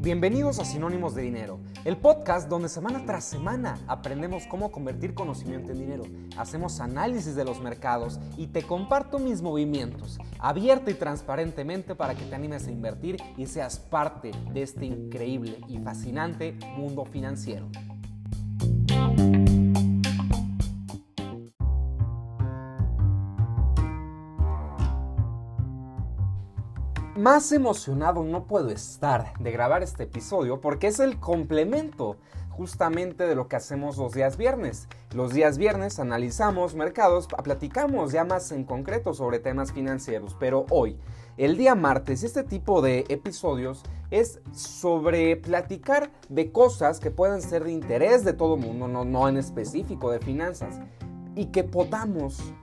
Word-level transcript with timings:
Bienvenidos 0.00 0.58
a 0.58 0.64
Sinónimos 0.64 1.14
de 1.14 1.20
Dinero, 1.20 1.60
el 1.84 1.98
podcast 1.98 2.48
donde 2.48 2.70
semana 2.70 3.04
tras 3.04 3.24
semana 3.24 3.78
aprendemos 3.86 4.46
cómo 4.46 4.72
convertir 4.72 5.12
conocimiento 5.12 5.72
en 5.72 5.78
dinero, 5.80 6.04
hacemos 6.38 6.80
análisis 6.80 7.34
de 7.34 7.44
los 7.44 7.60
mercados 7.60 8.18
y 8.38 8.46
te 8.46 8.62
comparto 8.62 9.18
mis 9.18 9.42
movimientos, 9.42 10.18
abierto 10.38 10.90
y 10.90 10.94
transparentemente 10.94 11.94
para 11.94 12.14
que 12.14 12.24
te 12.24 12.34
animes 12.34 12.66
a 12.66 12.70
invertir 12.70 13.18
y 13.36 13.44
seas 13.44 13.78
parte 13.78 14.30
de 14.54 14.62
este 14.62 14.86
increíble 14.86 15.60
y 15.68 15.76
fascinante 15.78 16.56
mundo 16.78 17.04
financiero. 17.04 17.68
Más 27.30 27.52
emocionado 27.52 28.24
no 28.24 28.44
puedo 28.44 28.70
estar 28.70 29.34
de 29.38 29.50
grabar 29.52 29.82
este 29.82 30.04
episodio 30.04 30.62
porque 30.62 30.86
es 30.86 30.98
el 30.98 31.20
complemento 31.20 32.16
justamente 32.48 33.26
de 33.26 33.34
lo 33.34 33.48
que 33.48 33.56
hacemos 33.56 33.98
los 33.98 34.14
días 34.14 34.38
viernes. 34.38 34.88
Los 35.14 35.34
días 35.34 35.58
viernes 35.58 35.98
analizamos 35.98 36.74
mercados, 36.74 37.26
platicamos 37.26 38.12
ya 38.12 38.24
más 38.24 38.50
en 38.50 38.64
concreto 38.64 39.12
sobre 39.12 39.40
temas 39.40 39.72
financieros, 39.72 40.38
pero 40.40 40.64
hoy, 40.70 40.96
el 41.36 41.58
día 41.58 41.74
martes, 41.74 42.22
este 42.22 42.44
tipo 42.44 42.80
de 42.80 43.04
episodios 43.10 43.82
es 44.10 44.40
sobre 44.54 45.36
platicar 45.36 46.10
de 46.30 46.50
cosas 46.50 46.98
que 46.98 47.10
pueden 47.10 47.42
ser 47.42 47.64
de 47.64 47.72
interés 47.72 48.24
de 48.24 48.32
todo 48.32 48.56
mundo, 48.56 48.88
no, 48.88 49.04
no 49.04 49.28
en 49.28 49.36
específico 49.36 50.10
de 50.10 50.20
finanzas, 50.20 50.80
y 51.34 51.48
que 51.48 51.62
podamos 51.62 52.54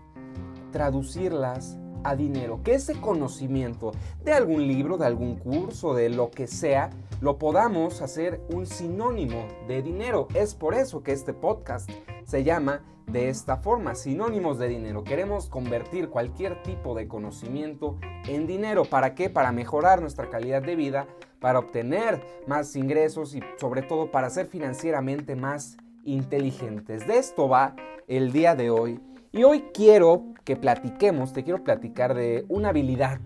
traducirlas 0.71 1.77
a 2.05 2.15
dinero, 2.15 2.61
que 2.63 2.75
ese 2.75 2.99
conocimiento 3.01 3.91
de 4.23 4.31
algún 4.31 4.67
libro, 4.67 4.97
de 4.97 5.05
algún 5.05 5.35
curso, 5.35 5.93
de 5.93 6.09
lo 6.09 6.29
que 6.29 6.47
sea, 6.47 6.91
lo 7.19 7.37
podamos 7.37 8.01
hacer 8.01 8.41
un 8.53 8.65
sinónimo 8.67 9.47
de 9.67 9.81
dinero. 9.81 10.27
Es 10.35 10.53
por 10.53 10.75
eso 10.75 11.01
que 11.03 11.11
este 11.11 11.33
podcast 11.33 11.89
se 12.25 12.43
llama 12.43 12.83
de 13.07 13.29
esta 13.29 13.57
forma, 13.57 13.95
sinónimos 13.95 14.59
de 14.59 14.67
dinero. 14.67 15.03
Queremos 15.03 15.47
convertir 15.49 16.09
cualquier 16.09 16.61
tipo 16.63 16.95
de 16.95 17.07
conocimiento 17.07 17.97
en 18.27 18.47
dinero. 18.47 18.85
¿Para 18.85 19.15
qué? 19.15 19.29
Para 19.29 19.51
mejorar 19.51 20.01
nuestra 20.01 20.29
calidad 20.29 20.61
de 20.61 20.75
vida, 20.75 21.07
para 21.39 21.59
obtener 21.59 22.21
más 22.47 22.75
ingresos 22.75 23.35
y 23.35 23.41
sobre 23.57 23.81
todo 23.81 24.11
para 24.11 24.29
ser 24.29 24.47
financieramente 24.47 25.35
más 25.35 25.77
inteligentes. 26.03 27.07
De 27.07 27.17
esto 27.17 27.49
va 27.49 27.75
el 28.07 28.31
día 28.31 28.55
de 28.55 28.69
hoy. 28.69 28.99
Y 29.35 29.43
hoy 29.43 29.65
quiero 29.73 30.23
que 30.45 30.55
platiquemos, 30.55 31.33
te 31.33 31.43
quiero 31.43 31.61
platicar 31.61 32.13
de 32.13 32.45
una 32.47 32.69
habilidad 32.69 33.19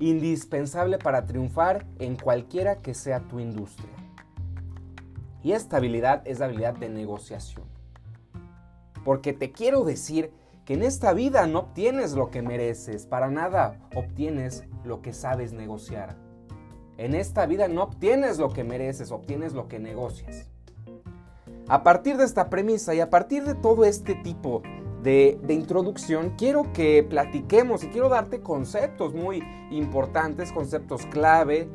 indispensable 0.00 0.98
para 0.98 1.24
triunfar 1.24 1.86
en 2.00 2.16
cualquiera 2.16 2.74
que 2.82 2.92
sea 2.92 3.20
tu 3.20 3.38
industria. 3.38 3.92
Y 5.44 5.52
esta 5.52 5.76
habilidad 5.76 6.22
es 6.24 6.40
la 6.40 6.46
habilidad 6.46 6.74
de 6.74 6.88
negociación. 6.88 7.64
Porque 9.04 9.32
te 9.32 9.52
quiero 9.52 9.84
decir 9.84 10.32
que 10.64 10.74
en 10.74 10.82
esta 10.82 11.12
vida 11.12 11.46
no 11.46 11.60
obtienes 11.60 12.14
lo 12.14 12.32
que 12.32 12.42
mereces, 12.42 13.06
para 13.06 13.30
nada 13.30 13.78
obtienes 13.94 14.64
lo 14.84 15.00
que 15.00 15.12
sabes 15.12 15.52
negociar. 15.52 16.16
En 16.98 17.14
esta 17.14 17.46
vida 17.46 17.68
no 17.68 17.84
obtienes 17.84 18.40
lo 18.40 18.48
que 18.48 18.64
mereces, 18.64 19.12
obtienes 19.12 19.52
lo 19.52 19.68
que 19.68 19.78
negocias. 19.78 20.51
A 21.72 21.82
partir 21.82 22.18
de 22.18 22.24
esta 22.24 22.50
premisa 22.50 22.94
y 22.94 23.00
a 23.00 23.08
partir 23.08 23.44
de 23.44 23.54
todo 23.54 23.86
este 23.86 24.14
tipo 24.14 24.60
de, 25.02 25.40
introducción, 25.48 26.34
quiero 26.36 26.70
que 26.74 27.02
platiquemos 27.02 27.82
y 27.82 27.86
quiero 27.86 28.10
darte 28.10 28.42
conceptos 28.42 29.14
muy 29.14 29.42
importantes, 29.70 30.52
conceptos 30.52 31.06
clave, 31.06 31.70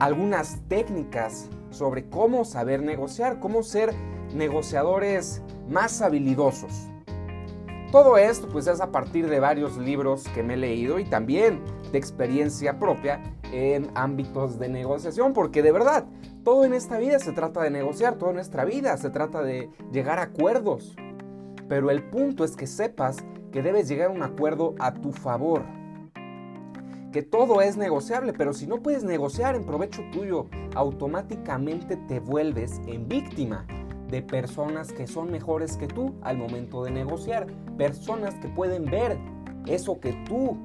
algunas 0.00 0.58
técnicas 0.66 1.48
sobre 1.70 2.08
cómo 2.08 2.44
saber 2.44 2.82
negociar, 2.82 3.38
cómo 3.38 3.62
ser 3.62 3.94
negociadores 4.34 5.42
más 5.68 6.02
habilidosos. 6.02 6.88
Todo 7.92 8.18
esto 8.18 8.48
pues 8.48 8.66
es 8.66 8.80
a 8.80 8.90
partir 8.90 9.30
de 9.30 9.38
varios 9.38 9.76
libros 9.76 10.24
que 10.34 10.42
me 10.42 10.54
he 10.54 10.56
leído 10.56 10.98
y 10.98 11.04
también 11.04 11.62
de 11.96 11.98
experiencia 11.98 12.78
propia 12.78 13.22
en 13.52 13.88
ámbitos 13.94 14.58
de 14.58 14.68
negociación, 14.68 15.32
porque 15.32 15.62
de 15.62 15.72
verdad, 15.72 16.04
todo 16.44 16.64
en 16.64 16.74
esta 16.74 16.98
vida 16.98 17.18
se 17.18 17.32
trata 17.32 17.62
de 17.62 17.70
negociar, 17.70 18.16
toda 18.16 18.34
nuestra 18.34 18.66
vida 18.66 18.94
se 18.98 19.08
trata 19.08 19.42
de 19.42 19.70
llegar 19.92 20.18
a 20.18 20.24
acuerdos. 20.24 20.94
Pero 21.70 21.90
el 21.90 22.02
punto 22.02 22.44
es 22.44 22.54
que 22.54 22.66
sepas 22.66 23.16
que 23.50 23.62
debes 23.62 23.88
llegar 23.88 24.10
a 24.10 24.12
un 24.12 24.22
acuerdo 24.22 24.74
a 24.78 24.92
tu 24.92 25.10
favor. 25.10 25.64
Que 27.12 27.22
todo 27.22 27.62
es 27.62 27.78
negociable, 27.78 28.34
pero 28.34 28.52
si 28.52 28.66
no 28.66 28.82
puedes 28.82 29.02
negociar 29.02 29.54
en 29.54 29.64
provecho 29.64 30.02
tuyo, 30.12 30.48
automáticamente 30.74 31.96
te 31.96 32.20
vuelves 32.20 32.78
en 32.86 33.08
víctima 33.08 33.66
de 34.10 34.20
personas 34.20 34.92
que 34.92 35.06
son 35.06 35.30
mejores 35.30 35.78
que 35.78 35.88
tú 35.88 36.14
al 36.20 36.36
momento 36.36 36.84
de 36.84 36.90
negociar. 36.90 37.46
Personas 37.78 38.34
que 38.34 38.48
pueden 38.48 38.84
ver 38.84 39.16
eso 39.66 39.98
que 39.98 40.12
tú 40.28 40.58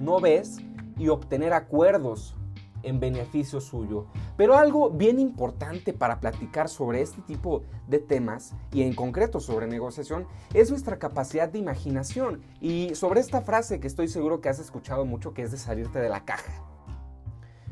no 0.00 0.18
ves 0.20 0.62
y 0.98 1.08
obtener 1.08 1.52
acuerdos 1.52 2.36
en 2.82 3.00
beneficio 3.00 3.60
suyo. 3.60 4.06
Pero 4.36 4.56
algo 4.56 4.90
bien 4.90 5.18
importante 5.18 5.92
para 5.92 6.20
platicar 6.20 6.68
sobre 6.68 7.02
este 7.02 7.22
tipo 7.22 7.62
de 7.86 7.98
temas 7.98 8.54
y 8.72 8.82
en 8.82 8.94
concreto 8.94 9.40
sobre 9.40 9.66
negociación 9.66 10.26
es 10.54 10.70
nuestra 10.70 10.98
capacidad 10.98 11.48
de 11.48 11.58
imaginación 11.58 12.42
y 12.60 12.94
sobre 12.94 13.20
esta 13.20 13.42
frase 13.42 13.80
que 13.80 13.86
estoy 13.86 14.08
seguro 14.08 14.40
que 14.40 14.48
has 14.48 14.58
escuchado 14.58 15.04
mucho 15.04 15.34
que 15.34 15.42
es 15.42 15.50
de 15.50 15.58
salirte 15.58 15.98
de 15.98 16.08
la 16.08 16.24
caja. 16.24 16.52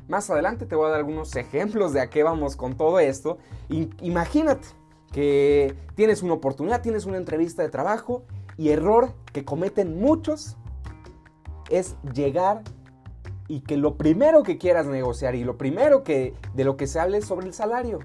Más 0.09 0.31
adelante 0.31 0.67
te 0.67 0.77
voy 0.77 0.87
a 0.87 0.91
dar 0.91 0.99
algunos 0.99 1.35
ejemplos 1.35 1.93
de 1.93 2.01
a 2.01 2.11
qué 2.11 2.23
vamos 2.23 2.57
con 2.57 2.77
todo 2.77 3.01
esto. 3.01 3.39
imagínate 3.69 4.69
que 5.13 5.75
tienes 5.95 6.23
una 6.23 6.35
oportunidad, 6.35 6.83
tienes 6.83 7.07
una 7.07 7.17
entrevista 7.17 7.63
de 7.63 7.71
trabajo 7.71 8.25
y 8.57 8.71
error 8.71 9.15
que 9.33 9.45
cometen 9.45 9.99
muchos 9.99 10.57
es 11.71 11.97
llegar 12.15 12.63
y 13.49 13.61
que 13.61 13.77
lo 13.77 13.97
primero 13.97 14.43
que 14.43 14.59
quieras 14.59 14.87
negociar 14.87 15.35
y 15.35 15.45
lo 15.45 15.57
primero 15.57 16.03
que 16.03 16.35
de 16.55 16.65
lo 16.65 16.77
que 16.77 16.87
se 16.87 17.01
hable 17.01 17.19
es 17.19 17.27
sobre 17.27 17.47
el 17.47 17.55
salario. 17.55 18.01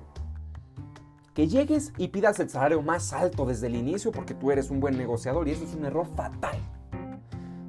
Que 1.34 1.48
llegues 1.48 1.94
y 1.98 2.10
pidas 2.10 2.40
el 2.40 2.50
salario 2.50 2.82
más 2.82 3.14
alto 3.14 3.46
desde 3.46 3.68
el 3.68 3.76
inicio 3.76 4.12
porque 4.12 4.34
tú 4.34 4.52
eres 4.52 4.70
un 4.70 4.80
buen 4.80 4.98
negociador 4.98 5.48
y 5.48 5.52
eso 5.52 5.64
es 5.64 5.74
un 5.74 5.86
error 5.86 6.08
fatal. 6.16 6.58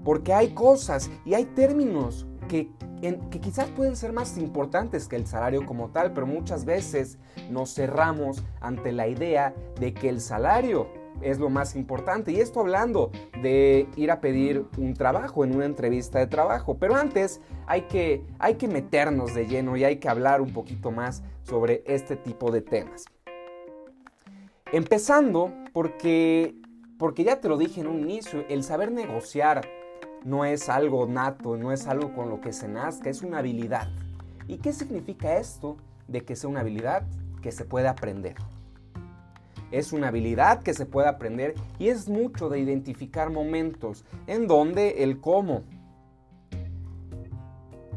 Porque 0.04 0.32
hay 0.34 0.52
cosas 0.52 1.10
y 1.24 1.34
hay 1.34 1.44
términos 1.44 2.26
que, 2.48 2.72
que 3.00 3.40
quizás 3.40 3.70
pueden 3.70 3.94
ser 3.94 4.12
más 4.12 4.36
importantes 4.36 5.06
que 5.06 5.16
el 5.16 5.26
salario 5.26 5.64
como 5.64 5.90
tal, 5.90 6.12
pero 6.12 6.26
muchas 6.26 6.64
veces 6.64 7.18
nos 7.50 7.72
cerramos 7.72 8.42
ante 8.60 8.90
la 8.90 9.06
idea 9.06 9.54
de 9.78 9.94
que 9.94 10.08
el 10.08 10.20
salario 10.20 10.88
es 11.22 11.38
lo 11.38 11.50
más 11.50 11.76
importante. 11.76 12.32
Y 12.32 12.40
esto 12.40 12.60
hablando 12.60 13.10
de 13.40 13.88
ir 13.96 14.10
a 14.10 14.20
pedir 14.20 14.66
un 14.78 14.94
trabajo 14.94 15.44
en 15.44 15.54
una 15.54 15.66
entrevista 15.66 16.18
de 16.18 16.26
trabajo. 16.26 16.76
Pero 16.78 16.96
antes 16.96 17.40
hay 17.66 17.82
que, 17.82 18.24
hay 18.38 18.54
que 18.54 18.68
meternos 18.68 19.34
de 19.34 19.46
lleno 19.46 19.76
y 19.76 19.84
hay 19.84 19.96
que 19.96 20.08
hablar 20.08 20.40
un 20.40 20.52
poquito 20.52 20.90
más 20.90 21.22
sobre 21.42 21.82
este 21.86 22.16
tipo 22.16 22.50
de 22.50 22.62
temas. 22.62 23.04
Empezando 24.72 25.52
porque, 25.72 26.54
porque 26.98 27.24
ya 27.24 27.40
te 27.40 27.48
lo 27.48 27.58
dije 27.58 27.80
en 27.80 27.88
un 27.88 28.00
inicio, 28.00 28.44
el 28.48 28.62
saber 28.62 28.90
negociar 28.90 29.62
no 30.24 30.44
es 30.44 30.68
algo 30.68 31.06
nato, 31.06 31.56
no 31.56 31.72
es 31.72 31.86
algo 31.86 32.14
con 32.14 32.30
lo 32.30 32.40
que 32.40 32.52
se 32.52 32.68
nazca, 32.68 33.10
es 33.10 33.22
una 33.22 33.38
habilidad. 33.38 33.88
¿Y 34.48 34.58
qué 34.58 34.72
significa 34.72 35.36
esto 35.36 35.76
de 36.08 36.22
que 36.22 36.36
sea 36.36 36.48
una 36.50 36.60
habilidad 36.60 37.04
que 37.42 37.52
se 37.52 37.64
puede 37.64 37.88
aprender? 37.88 38.36
Es 39.72 39.94
una 39.94 40.08
habilidad 40.08 40.62
que 40.62 40.74
se 40.74 40.86
puede 40.86 41.08
aprender 41.08 41.54
y 41.78 41.88
es 41.88 42.08
mucho 42.08 42.50
de 42.50 42.60
identificar 42.60 43.30
momentos 43.30 44.04
en 44.26 44.46
donde 44.46 45.02
el 45.02 45.18
cómo. 45.18 45.62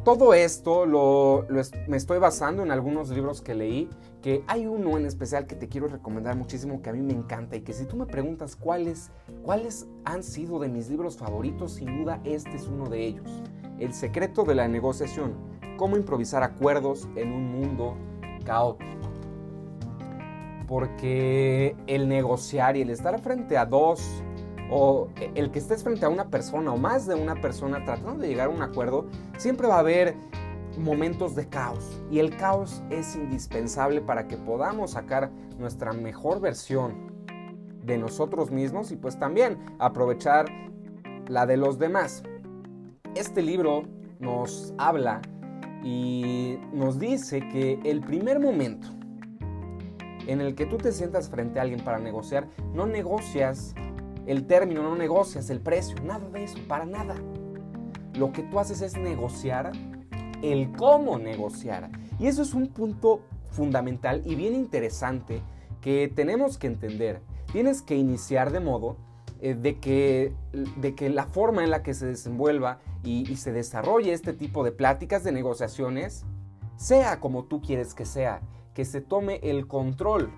Todo 0.06 0.34
esto 0.34 0.86
lo, 0.86 1.46
me 1.88 1.98
estoy 1.98 2.20
basando 2.20 2.64
en 2.64 2.72
algunos 2.72 3.10
libros 3.10 3.42
que 3.42 3.56
leí, 3.56 3.90
que 4.22 4.44
hay 4.48 4.68
uno 4.68 4.98
en 4.98 5.06
especial 5.06 5.48
que 5.48 5.56
te 5.56 5.68
quiero 5.68 5.88
recomendar 5.88 6.38
muchísimo 6.38 6.82
que 6.82 6.92
a 6.92 6.94
mí 6.94 7.02
me 7.02 7.14
encanta 7.14 7.56
y 7.56 7.62
que 7.62 7.74
si 7.74 7.86
tú 7.86 7.98
me 7.98 8.06
preguntas 8.06 8.56
cuáles, 8.56 9.10
cuáles 9.44 9.88
han 10.06 10.24
sido 10.24 10.60
de 10.60 10.70
mis 10.70 10.90
libros 10.90 11.18
favoritos, 11.18 11.74
sin 11.74 12.04
duda 12.04 12.22
este 12.24 12.56
es 12.56 12.68
uno 12.68 12.88
de 12.88 13.04
ellos. 13.04 13.44
El 13.80 13.94
secreto 13.94 14.44
de 14.44 14.56
la 14.56 14.68
negociación, 14.68 15.34
cómo 15.76 15.98
improvisar 15.98 16.44
acuerdos 16.44 17.10
en 17.16 17.34
un 17.34 17.52
mundo 17.52 17.98
caótico 18.46 19.15
porque 20.68 21.76
el 21.88 22.08
negociar 22.08 22.78
y 22.78 22.82
el 22.82 22.90
estar 22.90 23.20
frente 23.22 23.58
a 23.58 23.66
dos 23.66 24.24
o 24.70 25.10
el 25.36 25.52
que 25.52 25.60
estés 25.60 25.84
frente 25.84 26.06
a 26.06 26.10
una 26.10 26.30
persona 26.30 26.72
o 26.74 26.78
más 26.78 27.06
de 27.06 27.16
una 27.16 27.36
persona 27.36 27.84
tratando 27.86 28.22
de 28.22 28.28
llegar 28.28 28.48
a 28.48 28.50
un 28.50 28.62
acuerdo, 28.62 29.06
siempre 29.38 29.68
va 29.68 29.76
a 29.76 29.80
haber 29.80 30.16
momentos 30.78 31.36
de 31.36 31.48
caos 31.48 32.02
y 32.12 32.20
el 32.20 32.36
caos 32.36 32.84
es 32.90 33.16
indispensable 33.16 34.02
para 34.02 34.28
que 34.28 34.38
podamos 34.38 34.92
sacar 34.92 35.32
nuestra 35.58 35.94
mejor 35.94 36.42
versión 36.42 37.14
de 37.84 37.98
nosotros 37.98 38.52
mismos 38.52 38.92
y 38.92 38.96
pues 38.96 39.18
también 39.20 39.58
aprovechar 39.80 40.48
la 41.28 41.46
de 41.46 41.58
los 41.58 41.80
demás. 41.80 42.24
Este 43.16 43.42
libro 43.42 43.84
nos 44.20 44.74
habla 44.78 45.22
y 45.84 46.58
nos 46.74 47.00
dice 47.00 47.40
que 47.50 47.80
el 47.84 48.02
primer 48.02 48.40
momento 48.40 48.88
en 50.28 50.42
el 50.42 50.56
que 50.56 50.66
tú 50.66 50.78
te 50.78 50.92
sientas 50.92 51.30
frente 51.30 51.60
a 51.60 51.64
alguien 51.64 51.82
para 51.82 52.00
negociar, 52.00 52.48
no 52.74 52.86
negocias 52.86 53.74
el 54.26 54.48
término, 54.48 54.84
no 54.84 54.96
negocias 54.96 55.50
el 55.50 55.62
precio, 55.62 55.96
nada 56.04 56.30
de 56.30 56.44
eso, 56.44 56.58
para 56.68 56.86
nada. 56.86 57.16
Lo 58.16 58.32
que 58.32 58.44
tú 58.44 58.60
haces 58.60 58.82
es 58.82 58.98
negociar 58.98 59.72
el 60.42 60.72
cómo 60.72 61.18
negociar. 61.18 61.90
Y 62.20 62.28
eso 62.28 62.42
es 62.42 62.54
un 62.54 62.68
punto 62.68 63.22
fundamental 63.52 64.22
y 64.26 64.36
bien 64.36 64.56
interesante 64.56 65.42
que 65.82 66.12
tenemos 66.14 66.58
que 66.58 66.68
entender. 66.68 67.22
Tienes 67.52 67.82
que 67.82 67.96
iniciar 67.96 68.52
de 68.52 68.60
modo 68.60 68.98
eh, 69.42 69.54
de, 69.54 69.80
que, 69.80 70.34
de 70.78 70.96
que 70.96 71.10
la 71.10 71.26
forma 71.26 71.64
en 71.64 71.70
la 71.70 71.84
que 71.84 71.94
se 71.94 72.06
desenvuelva 72.06 72.80
y, 73.04 73.32
y 73.32 73.36
se 73.38 73.52
desarrolle 73.52 74.14
este 74.14 74.34
tipo 74.34 74.64
de 74.64 74.72
pláticas, 74.72 75.24
de 75.24 75.32
negociaciones, 75.32 76.26
sea 76.78 77.20
como 77.20 77.46
tú 77.46 77.62
quieres 77.62 77.94
que 77.94 78.06
sea, 78.06 78.42
que 78.76 78.86
se 78.86 79.02
tome 79.02 79.40
el 79.42 79.68
control 79.68 80.32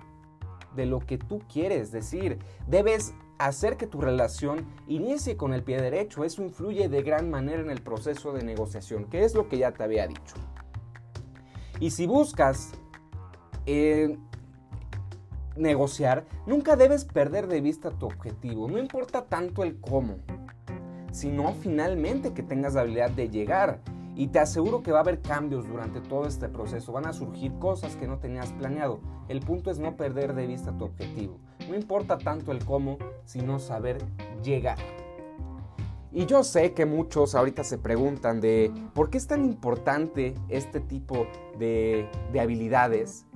de 0.76 0.86
lo 0.86 1.00
que 1.00 1.18
tú 1.18 1.42
quieres 1.52 1.92
decir. 1.92 2.40
Debes 2.68 3.14
hacer 3.40 3.76
que 3.76 3.88
tu 3.88 4.00
relación 4.00 4.66
inicie 4.88 5.36
con 5.36 5.54
el 5.54 5.64
pie 5.64 5.82
derecho. 5.82 6.24
Eso 6.24 6.44
influye 6.44 6.88
de 6.88 7.02
gran 7.02 7.30
manera 7.30 7.62
en 7.62 7.70
el 7.70 7.82
proceso 7.82 8.32
de 8.32 8.44
negociación, 8.44 9.06
que 9.06 9.26
es 9.26 9.36
lo 9.36 9.50
que 9.50 9.58
ya 9.58 9.74
te 9.74 9.84
había 9.84 10.08
dicho. 10.08 10.36
Y 11.80 11.92
si 11.92 12.08
buscas 12.08 12.72
eh, 13.66 14.18
negociar, 15.56 16.26
nunca 16.46 16.76
debes 16.76 17.06
perder 17.06 17.48
de 17.48 17.62
vista 17.62 17.92
tu 17.92 18.06
objetivo. 18.06 18.70
No 18.70 18.78
importa 18.78 19.26
tanto 19.26 19.64
el 19.64 19.80
cómo, 19.82 20.18
sino 21.12 21.54
finalmente 21.54 22.34
que 22.34 22.44
tengas 22.44 22.76
la 22.76 22.82
habilidad 22.82 23.12
de 23.12 23.30
llegar. 23.30 23.82
Y 24.18 24.30
te 24.30 24.40
aseguro 24.40 24.82
que 24.82 24.92
va 24.92 24.98
a 24.98 25.02
haber 25.02 25.22
cambios 25.22 25.68
durante 25.68 26.02
todo 26.02 26.26
este 26.26 26.50
proceso. 26.50 26.92
Van 26.92 27.06
a 27.06 27.14
surgir 27.14 27.54
cosas 27.60 27.96
que 27.96 28.08
no 28.08 28.18
tenías 28.18 28.52
planeado. 28.54 29.00
El 29.28 29.42
punto 29.42 29.70
es 29.70 29.78
no 29.78 29.96
perder 29.96 30.34
de 30.34 30.48
vista 30.48 30.76
tu 30.76 30.86
objetivo. 30.86 31.38
No 31.70 31.76
importa 31.76 32.18
tanto 32.18 32.52
el 32.52 32.66
cómo, 32.66 32.98
sino 33.26 33.60
saber 33.60 34.00
llegar. 34.44 34.80
Y 36.12 36.26
yo 36.26 36.44
sé 36.44 36.74
que 36.74 36.88
muchos 36.88 37.36
ahorita 37.36 37.64
se 37.64 37.78
preguntan 37.78 38.42
de 38.42 38.72
por 38.96 39.12
qué 39.12 39.20
es 39.20 39.28
tan 39.28 39.46
importante 39.46 40.34
este 40.50 40.80
tipo 40.80 41.28
de, 41.60 42.10
de 42.34 42.40
habilidades 42.40 43.28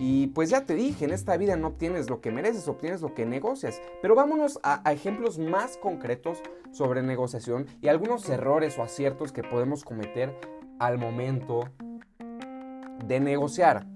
y 0.00 0.28
pues 0.28 0.50
ya 0.50 0.64
te 0.66 0.74
dije, 0.74 1.04
en 1.04 1.12
esta 1.12 1.36
vida 1.36 1.56
no 1.56 1.68
obtienes 1.68 2.10
lo 2.10 2.20
que 2.20 2.32
mereces, 2.32 2.66
obtienes 2.66 3.00
lo 3.00 3.14
que 3.14 3.26
negocias. 3.26 3.80
Pero 4.02 4.14
vámonos 4.14 4.58
a, 4.62 4.82
ejemplos 4.92 5.38
más 5.38 5.76
concretos 5.76 6.38
sobre 6.72 7.02
negociación 7.02 7.66
y 7.80 7.88
algunos 7.88 8.28
errores 8.28 8.76
o 8.78 8.82
aciertos 8.82 9.32
que 9.32 9.42
podemos 9.42 9.84
cometer 9.84 10.34
al 10.78 10.98
momento 10.98 11.68
de 13.06 13.20
negociar. 13.20 13.86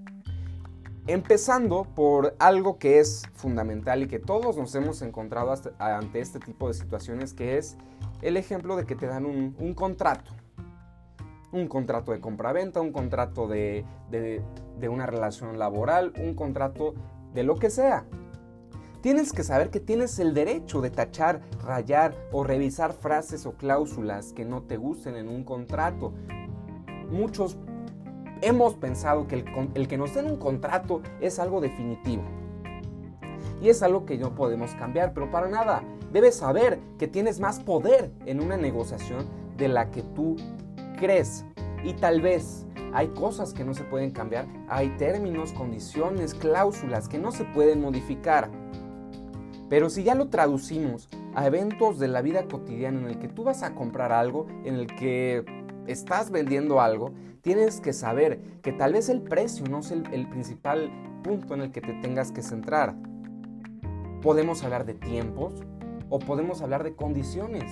Empezando 1.07 1.83
por 1.83 2.35
algo 2.39 2.77
que 2.77 2.99
es 2.99 3.23
fundamental 3.33 4.03
y 4.03 4.07
que 4.07 4.19
todos 4.19 4.57
nos 4.57 4.73
hemos 4.75 5.01
encontrado 5.01 5.53
ante 5.79 6.19
este 6.21 6.39
tipo 6.39 6.67
de 6.67 6.75
situaciones, 6.75 7.33
que 7.33 7.57
es 7.57 7.77
el 8.21 8.37
ejemplo 8.37 8.75
de 8.75 8.85
que 8.85 8.95
te 8.95 9.07
dan 9.07 9.25
un 9.25 9.73
contrato 9.73 10.38
un 11.51 11.67
contrato 11.67 12.11
de 12.11 12.19
compraventa, 12.19 12.81
un 12.81 12.91
contrato 12.91 13.47
de, 13.47 13.85
de, 14.09 14.89
una 14.89 15.05
relación 15.05 15.57
laboral, 15.57 16.13
un 16.19 16.33
contrato 16.35 16.93
de 17.33 17.43
lo 17.43 17.55
que 17.55 17.69
sea. 17.69 18.05
Tienes 19.01 19.31
que 19.31 19.43
saber 19.43 19.69
que 19.69 19.79
tienes 19.79 20.19
el 20.19 20.33
derecho 20.33 20.81
de 20.81 20.89
tachar, 20.89 21.41
rayar 21.63 22.13
o 22.31 22.43
revisar 22.43 22.93
frases 22.93 23.45
o 23.45 23.53
cláusulas 23.53 24.33
que 24.33 24.45
no 24.45 24.63
te 24.63 24.77
gusten 24.77 25.15
en 25.15 25.29
un 25.29 25.43
contrato. 25.43 26.13
Muchos 27.09 27.57
hemos 28.41 28.75
pensado 28.75 29.27
que 29.27 29.35
el, 29.35 29.71
el, 29.73 29.87
que 29.87 29.97
nos 29.97 30.13
den 30.13 30.25
un 30.25 30.37
contrato 30.37 31.01
es 31.21 31.39
algo 31.39 31.61
definitivo. 31.61 32.23
Y 33.61 33.69
es 33.69 33.81
algo 33.83 34.05
que 34.05 34.17
no 34.17 34.35
podemos 34.35 34.73
cambiar, 34.75 35.13
pero 35.13 35.31
para 35.31 35.47
nada. 35.47 35.81
Debes 36.11 36.35
saber 36.35 36.79
que 36.97 37.07
tienes 37.07 37.39
más 37.39 37.59
poder 37.59 38.11
en 38.25 38.41
una 38.41 38.57
negociación 38.57 39.25
de 39.57 39.67
la 39.67 39.91
que 39.91 40.01
tú 40.01 40.37
crees. 40.99 41.45
Y 41.83 41.93
tal 41.93 42.21
vez 42.21 42.65
hay 42.93 43.07
cosas 43.09 43.53
que 43.53 43.63
no 43.63 43.73
se 43.73 43.83
pueden 43.83 44.11
cambiar, 44.11 44.47
hay 44.67 44.89
términos, 44.97 45.53
condiciones, 45.53 46.33
cláusulas 46.33 47.07
que 47.07 47.17
no 47.17 47.31
se 47.31 47.45
pueden 47.45 47.81
modificar. 47.81 48.49
Pero 49.69 49.89
si 49.89 50.03
ya 50.03 50.15
lo 50.15 50.29
traducimos 50.29 51.09
a 51.35 51.45
eventos 51.45 51.99
de 51.99 52.07
la 52.07 52.21
vida 52.21 52.47
cotidiana 52.47 52.99
en 52.99 53.07
el 53.07 53.19
que 53.19 53.27
tú 53.27 53.43
vas 53.43 53.61
a 53.63 53.75
comprar 53.75 54.11
algo, 54.11 54.47
en 54.65 54.75
el 54.75 54.87
que 54.87 55.45
estás 55.85 56.31
vendiendo 56.31 56.81
algo, 56.81 57.11
tienes 57.41 57.79
que 57.79 57.93
saber 57.93 58.41
que 58.61 58.73
tal 58.73 58.93
vez 58.93 59.09
el 59.09 59.21
precio 59.21 59.65
no 59.69 59.79
es 59.79 59.91
el, 59.91 60.03
el 60.11 60.27
principal 60.27 60.91
punto 61.23 61.53
en 61.53 61.61
el 61.61 61.71
que 61.71 61.81
te 61.81 61.93
tengas 62.01 62.31
que 62.31 62.41
centrar. 62.41 62.95
Podemos 64.21 64.63
hablar 64.63 64.85
de 64.85 64.95
tiempos 64.95 65.53
o 66.09 66.19
podemos 66.19 66.61
hablar 66.61 66.83
de 66.83 66.95
condiciones 66.95 67.71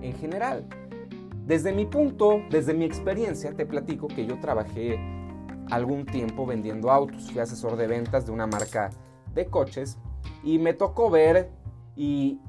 en 0.00 0.12
general. 0.14 0.66
Desde 1.46 1.72
mi 1.72 1.86
punto, 1.86 2.40
desde 2.50 2.72
mi 2.72 2.84
experiencia, 2.84 3.52
te 3.52 3.66
platico 3.66 4.06
que 4.06 4.26
yo 4.26 4.38
trabajé 4.38 4.96
algún 5.70 6.06
tiempo 6.06 6.46
vendiendo 6.46 6.90
autos. 6.90 7.32
Fui 7.32 7.40
asesor 7.40 7.76
de 7.76 7.88
ventas 7.88 8.26
de 8.26 8.32
una 8.32 8.46
marca 8.46 8.90
de 9.34 9.46
coches 9.46 9.98
y 10.44 10.58
me 10.58 10.72
tocó 10.72 11.10
ver 11.10 11.50
y, 11.96 12.40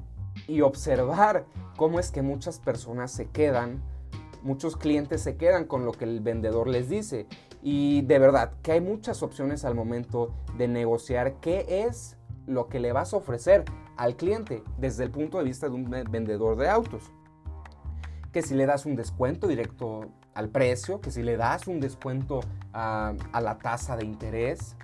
observar 0.62 1.46
cómo 1.76 1.98
es 1.98 2.12
que 2.12 2.22
muchas 2.22 2.60
personas 2.60 3.10
se 3.10 3.26
quedan, 3.30 3.82
muchos 4.42 4.76
clientes 4.76 5.22
se 5.22 5.36
quedan 5.36 5.64
con 5.64 5.84
lo 5.84 5.92
que 5.92 6.04
el 6.04 6.20
vendedor 6.20 6.68
les 6.68 6.88
dice. 6.88 7.26
Y 7.62 8.02
de 8.02 8.18
verdad 8.20 8.52
que 8.62 8.72
hay 8.72 8.80
muchas 8.80 9.24
opciones 9.24 9.64
al 9.64 9.74
momento 9.74 10.34
de 10.56 10.68
negociar 10.68 11.40
qué 11.40 11.84
es 11.86 12.16
lo 12.46 12.68
que 12.68 12.78
le 12.78 12.92
vas 12.92 13.12
a 13.12 13.16
ofrecer 13.16 13.64
al 13.96 14.16
cliente 14.16 14.62
desde 14.78 15.02
el 15.02 15.10
punto 15.10 15.38
de 15.38 15.44
vista 15.44 15.68
de 15.68 15.74
un 15.74 15.90
vendedor 16.10 16.56
de 16.56 16.68
autos 16.68 17.13
que 18.34 18.42
si 18.42 18.56
le 18.56 18.66
das 18.66 18.84
un 18.84 18.96
descuento 18.96 19.46
directo 19.46 20.06
al 20.34 20.48
precio, 20.48 21.00
que 21.00 21.12
si 21.12 21.22
le 21.22 21.36
das 21.36 21.68
un 21.68 21.78
descuento 21.78 22.40
a, 22.72 23.14
la 23.40 23.58
tasa 23.58 23.96
de 23.96 24.04
interés, 24.04 24.74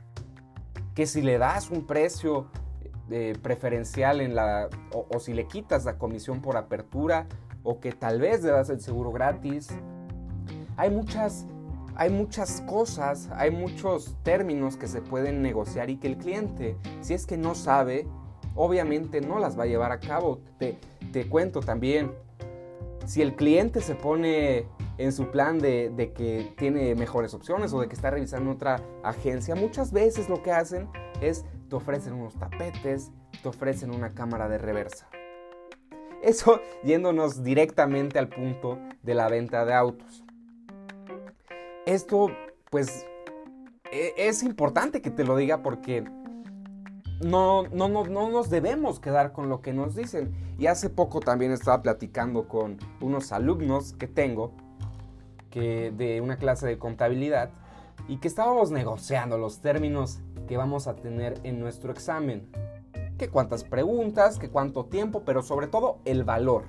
que 0.94 1.04
si 1.04 1.20
le 1.20 1.36
das 1.36 1.68
un 1.68 1.84
precio 1.84 2.46
eh, 3.10 3.36
preferencial 3.42 4.20
en 4.20 4.36
la, 4.36 4.68
o, 4.92 5.18
si 5.18 5.34
le 5.34 5.48
quitas 5.48 5.84
la 5.84 5.98
comisión 5.98 6.40
por 6.40 6.56
apertura, 6.56 7.26
o 7.64 7.80
que 7.80 7.90
tal 7.90 8.20
vez 8.20 8.44
le 8.44 8.52
das 8.52 8.70
el 8.70 8.80
seguro 8.80 9.10
gratis. 9.10 9.66
Hay 10.76 10.90
muchas, 10.90 11.44
hay 11.96 12.08
muchas 12.08 12.60
cosas, 12.60 13.30
hay 13.32 13.50
muchos 13.50 14.16
términos 14.22 14.76
que 14.76 14.86
se 14.86 15.02
pueden 15.02 15.42
negociar 15.42 15.90
y 15.90 15.96
que 15.96 16.06
el 16.06 16.18
cliente, 16.18 16.76
si 17.00 17.14
es 17.14 17.26
que 17.26 17.36
no 17.36 17.56
sabe, 17.56 18.06
obviamente 18.54 19.20
no 19.20 19.40
las 19.40 19.58
va 19.58 19.64
a 19.64 19.66
llevar 19.66 19.90
a 19.90 19.98
cabo. 19.98 20.38
Te, 20.56 20.78
te 21.12 21.28
cuento 21.28 21.58
también, 21.58 22.12
si 23.06 23.22
el 23.22 23.34
cliente 23.34 23.80
se 23.80 23.94
pone 23.94 24.66
en 24.98 25.12
su 25.12 25.30
plan 25.30 25.58
de, 25.58 26.12
que 26.14 26.52
tiene 26.56 26.94
mejores 26.94 27.34
opciones 27.34 27.72
o 27.72 27.80
de 27.80 27.88
que 27.88 27.94
está 27.94 28.10
revisando 28.10 28.50
otra 28.50 28.82
agencia, 29.02 29.54
muchas 29.54 29.92
veces 29.92 30.28
lo 30.28 30.42
que 30.42 30.52
hacen 30.52 30.88
es 31.20 31.44
te 31.68 31.76
ofrecen 31.76 32.14
unos 32.14 32.38
tapetes, 32.38 33.10
te 33.42 33.48
ofrecen 33.48 33.94
una 33.94 34.10
cámara 34.10 34.48
de 34.48 34.58
reversa. 34.58 35.08
Eso 36.22 36.60
yéndonos 36.84 37.42
directamente 37.42 38.18
al 38.18 38.28
punto 38.28 38.78
de 39.02 39.14
la 39.14 39.28
venta 39.28 39.64
de 39.64 39.74
autos. 39.74 40.24
Esto 41.86 42.28
pues 42.70 43.06
e, 43.90 44.12
es 44.16 44.42
importante 44.42 45.00
que 45.00 45.10
te 45.10 45.24
lo 45.24 45.36
diga 45.36 45.62
porque 45.62 46.04
no, 47.20 47.64
no, 47.68 47.88
no, 47.88 48.04
no 48.04 48.30
nos 48.30 48.50
debemos 48.50 48.98
quedar 48.98 49.32
con 49.32 49.48
lo 49.48 49.60
que 49.60 49.72
nos 49.72 49.94
dicen. 49.94 50.32
Y 50.58 50.66
hace 50.66 50.90
poco 50.90 51.20
también 51.20 51.52
estaba 51.52 51.82
platicando 51.82 52.48
con 52.48 52.78
unos 53.00 53.32
alumnos 53.32 53.92
que 53.92 54.06
tengo 54.06 54.52
que 55.50 55.90
de 55.90 56.20
una 56.20 56.36
clase 56.36 56.66
de 56.66 56.78
contabilidad 56.78 57.50
y 58.08 58.18
que 58.18 58.28
estábamos 58.28 58.70
negociando 58.70 59.36
los 59.36 59.60
términos 59.60 60.20
que 60.48 60.56
vamos 60.56 60.86
a 60.86 60.96
tener 60.96 61.38
en 61.44 61.60
nuestro 61.60 61.92
examen. 61.92 62.48
Que 63.18 63.28
cuántas 63.28 63.64
preguntas, 63.64 64.38
que 64.38 64.48
cuánto 64.48 64.86
tiempo, 64.86 65.22
pero 65.24 65.42
sobre 65.42 65.66
todo 65.66 65.98
el 66.04 66.24
valor. 66.24 66.64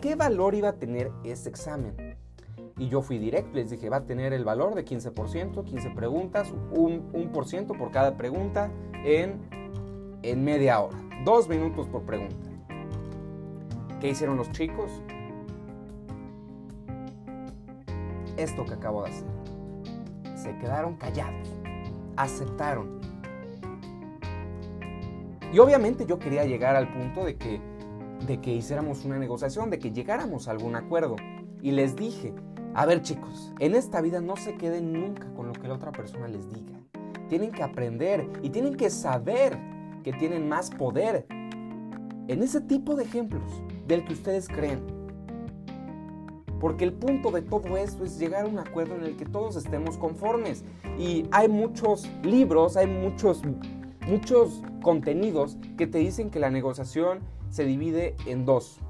¿Qué 0.00 0.14
valor 0.14 0.54
iba 0.54 0.68
a 0.68 0.74
tener 0.74 1.10
ese 1.24 1.48
examen? 1.48 2.16
Y 2.76 2.88
yo 2.88 3.02
fui 3.02 3.18
directo, 3.18 3.56
les 3.56 3.70
dije, 3.70 3.88
va 3.88 3.96
a 3.96 4.06
tener 4.06 4.32
el 4.32 4.44
valor 4.44 4.74
de 4.74 4.84
15%, 4.84 5.64
15 5.64 5.90
preguntas, 5.90 6.52
un, 6.70 7.10
un 7.12 7.32
por 7.32 7.46
ciento 7.46 7.74
por 7.74 7.90
cada 7.90 8.16
pregunta 8.16 8.70
en 9.04 9.40
en 10.22 10.44
media 10.44 10.80
hora. 10.80 10.96
Dos 11.24 11.48
minutos 11.48 11.86
por 11.88 12.02
pregunta. 12.02 12.48
¿Qué 14.00 14.10
hicieron 14.10 14.36
los 14.36 14.50
chicos? 14.52 14.90
Esto 18.36 18.64
que 18.64 18.74
acabo 18.74 19.02
de 19.02 19.10
hacer. 19.10 19.28
Se 20.36 20.56
quedaron 20.58 20.96
callados. 20.96 21.48
Aceptaron. 22.16 23.00
Y 25.52 25.58
obviamente 25.58 26.06
yo 26.06 26.18
quería 26.18 26.44
llegar 26.44 26.76
al 26.76 26.92
punto 26.92 27.24
de 27.24 27.36
que, 27.36 27.60
de 28.26 28.40
que 28.40 28.52
hiciéramos 28.52 29.04
una 29.04 29.18
negociación, 29.18 29.70
de 29.70 29.78
que 29.78 29.90
llegáramos 29.90 30.46
a 30.46 30.52
algún 30.52 30.76
acuerdo. 30.76 31.16
Y 31.62 31.72
les 31.72 31.96
dije, 31.96 32.32
A 32.74 32.86
ver 32.86 33.02
chicos, 33.02 33.52
en 33.58 33.74
esta 33.74 34.00
vida 34.00 34.20
no 34.20 34.36
se 34.36 34.54
queden 34.54 34.92
nunca 34.92 35.32
con 35.34 35.48
lo 35.48 35.52
que 35.52 35.66
la 35.66 35.74
otra 35.74 35.90
persona 35.90 36.28
les 36.28 36.52
diga. 36.52 36.78
Tienen 37.28 37.50
que 37.50 37.62
aprender 37.62 38.28
y 38.42 38.50
tienen 38.50 38.76
que 38.76 38.90
saber 38.90 39.58
que 40.08 40.14
tienen 40.14 40.48
más 40.48 40.70
poder 40.70 41.26
en 41.28 42.42
ese 42.42 42.62
tipo 42.62 42.94
de 42.96 43.04
ejemplos 43.04 43.62
del 43.86 44.06
que 44.06 44.14
ustedes 44.14 44.48
creen. 44.48 44.80
Porque 46.58 46.84
el 46.84 46.94
punto 46.94 47.30
de 47.30 47.42
todo 47.42 47.76
esto 47.76 48.06
es 48.06 48.18
llegar 48.18 48.46
a 48.46 48.48
un 48.48 48.58
acuerdo 48.58 48.94
en 48.94 49.02
el 49.02 49.18
que 49.18 49.26
todos 49.26 49.54
estemos 49.56 49.98
conformes. 49.98 50.64
Y 50.98 51.26
hay 51.30 51.50
muchos 51.50 52.08
libros, 52.22 52.78
hay 52.78 52.86
muchos, 52.86 53.42
muchos 54.06 54.62
contenidos 54.80 55.58
que 55.76 55.86
te 55.86 55.98
dicen 55.98 56.30
que 56.30 56.40
la 56.40 56.48
negociación 56.48 57.18
se 57.50 57.66
divide 57.66 58.16
en 58.24 58.46
dos. 58.46 58.80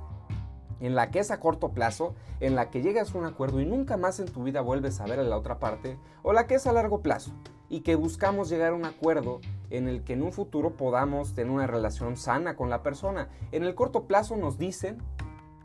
En 0.78 0.94
la 0.94 1.10
que 1.10 1.18
es 1.18 1.32
a 1.32 1.40
corto 1.40 1.70
plazo, 1.70 2.14
en 2.38 2.54
la 2.54 2.70
que 2.70 2.80
llegas 2.80 3.12
a 3.12 3.18
un 3.18 3.24
acuerdo 3.24 3.60
y 3.60 3.66
nunca 3.66 3.96
más 3.96 4.20
en 4.20 4.26
tu 4.26 4.44
vida 4.44 4.60
vuelves 4.60 5.00
a 5.00 5.06
ver 5.06 5.18
a 5.18 5.24
la 5.24 5.36
otra 5.36 5.58
parte, 5.58 5.98
o 6.22 6.32
la 6.32 6.46
que 6.46 6.54
es 6.54 6.68
a 6.68 6.72
largo 6.72 7.02
plazo 7.02 7.32
y 7.68 7.80
que 7.80 7.96
buscamos 7.96 8.48
llegar 8.48 8.70
a 8.70 8.76
un 8.76 8.84
acuerdo 8.84 9.40
en 9.70 9.88
el 9.88 10.02
que 10.02 10.14
en 10.14 10.22
un 10.22 10.32
futuro 10.32 10.76
podamos 10.76 11.34
tener 11.34 11.50
una 11.50 11.66
relación 11.66 12.16
sana 12.16 12.56
con 12.56 12.70
la 12.70 12.82
persona. 12.82 13.28
En 13.52 13.64
el 13.64 13.74
corto 13.74 14.06
plazo 14.06 14.36
nos 14.36 14.58
dicen 14.58 14.98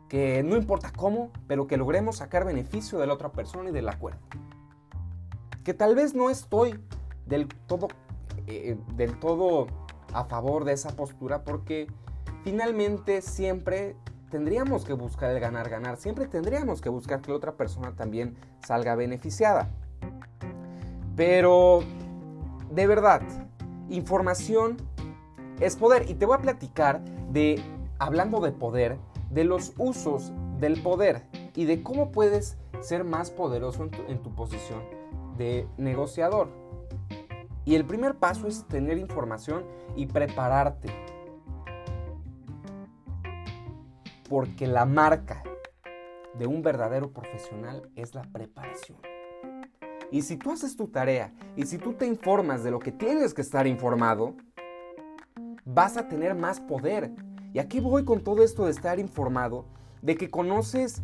que 0.08 0.42
no 0.42 0.56
importa 0.56 0.92
cómo, 0.94 1.30
pero 1.46 1.66
que 1.66 1.76
logremos 1.76 2.16
sacar 2.16 2.44
beneficio 2.44 2.98
de 2.98 3.06
la 3.06 3.14
otra 3.14 3.32
persona 3.32 3.70
y 3.70 3.72
del 3.72 3.88
acuerdo. 3.88 4.20
Que 5.64 5.74
tal 5.74 5.94
vez 5.94 6.14
no 6.14 6.30
estoy 6.30 6.78
del 7.26 7.48
todo, 7.48 7.88
eh, 8.46 8.76
del 8.96 9.18
todo 9.18 9.66
a 10.12 10.24
favor 10.24 10.64
de 10.64 10.72
esa 10.72 10.94
postura 10.94 11.42
porque 11.42 11.88
finalmente 12.44 13.22
siempre 13.22 13.96
tendríamos 14.30 14.84
que 14.84 14.92
buscar 14.92 15.30
el 15.30 15.40
ganar-ganar, 15.40 15.96
siempre 15.96 16.26
tendríamos 16.26 16.80
que 16.80 16.88
buscar 16.88 17.20
que 17.20 17.30
la 17.30 17.36
otra 17.36 17.52
persona 17.52 17.94
también 17.94 18.36
salga 18.66 18.94
beneficiada. 18.94 19.70
Pero, 21.16 21.80
de 22.70 22.86
verdad, 22.86 23.22
información 23.88 24.76
es 25.60 25.76
poder. 25.76 26.10
Y 26.10 26.14
te 26.14 26.26
voy 26.26 26.36
a 26.36 26.40
platicar 26.40 27.02
de, 27.30 27.62
hablando 27.98 28.40
de 28.40 28.52
poder, 28.52 28.98
de 29.30 29.44
los 29.44 29.72
usos 29.78 30.32
del 30.58 30.82
poder 30.82 31.26
y 31.54 31.64
de 31.64 31.82
cómo 31.82 32.10
puedes 32.10 32.56
ser 32.80 33.04
más 33.04 33.30
poderoso 33.30 33.88
en 34.08 34.22
tu, 34.22 34.34
posición 34.34 34.82
de 35.36 35.66
negociador. 35.76 36.48
Y 37.64 37.76
el 37.76 37.84
primer 37.84 38.16
paso 38.16 38.46
es 38.46 38.66
tener 38.68 38.98
información 38.98 39.64
y 39.96 40.06
prepararte. 40.06 40.88
Porque 44.28 44.66
la 44.66 44.84
marca 44.84 45.42
de 46.34 46.46
un 46.46 46.62
verdadero 46.62 47.10
profesional 47.10 47.90
es 47.96 48.14
la 48.14 48.22
preparación. 48.22 48.98
Y 50.10 50.22
si 50.22 50.36
tú 50.36 50.52
haces 50.52 50.76
tu 50.76 50.88
tarea 50.88 51.32
y 51.56 51.66
si 51.66 51.78
tú 51.78 51.94
te 51.94 52.06
informas 52.06 52.62
de 52.62 52.70
lo 52.70 52.78
que 52.78 52.92
tienes 52.92 53.34
que 53.34 53.42
estar 53.42 53.66
informado, 53.66 54.34
vas 55.64 55.96
a 55.96 56.08
tener 56.08 56.34
más 56.34 56.60
poder. 56.60 57.10
Y 57.52 57.58
aquí 57.58 57.80
voy 57.80 58.04
con 58.04 58.22
todo 58.22 58.42
esto 58.42 58.64
de 58.64 58.70
estar 58.70 58.98
informado, 58.98 59.66
de 60.02 60.16
que 60.16 60.30
conoces, 60.30 61.02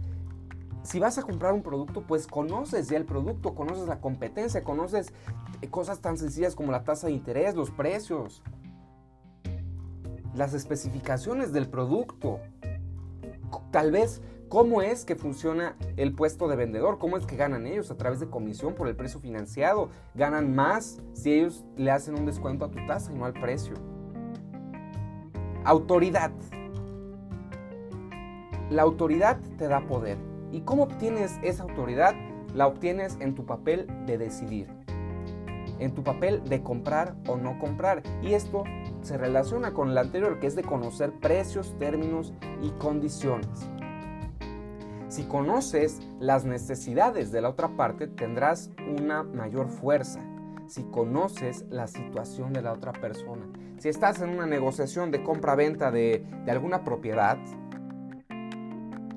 si 0.82 0.98
vas 0.98 1.18
a 1.18 1.22
comprar 1.22 1.52
un 1.52 1.62
producto, 1.62 2.02
pues 2.06 2.26
conoces 2.26 2.88
ya 2.88 2.96
el 2.96 3.04
producto, 3.04 3.54
conoces 3.54 3.86
la 3.86 4.00
competencia, 4.00 4.64
conoces 4.64 5.12
cosas 5.70 6.00
tan 6.00 6.16
sencillas 6.16 6.54
como 6.54 6.72
la 6.72 6.84
tasa 6.84 7.06
de 7.06 7.12
interés, 7.12 7.54
los 7.54 7.70
precios, 7.70 8.42
las 10.34 10.54
especificaciones 10.54 11.52
del 11.52 11.68
producto. 11.68 12.40
Tal 13.70 13.92
vez 13.92 14.22
cómo 14.50 14.82
es 14.82 15.04
que 15.04 15.14
funciona 15.14 15.76
el 15.96 16.12
puesto 16.12 16.48
de 16.48 16.56
vendedor, 16.56 16.98
cómo 16.98 17.16
es 17.16 17.24
que 17.24 17.36
ganan 17.36 17.68
ellos 17.68 17.90
a 17.92 17.96
través 17.96 18.18
de 18.18 18.28
comisión 18.28 18.74
por 18.74 18.88
el 18.88 18.96
precio 18.96 19.20
financiado. 19.20 19.90
Ganan 20.14 20.54
más 20.54 21.00
si 21.14 21.32
ellos 21.32 21.64
le 21.76 21.92
hacen 21.92 22.18
un 22.18 22.26
descuento 22.26 22.64
a 22.64 22.70
tu 22.70 22.84
tasa 22.84 23.12
y 23.12 23.14
no 23.14 23.24
al 23.24 23.32
precio. 23.32 23.74
Autoridad. 25.64 26.32
La 28.70 28.82
autoridad 28.82 29.38
te 29.56 29.68
da 29.68 29.86
poder. 29.86 30.18
¿Y 30.50 30.62
cómo 30.62 30.82
obtienes 30.82 31.38
esa 31.42 31.62
autoridad? 31.62 32.14
La 32.52 32.66
obtienes 32.66 33.18
en 33.20 33.36
tu 33.36 33.46
papel 33.46 33.86
de 34.06 34.18
decidir. 34.18 34.66
En 35.78 35.94
tu 35.94 36.02
papel 36.02 36.42
de 36.42 36.60
comprar 36.60 37.14
o 37.28 37.36
no 37.36 37.56
comprar. 37.60 38.02
Y 38.20 38.34
esto 38.34 38.64
se 39.02 39.16
relaciona 39.16 39.72
con 39.72 39.90
el 39.90 39.98
anterior, 39.98 40.40
que 40.40 40.48
es 40.48 40.56
de 40.56 40.64
conocer 40.64 41.12
precios, 41.20 41.76
términos 41.78 42.32
y 42.60 42.70
condiciones. 42.70 43.70
Si 45.10 45.24
conoces 45.24 46.00
las 46.20 46.44
necesidades 46.44 47.32
de 47.32 47.40
la 47.40 47.48
otra 47.48 47.76
parte, 47.76 48.06
tendrás 48.06 48.70
una 48.96 49.24
mayor 49.24 49.68
fuerza. 49.68 50.20
Si 50.68 50.84
conoces 50.84 51.64
la 51.68 51.88
situación 51.88 52.52
de 52.52 52.62
la 52.62 52.72
otra 52.72 52.92
persona. 52.92 53.44
Si 53.78 53.88
estás 53.88 54.22
en 54.22 54.30
una 54.30 54.46
negociación 54.46 55.10
de 55.10 55.24
compra-venta 55.24 55.90
de, 55.90 56.24
de 56.44 56.50
alguna 56.52 56.84
propiedad, 56.84 57.38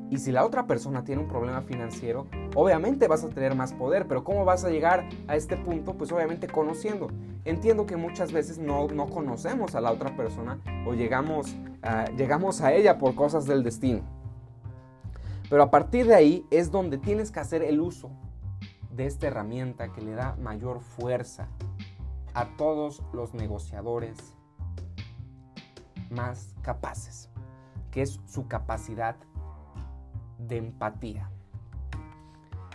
y 0.10 0.18
si 0.18 0.32
la 0.32 0.44
otra 0.44 0.66
persona 0.66 1.04
tiene 1.04 1.22
un 1.22 1.28
problema 1.28 1.62
financiero, 1.62 2.26
obviamente 2.56 3.08
vas 3.08 3.24
a 3.24 3.30
tener 3.30 3.54
más 3.54 3.74
poder, 3.74 4.08
pero 4.08 4.24
¿cómo 4.24 4.46
vas 4.46 4.66
a 4.66 4.72
llegar 4.72 5.08
a 5.28 5.36
este 5.36 5.58
punto? 5.58 5.94
Pues 5.94 6.12
obviamente 6.12 6.48
conociendo. 6.48 7.10
Entiendo 7.46 7.86
que 7.86 7.98
muchas 7.98 8.32
veces 8.32 8.58
no, 8.58 8.88
no 8.88 9.06
conocemos 9.06 9.76
a 9.76 9.82
la 9.82 9.92
otra 9.92 10.16
persona 10.16 10.60
o 10.88 10.96
llegamos, 10.96 11.56
llegamos 12.18 12.62
a 12.62 12.74
ella 12.74 12.98
por 12.98 13.14
cosas 13.14 13.46
del 13.46 13.62
destino. 13.62 14.23
Pero 15.54 15.62
a 15.62 15.70
partir 15.70 16.08
de 16.08 16.16
ahí 16.16 16.48
es 16.50 16.72
donde 16.72 16.98
tienes 16.98 17.30
que 17.30 17.40
hacer 17.40 17.62
el 17.62 17.80
uso 17.80 18.10
de 18.90 19.06
esta 19.06 19.28
herramienta 19.28 19.94
que 19.94 20.02
le 20.02 20.14
da 20.14 20.36
mayor 20.38 20.80
fuerza 20.80 21.48
a 22.34 22.58
todos 22.58 23.04
los 23.14 23.36
negociadores 23.36 24.18
más 26.10 26.56
capaces, 26.64 27.30
que 27.92 28.02
es 28.02 28.20
su 28.26 28.48
capacidad 28.48 29.16
de 30.40 30.58
empatía. 30.58 31.30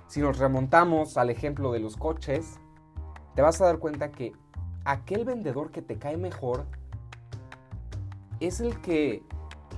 Si 0.06 0.20
nos 0.20 0.38
remontamos 0.38 1.16
al 1.16 1.30
ejemplo 1.30 1.72
de 1.72 1.80
los 1.80 1.96
coches, 1.96 2.60
te 3.34 3.42
vas 3.42 3.60
a 3.60 3.64
dar 3.64 3.80
cuenta 3.80 4.12
que 4.12 4.34
aquel 4.84 5.24
vendedor 5.24 5.72
que 5.72 5.82
te 5.82 5.98
cae 5.98 6.16
mejor 6.16 6.64
es 8.38 8.60
el 8.60 8.80
que 8.82 9.24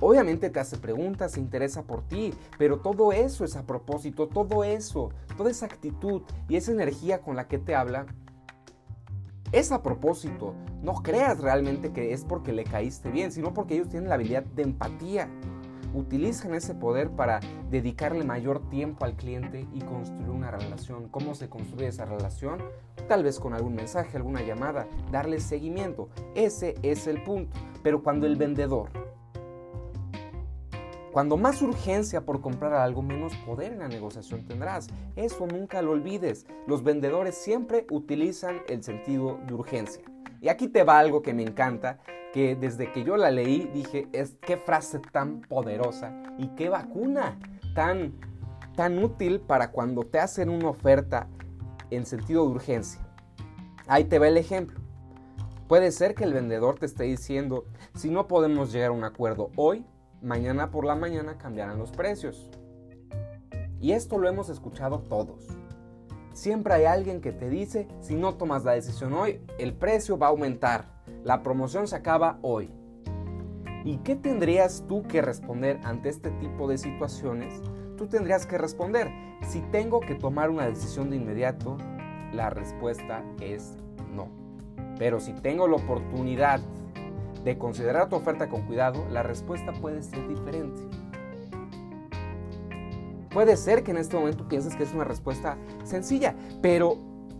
Obviamente 0.01 0.49
te 0.49 0.59
hace 0.59 0.77
preguntas, 0.77 1.33
se 1.33 1.39
interesa 1.39 1.83
por 1.83 2.01
ti, 2.01 2.33
pero 2.57 2.79
todo 2.79 3.11
eso 3.11 3.45
es 3.45 3.55
a 3.55 3.67
propósito, 3.67 4.27
todo 4.27 4.63
eso, 4.63 5.11
toda 5.37 5.51
esa 5.51 5.67
actitud 5.67 6.23
y 6.49 6.55
esa 6.55 6.71
energía 6.71 7.21
con 7.21 7.35
la 7.35 7.47
que 7.47 7.59
te 7.59 7.75
habla 7.75 8.07
es 9.51 9.71
a 9.71 9.83
propósito. 9.83 10.55
No 10.81 10.95
creas 10.95 11.39
realmente 11.39 11.91
que 11.91 12.13
es 12.13 12.25
porque 12.25 12.51
le 12.51 12.63
caíste 12.63 13.11
bien, 13.11 13.31
sino 13.31 13.53
porque 13.53 13.75
ellos 13.75 13.89
tienen 13.89 14.09
la 14.09 14.15
habilidad 14.15 14.43
de 14.43 14.63
empatía. 14.63 15.29
Utilizan 15.93 16.55
ese 16.55 16.73
poder 16.73 17.11
para 17.11 17.41
dedicarle 17.69 18.23
mayor 18.23 18.69
tiempo 18.69 19.05
al 19.05 19.15
cliente 19.15 19.67
y 19.73 19.81
construir 19.81 20.29
una 20.29 20.49
relación. 20.49 21.09
¿Cómo 21.09 21.35
se 21.35 21.49
construye 21.49 21.87
esa 21.87 22.05
relación? 22.05 22.59
Tal 23.07 23.23
vez 23.23 23.39
con 23.39 23.53
algún 23.53 23.75
mensaje, 23.75 24.17
alguna 24.17 24.41
llamada, 24.41 24.87
darle 25.11 25.41
seguimiento. 25.41 26.09
Ese 26.33 26.75
es 26.81 27.05
el 27.07 27.21
punto. 27.21 27.55
Pero 27.83 28.01
cuando 28.01 28.25
el 28.25 28.37
vendedor 28.37 28.89
cuando 31.11 31.35
más 31.35 31.61
urgencia 31.61 32.25
por 32.25 32.39
comprar 32.39 32.73
algo, 32.73 33.01
menos 33.01 33.35
poder 33.45 33.73
en 33.73 33.79
la 33.79 33.89
negociación 33.89 34.45
tendrás. 34.45 34.87
Eso 35.15 35.45
nunca 35.45 35.81
lo 35.81 35.91
olvides. 35.91 36.45
Los 36.67 36.83
vendedores 36.83 37.35
siempre 37.35 37.85
utilizan 37.91 38.61
el 38.69 38.81
sentido 38.83 39.37
de 39.45 39.53
urgencia. 39.53 40.03
Y 40.39 40.47
aquí 40.47 40.69
te 40.69 40.83
va 40.83 40.99
algo 40.99 41.21
que 41.21 41.33
me 41.33 41.43
encanta, 41.43 41.99
que 42.33 42.55
desde 42.55 42.91
que 42.91 43.03
yo 43.03 43.17
la 43.17 43.29
leí 43.29 43.69
dije, 43.73 44.07
es 44.13 44.37
qué 44.41 44.55
frase 44.55 44.99
tan 44.99 45.41
poderosa 45.41 46.13
y 46.37 46.47
qué 46.55 46.69
vacuna 46.69 47.37
tan, 47.75 48.13
tan 48.75 49.03
útil 49.03 49.41
para 49.41 49.71
cuando 49.71 50.03
te 50.03 50.19
hacen 50.19 50.49
una 50.49 50.69
oferta 50.69 51.27
en 51.89 52.05
sentido 52.05 52.45
de 52.45 52.51
urgencia. 52.51 53.01
Ahí 53.85 54.05
te 54.05 54.17
va 54.17 54.29
el 54.29 54.37
ejemplo. 54.37 54.79
Puede 55.67 55.91
ser 55.91 56.15
que 56.15 56.23
el 56.23 56.33
vendedor 56.33 56.79
te 56.79 56.85
esté 56.85 57.03
diciendo, 57.03 57.65
si 57.95 58.09
no 58.09 58.27
podemos 58.27 58.71
llegar 58.71 58.89
a 58.89 58.93
un 58.93 59.03
acuerdo 59.03 59.51
hoy, 59.55 59.85
mañana 60.21 60.71
por 60.71 60.85
la 60.85 60.95
mañana 60.95 61.37
cambiarán 61.37 61.79
los 61.79 61.91
precios. 61.91 62.49
Y 63.79 63.93
esto 63.93 64.17
lo 64.17 64.29
hemos 64.29 64.49
escuchado 64.49 64.99
todos. 64.99 65.47
Siempre 66.33 66.73
hay 66.73 66.85
alguien 66.85 67.19
que 67.19 67.31
te 67.31 67.49
dice, 67.49 67.87
si 67.99 68.15
no 68.15 68.35
tomas 68.35 68.63
la 68.63 68.73
decisión 68.73 69.13
hoy, 69.13 69.41
el 69.57 69.73
precio 69.73 70.17
va 70.17 70.27
a 70.27 70.29
aumentar. 70.29 71.01
La 71.23 71.43
promoción 71.43 71.87
se 71.87 71.95
acaba 71.95 72.39
hoy. 72.41 72.71
¿Y 73.83 73.97
qué 73.97 74.15
tendrías 74.15 74.85
tú 74.87 75.03
que 75.03 75.21
responder 75.21 75.79
ante 75.83 76.09
este 76.09 76.29
tipo 76.31 76.67
de 76.67 76.77
situaciones? 76.77 77.61
Tú 77.97 78.07
tendrías 78.07 78.45
que 78.45 78.57
responder, 78.57 79.11
si 79.47 79.61
tengo 79.71 79.99
que 79.99 80.15
tomar 80.15 80.49
una 80.49 80.67
decisión 80.67 81.09
de 81.09 81.17
inmediato, 81.17 81.77
la 82.31 82.49
respuesta 82.49 83.23
es 83.41 83.75
no. 84.13 84.29
Pero 84.97 85.19
si 85.19 85.33
tengo 85.33 85.67
la 85.67 85.77
oportunidad 85.77 86.61
de 87.43 87.57
considerar 87.57 88.09
tu 88.09 88.15
oferta 88.15 88.49
con 88.49 88.63
cuidado, 88.63 89.05
la 89.09 89.23
respuesta 89.23 89.73
puede 89.73 90.03
ser 90.03 90.27
diferente. 90.27 90.81
Puede 93.31 93.55
ser 93.55 93.83
que 93.83 93.91
en 93.91 93.97
este 93.97 94.17
momento 94.17 94.47
pienses 94.47 94.75
que 94.75 94.83
es 94.83 94.93
una 94.93 95.05
respuesta 95.05 95.57
sencilla, 95.83 96.35
pero 96.61 96.97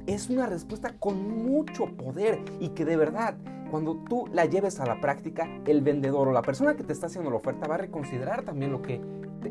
es 0.08 0.30
una 0.30 0.46
respuesta 0.46 0.96
con 0.98 1.46
mucho 1.46 1.86
poder 1.86 2.40
y 2.60 2.70
que 2.70 2.86
de 2.86 2.96
verdad, 2.96 3.36
cuando 3.70 3.96
tú 4.10 4.28
la 4.32 4.46
lleves 4.46 4.80
a 4.80 4.86
la 4.86 5.02
práctica, 5.02 5.48
el 5.66 5.82
vendedor 5.82 6.30
o 6.30 6.32
la 6.32 6.42
persona 6.42 6.76
que 6.76 6.84
te 6.84 6.94
está 6.94 7.08
haciendo 7.08 7.30
la 7.30 7.38
oferta 7.38 7.68
va 7.68 7.76
a 7.76 7.80
reconsiderar 7.80 8.44
también 8.44 8.72
lo 8.72 8.82
que 8.82 9.02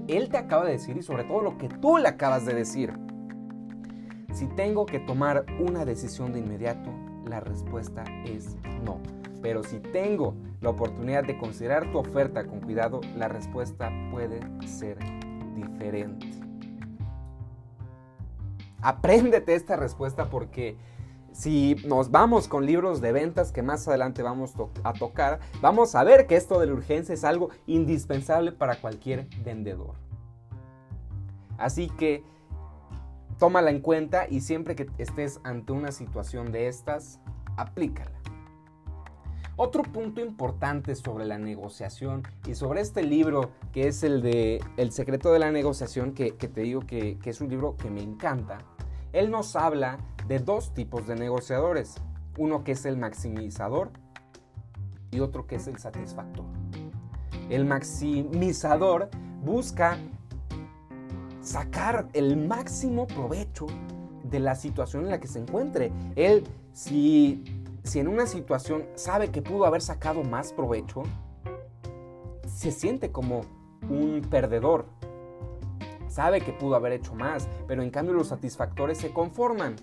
él 0.09 0.29
te 0.31 0.39
acaba 0.39 0.65
de 0.65 0.73
decir 0.73 0.97
y 0.97 1.03
sobre 1.03 1.25
todo 1.25 1.43
lo 1.43 1.59
que 1.59 1.69
tú 1.69 1.99
le 1.99 2.09
acabas 2.09 2.47
de 2.47 2.55
decir. 2.55 2.93
Si 4.33 4.47
tengo 4.47 4.87
que 4.87 5.01
tomar 5.01 5.45
una 5.59 5.85
decisión 5.85 6.33
de 6.33 6.39
inmediato, 6.39 6.91
la 7.27 7.41
respuesta 7.41 8.05
es 8.25 8.57
no. 8.85 9.20
Pero 9.43 9.63
si 9.63 9.81
tengo 9.81 10.35
la 10.61 10.71
oportunidad 10.71 11.25
de 11.25 11.39
considerar 11.39 11.91
tu 11.91 11.99
oferta 11.99 12.47
con 12.47 12.61
cuidado, 12.61 13.01
la 13.17 13.29
respuesta 13.29 13.91
puede 14.11 14.41
ser 14.67 14.99
diferente. 15.55 16.27
Apréndete 18.83 19.55
esta 19.55 19.77
respuesta 19.77 20.31
porque 20.31 20.77
si 21.33 21.77
nos 21.87 22.11
vamos 22.11 22.49
con 22.49 22.67
libros 22.67 23.01
de 23.01 23.13
ventas 23.13 23.53
que 23.53 23.63
más 23.63 23.87
adelante 23.87 24.23
vamos 24.23 24.55
a 24.83 24.93
tocar, 24.93 25.41
vamos 25.61 25.95
a 25.95 26.05
ver 26.05 26.27
que 26.27 26.37
esto 26.37 26.59
de 26.59 26.67
la 26.67 26.75
urgencia 26.75 27.15
es 27.15 27.25
algo 27.25 27.51
indispensable 27.67 28.53
para 28.53 28.77
cualquier 28.77 29.29
vendedor. 29.45 29.95
Así 31.57 31.89
que 31.89 32.25
tómala 33.39 33.71
en 33.71 33.81
cuenta 33.81 34.27
y 34.29 34.41
siempre 34.41 34.75
que 34.75 34.87
estés 34.99 35.41
ante 35.45 35.73
una 35.73 35.93
situación 35.93 36.53
de 36.53 36.69
estas, 36.69 37.21
aplícala. 37.57 38.13
Otro 39.63 39.83
punto 39.83 40.23
importante 40.23 40.95
sobre 40.95 41.27
la 41.27 41.37
negociación 41.37 42.23
y 42.49 42.55
sobre 42.55 42.81
este 42.81 43.03
libro 43.03 43.51
que 43.73 43.89
es 43.89 44.03
el 44.03 44.23
de 44.23 44.65
El 44.79 44.91
secreto 44.91 45.35
de 45.35 45.39
la 45.39 45.53
negociación, 45.53 46.15
que, 46.15 46.33
te 46.33 46.63
digo 46.63 46.81
que, 46.87 47.19
es 47.23 47.43
un 47.43 47.51
libro 47.51 47.77
que 47.77 47.91
me 47.91 48.01
encanta, 48.03 48.63
él 49.13 49.31
nos 49.31 49.57
habla 49.57 49.99
de 50.27 50.39
dos 50.39 50.73
tipos 50.73 51.07
de 51.07 51.15
negociadores. 51.15 51.97
Uno 52.39 52.65
que 52.65 52.73
es 52.73 52.87
el 52.87 52.97
maximizador 52.97 53.91
y 55.11 55.21
otro 55.21 55.47
que 55.47 55.57
es 55.57 55.67
el 55.67 55.77
satisfactor. 55.77 56.47
El 57.51 57.67
maximizador 57.67 59.11
busca 59.45 59.99
sacar 61.43 62.09
el 62.15 62.39
máximo 62.39 63.07
provecho 63.07 63.67
de 64.25 64.41
la 64.41 64.55
situación 64.55 65.05
en 65.05 65.11
la 65.11 65.21
que 65.21 65.29
se 65.29 65.41
encuentre. 65.41 65.93
Él, 66.17 66.45
si 66.73 67.60
si 67.85 67.99
en 67.99 68.09
una 68.09 68.27
situación 68.27 68.87
sabe 68.95 69.31
que 69.31 69.43
pudo 69.43 69.65
haber 69.65 69.83
sacado 69.83 70.23
más 70.23 70.53
provecho, 70.53 71.03
se 72.47 72.71
siente 72.71 73.11
como 73.11 73.43
un 73.89 74.21
perdedor. 74.29 74.87
Sabe 76.09 76.41
que 76.41 76.53
pudo 76.53 76.75
haber 76.75 76.93
hecho 76.93 77.15
más, 77.15 77.49
pero 77.67 77.83
en 77.83 77.91
cambio 77.91 78.15
los 78.15 78.29
satisfactores 78.29 78.99
se 78.99 79.13
conforman. 79.13 79.77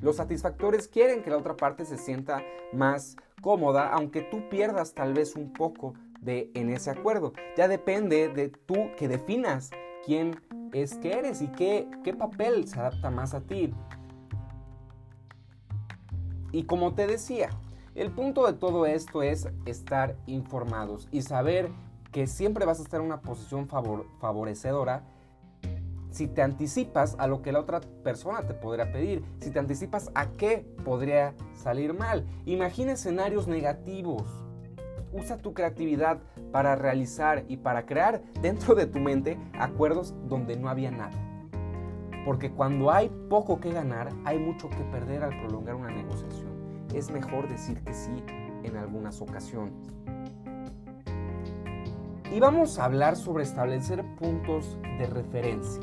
Los 0.00 0.16
satisfactores 0.16 0.88
quieren 0.88 1.22
que 1.22 1.30
la 1.30 1.38
otra 1.38 1.56
parte 1.56 1.84
se 1.84 1.96
sienta 1.96 2.42
más 2.72 3.16
cómoda, 3.40 3.88
aunque 3.88 4.22
tú 4.22 4.48
pierdas 4.48 4.94
tal 4.94 5.14
vez 5.14 5.36
un 5.36 5.52
poco 5.52 5.94
de 6.20 6.50
en 6.54 6.70
ese 6.70 6.90
acuerdo. 6.90 7.32
Ya 7.56 7.68
depende 7.68 8.28
de 8.28 8.48
tú 8.48 8.90
que 8.96 9.08
definas 9.08 9.70
quién 10.04 10.40
es 10.72 10.96
que 10.98 11.12
eres 11.12 11.42
y 11.42 11.48
qué, 11.48 11.88
qué 12.04 12.14
papel 12.14 12.66
se 12.68 12.78
adapta 12.78 13.10
más 13.10 13.34
a 13.34 13.40
ti. 13.40 13.74
Y 16.52 16.64
como 16.64 16.94
te 16.94 17.06
decía, 17.06 17.50
el 17.94 18.10
punto 18.10 18.46
de 18.46 18.52
todo 18.52 18.86
esto 18.86 19.22
es 19.22 19.48
estar 19.66 20.16
informados 20.26 21.08
y 21.10 21.22
saber 21.22 21.70
que 22.12 22.26
siempre 22.26 22.66
vas 22.66 22.78
a 22.78 22.82
estar 22.82 23.00
en 23.00 23.06
una 23.06 23.22
posición 23.22 23.66
favorecedora 23.66 25.02
si 26.10 26.26
te 26.28 26.42
anticipas 26.42 27.16
a 27.18 27.26
lo 27.26 27.40
que 27.40 27.52
la 27.52 27.60
otra 27.60 27.80
persona 28.04 28.46
te 28.46 28.52
podría 28.52 28.92
pedir, 28.92 29.24
si 29.40 29.50
te 29.50 29.58
anticipas 29.58 30.10
a 30.14 30.26
qué 30.32 30.66
podría 30.84 31.34
salir 31.54 31.94
mal. 31.94 32.26
Imagina 32.44 32.92
escenarios 32.92 33.48
negativos. 33.48 34.24
Usa 35.12 35.38
tu 35.38 35.54
creatividad 35.54 36.20
para 36.52 36.76
realizar 36.76 37.44
y 37.48 37.56
para 37.56 37.86
crear 37.86 38.22
dentro 38.40 38.74
de 38.74 38.86
tu 38.86 38.98
mente 38.98 39.38
acuerdos 39.58 40.14
donde 40.28 40.56
no 40.56 40.68
había 40.68 40.90
nada. 40.90 41.31
Porque 42.24 42.52
cuando 42.52 42.90
hay 42.90 43.10
poco 43.28 43.58
que 43.60 43.72
ganar, 43.72 44.08
hay 44.24 44.38
mucho 44.38 44.70
que 44.70 44.84
perder 44.92 45.24
al 45.24 45.38
prolongar 45.40 45.74
una 45.74 45.90
negociación. 45.90 46.52
Es 46.94 47.10
mejor 47.10 47.48
decir 47.48 47.82
que 47.82 47.94
sí 47.94 48.22
en 48.62 48.76
algunas 48.76 49.20
ocasiones. 49.20 49.74
Y 52.32 52.40
vamos 52.40 52.78
a 52.78 52.84
hablar 52.84 53.16
sobre 53.16 53.42
establecer 53.42 54.04
puntos 54.16 54.78
de 54.98 55.06
referencia. 55.06 55.82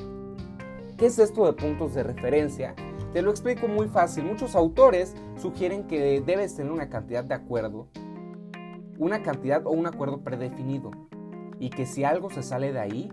¿Qué 0.97 1.05
es 1.05 1.19
esto 1.19 1.45
de 1.45 1.53
puntos 1.53 1.93
de 1.93 2.03
referencia? 2.03 2.73
Te 3.13 3.21
lo 3.21 3.31
explico 3.31 3.67
muy 3.67 3.87
fácil. 3.87 4.25
Muchos 4.25 4.55
autores 4.55 5.15
sugieren 5.37 5.87
que 5.87 6.21
debes 6.21 6.55
tener 6.55 6.71
una 6.71 6.89
cantidad 6.89 7.23
de 7.23 7.35
acuerdo, 7.35 7.87
una 8.97 9.21
cantidad 9.21 9.65
o 9.65 9.71
un 9.71 9.87
acuerdo 9.87 10.21
predefinido, 10.21 10.91
y 11.59 11.69
que 11.69 11.85
si 11.85 12.03
algo 12.03 12.29
se 12.29 12.43
sale 12.43 12.71
de 12.71 12.79
ahí, 12.79 13.11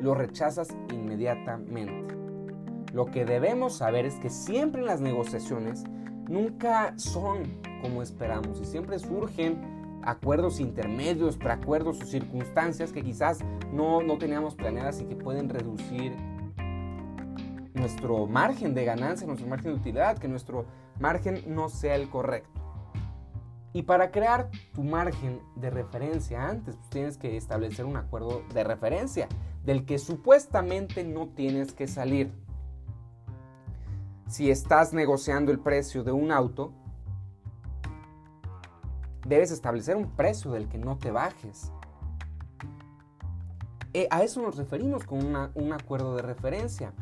lo 0.00 0.14
rechazas 0.14 0.68
inmediatamente. 0.92 2.17
Lo 2.92 3.06
que 3.06 3.24
debemos 3.24 3.74
saber 3.74 4.06
es 4.06 4.14
que 4.16 4.30
siempre 4.30 4.82
las 4.82 5.00
negociaciones 5.00 5.84
nunca 6.28 6.94
son 6.96 7.44
como 7.82 8.02
esperamos 8.02 8.60
y 8.60 8.64
siempre 8.64 8.98
surgen 8.98 10.00
acuerdos 10.02 10.60
intermedios, 10.60 11.36
preacuerdos 11.36 12.00
o 12.00 12.06
circunstancias 12.06 12.92
que 12.92 13.02
quizás 13.02 13.40
no, 13.72 14.02
no 14.02 14.16
teníamos 14.18 14.54
planeadas 14.54 15.00
y 15.00 15.04
que 15.04 15.16
pueden 15.16 15.48
reducir 15.48 16.14
nuestro 17.74 18.26
margen 18.26 18.74
de 18.74 18.84
ganancia, 18.84 19.26
nuestro 19.26 19.48
margen 19.48 19.72
de 19.72 19.78
utilidad, 19.78 20.18
que 20.18 20.28
nuestro 20.28 20.66
margen 20.98 21.42
no 21.46 21.68
sea 21.68 21.94
el 21.94 22.08
correcto. 22.08 22.60
Y 23.72 23.82
para 23.82 24.10
crear 24.10 24.50
tu 24.72 24.82
margen 24.82 25.40
de 25.56 25.70
referencia 25.70 26.48
antes, 26.48 26.76
pues 26.76 26.90
tienes 26.90 27.18
que 27.18 27.36
establecer 27.36 27.84
un 27.84 27.96
acuerdo 27.96 28.42
de 28.52 28.64
referencia 28.64 29.28
del 29.64 29.84
que 29.84 29.98
supuestamente 29.98 31.04
no 31.04 31.28
tienes 31.28 31.72
que 31.72 31.86
salir 31.86 32.32
si 34.28 34.50
estás 34.50 34.92
negociando 34.92 35.50
el 35.50 35.58
precio 35.58 36.04
de 36.04 36.12
un 36.12 36.30
auto, 36.30 36.72
debes 39.26 39.50
establecer 39.50 39.96
un 39.96 40.10
precio 40.10 40.50
del 40.52 40.68
que 40.68 40.78
no 40.78 40.98
te 40.98 41.10
bajes. 41.10 41.72
Eh, 43.94 44.06
a 44.10 44.22
eso 44.22 44.42
nos 44.42 44.56
referimos 44.56 45.04
con 45.04 45.34
un 45.54 45.72
acuerdo 45.72 46.14
de 46.14 46.22
referencia. 46.22 46.92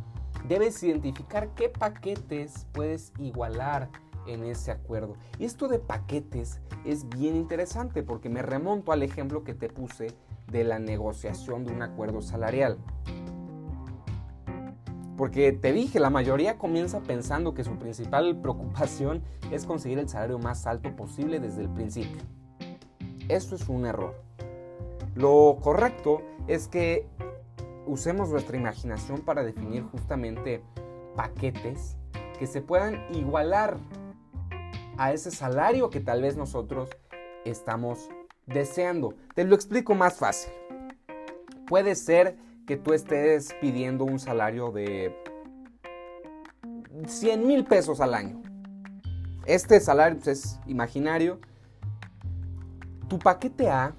Debes 0.48 0.80
identificar 0.84 1.48
qué 1.54 1.68
paquetes 1.68 2.68
puedes 2.72 3.12
igualar 3.18 3.90
en 4.28 4.44
ese 4.44 4.70
acuerdo. 4.70 5.16
Y 5.38 5.44
esto 5.44 5.66
de 5.66 5.80
paquetes 5.80 6.60
es 6.84 7.08
bien 7.08 7.34
interesante 7.34 8.04
porque 8.04 8.28
me 8.28 8.42
remonto 8.42 8.92
al 8.92 9.02
ejemplo 9.02 9.42
que 9.42 9.54
te 9.54 9.68
puse 9.68 10.16
de 10.50 10.62
la 10.62 10.78
negociación 10.78 11.64
de 11.64 11.72
un 11.72 11.82
acuerdo 11.82 12.22
salarial. 12.22 12.78
Porque 15.16 15.52
te 15.52 15.72
dije, 15.72 15.98
la 15.98 16.10
mayoría 16.10 16.58
comienza 16.58 17.00
pensando 17.00 17.54
que 17.54 17.64
su 17.64 17.78
principal 17.78 18.36
preocupación 18.42 19.22
es 19.50 19.64
conseguir 19.64 19.98
el 19.98 20.08
salario 20.08 20.38
más 20.38 20.66
alto 20.66 20.94
posible 20.94 21.40
desde 21.40 21.62
el 21.62 21.68
principio. 21.68 22.22
Esto 23.28 23.54
es 23.56 23.68
un 23.68 23.86
error. 23.86 24.14
Lo 25.14 25.58
correcto 25.62 26.22
es 26.46 26.68
que 26.68 27.06
usemos 27.86 28.28
nuestra 28.28 28.56
imaginación 28.56 29.20
para 29.20 29.42
definir 29.42 29.82
justamente 29.84 30.62
paquetes 31.16 31.96
que 32.38 32.46
se 32.46 32.60
puedan 32.60 33.02
igualar 33.14 33.78
a 34.98 35.12
ese 35.12 35.30
salario 35.30 35.90
que 35.90 36.00
tal 36.00 36.22
vez 36.22 36.36
nosotros 36.36 36.90
estamos 37.44 38.08
deseando. 38.46 39.14
Te 39.34 39.44
lo 39.44 39.54
explico 39.54 39.94
más 39.94 40.18
fácil. 40.18 40.52
Puede 41.66 41.94
ser 41.94 42.36
que 42.66 42.76
tú 42.76 42.92
estés 42.92 43.54
pidiendo 43.60 44.04
un 44.04 44.18
salario 44.18 44.72
de 44.72 45.16
100 47.06 47.46
mil 47.46 47.64
pesos 47.64 48.00
al 48.00 48.14
año. 48.14 48.42
Este 49.46 49.78
salario 49.78 50.18
pues, 50.18 50.28
es 50.28 50.60
imaginario. 50.66 51.38
Tu 53.08 53.18
paquete 53.20 53.70
A 53.70 53.94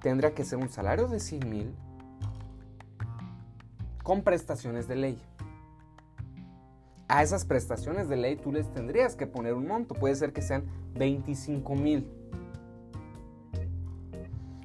tendrá 0.00 0.32
que 0.32 0.44
ser 0.44 0.58
un 0.58 0.70
salario 0.70 1.08
de 1.08 1.20
100 1.20 1.50
mil 1.50 1.74
con 4.02 4.22
prestaciones 4.22 4.88
de 4.88 4.96
ley. 4.96 5.22
A 7.08 7.22
esas 7.22 7.44
prestaciones 7.44 8.08
de 8.08 8.16
ley 8.16 8.36
tú 8.36 8.52
les 8.52 8.72
tendrías 8.72 9.16
que 9.16 9.26
poner 9.26 9.52
un 9.52 9.66
monto. 9.66 9.94
Puede 9.94 10.14
ser 10.14 10.32
que 10.32 10.40
sean 10.40 10.64
25 10.94 11.74
mil. 11.74 12.10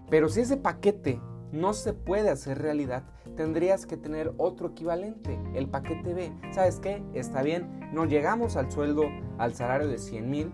Pero 0.10 0.30
si 0.30 0.42
ese 0.42 0.56
paquete 0.56 1.20
no 1.54 1.74
se 1.74 1.94
puede 1.94 2.32
hacer 2.32 2.60
realidad, 2.60 3.04
tendrías 3.38 3.86
que 3.86 3.96
tener 3.96 4.34
otro 4.38 4.70
equivalente, 4.70 5.40
el 5.54 5.70
paquete 5.70 6.14
B. 6.16 6.34
¿Sabes 6.52 6.80
qué? 6.80 7.04
Está 7.14 7.44
bien, 7.44 7.90
no 7.94 8.06
llegamos 8.06 8.58
al 8.58 8.72
sueldo, 8.72 9.04
al 9.38 9.54
salario 9.54 9.88
de 9.88 10.00
100 10.00 10.30
mil, 10.30 10.52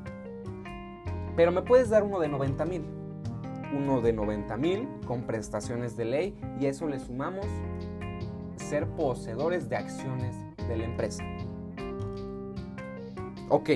pero 1.38 1.54
me 1.54 1.62
puedes 1.62 1.90
dar 1.90 2.04
uno 2.04 2.20
de 2.20 2.28
90 2.28 2.66
mil. 2.66 2.86
Uno 3.74 4.02
de 4.02 4.12
90 4.12 4.58
mil 4.58 4.88
con 5.08 5.24
prestaciones 5.24 5.96
de 5.96 6.04
ley 6.04 6.36
y 6.60 6.66
eso 6.66 6.88
le 6.88 7.00
sumamos 7.00 7.46
ser 8.58 8.86
poseedores 8.88 9.70
de 9.70 9.78
acciones 9.78 10.36
de 10.68 10.76
la 10.76 10.84
empresa. 10.84 11.24
Ok, 13.48 13.70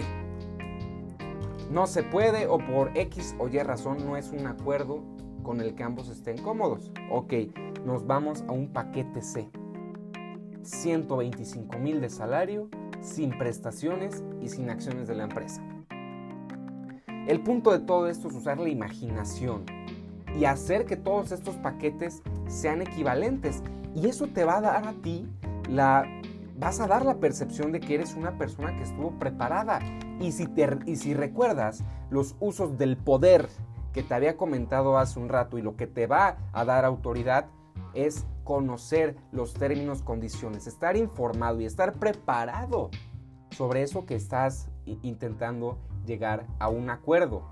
no 1.72 1.88
se 1.88 2.04
puede 2.04 2.48
o 2.48 2.58
por 2.58 2.98
X 2.98 3.36
o 3.40 3.48
Y 3.48 3.60
razón 3.60 4.06
no 4.06 4.18
es 4.18 4.32
un 4.32 4.46
acuerdo 4.46 5.13
con 5.44 5.62
el 5.62 5.76
que 5.76 5.84
ambos 5.84 6.10
estén 6.10 6.38
cómodos. 6.38 6.92
Ok, 7.12 7.34
nos 7.86 8.08
vamos 8.08 8.44
a 8.48 8.52
un 8.52 8.70
paquete 8.74 9.22
C. 9.22 9.50
125 10.64 11.78
mil 11.78 12.02
de 12.02 12.10
salario, 12.10 12.70
sin 13.02 13.38
prestaciones 13.38 14.24
y 14.42 14.48
sin 14.48 14.70
acciones 14.70 15.08
de 15.08 15.16
la 15.16 15.26
empresa. 15.26 15.62
El 17.28 17.42
punto 17.42 17.72
de 17.72 17.80
todo 17.80 18.08
esto 18.08 18.28
es 18.28 18.36
usar 18.36 18.60
la 18.60 18.70
imaginación 18.70 19.66
y 20.38 20.46
hacer 20.46 20.86
que 20.86 20.98
todos 20.98 21.32
estos 21.32 21.56
paquetes 21.58 22.22
sean 22.48 22.82
equivalentes. 22.82 23.62
Y 23.96 24.08
eso 24.08 24.28
te 24.28 24.44
va 24.44 24.58
a 24.58 24.62
dar 24.62 24.88
a 24.88 24.94
ti 24.94 25.28
la... 25.70 26.06
Vas 26.58 26.80
a 26.80 26.88
dar 26.88 27.04
la 27.04 27.16
percepción 27.16 27.72
de 27.72 27.80
que 27.80 27.96
eres 27.96 28.14
una 28.16 28.38
persona 28.38 28.76
que 28.78 28.84
estuvo 28.84 29.12
preparada. 29.20 29.80
Y 30.22 30.32
si, 30.32 30.48
y 30.86 30.96
si 30.96 31.14
recuerdas 31.14 31.84
los 32.10 32.36
usos 32.40 32.78
del 32.78 32.96
poder 32.96 33.50
que 33.94 34.04
te 34.04 34.14
había 34.14 34.36
comentado 34.36 34.98
hace 34.98 35.20
un 35.20 35.30
rato 35.30 35.58
y 35.58 35.62
lo 35.62 35.76
que 35.76 35.88
te 35.88 36.08
va 36.08 36.38
a 36.52 36.66
dar 36.66 36.84
autoridad 36.84 37.46
es 37.94 38.26
conocer 38.44 39.16
los 39.32 39.54
términos, 39.54 40.02
condiciones, 40.02 40.68
estar 40.68 40.98
informado 40.98 41.62
y 41.62 41.66
estar 41.66 41.94
preparado 41.94 42.90
sobre 43.52 43.84
eso 43.84 44.06
que 44.06 44.16
estás 44.16 44.68
intentando 44.86 45.78
llegar 46.06 46.46
a 46.60 46.70
un 46.70 46.90
acuerdo. 46.90 47.44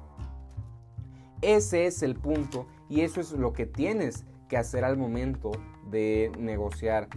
Ese 1.42 1.86
es 1.86 2.04
el 2.04 2.16
punto 2.16 2.66
y 2.90 3.02
eso 3.02 3.22
es 3.22 3.32
lo 3.32 3.54
que 3.54 3.66
tienes 3.66 4.26
que 4.50 4.58
hacer 4.58 4.84
al 4.84 4.98
momento 4.98 5.52
de 5.90 6.32
negociar 6.38 7.08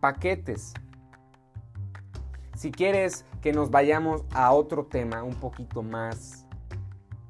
paquetes. 0.00 0.74
Si 2.54 2.70
quieres 2.70 3.24
que 3.42 3.52
nos 3.52 3.70
vayamos 3.70 4.24
a 4.32 4.52
otro 4.52 4.86
tema 4.86 5.22
un 5.22 5.34
poquito 5.34 5.82
más 5.82 6.43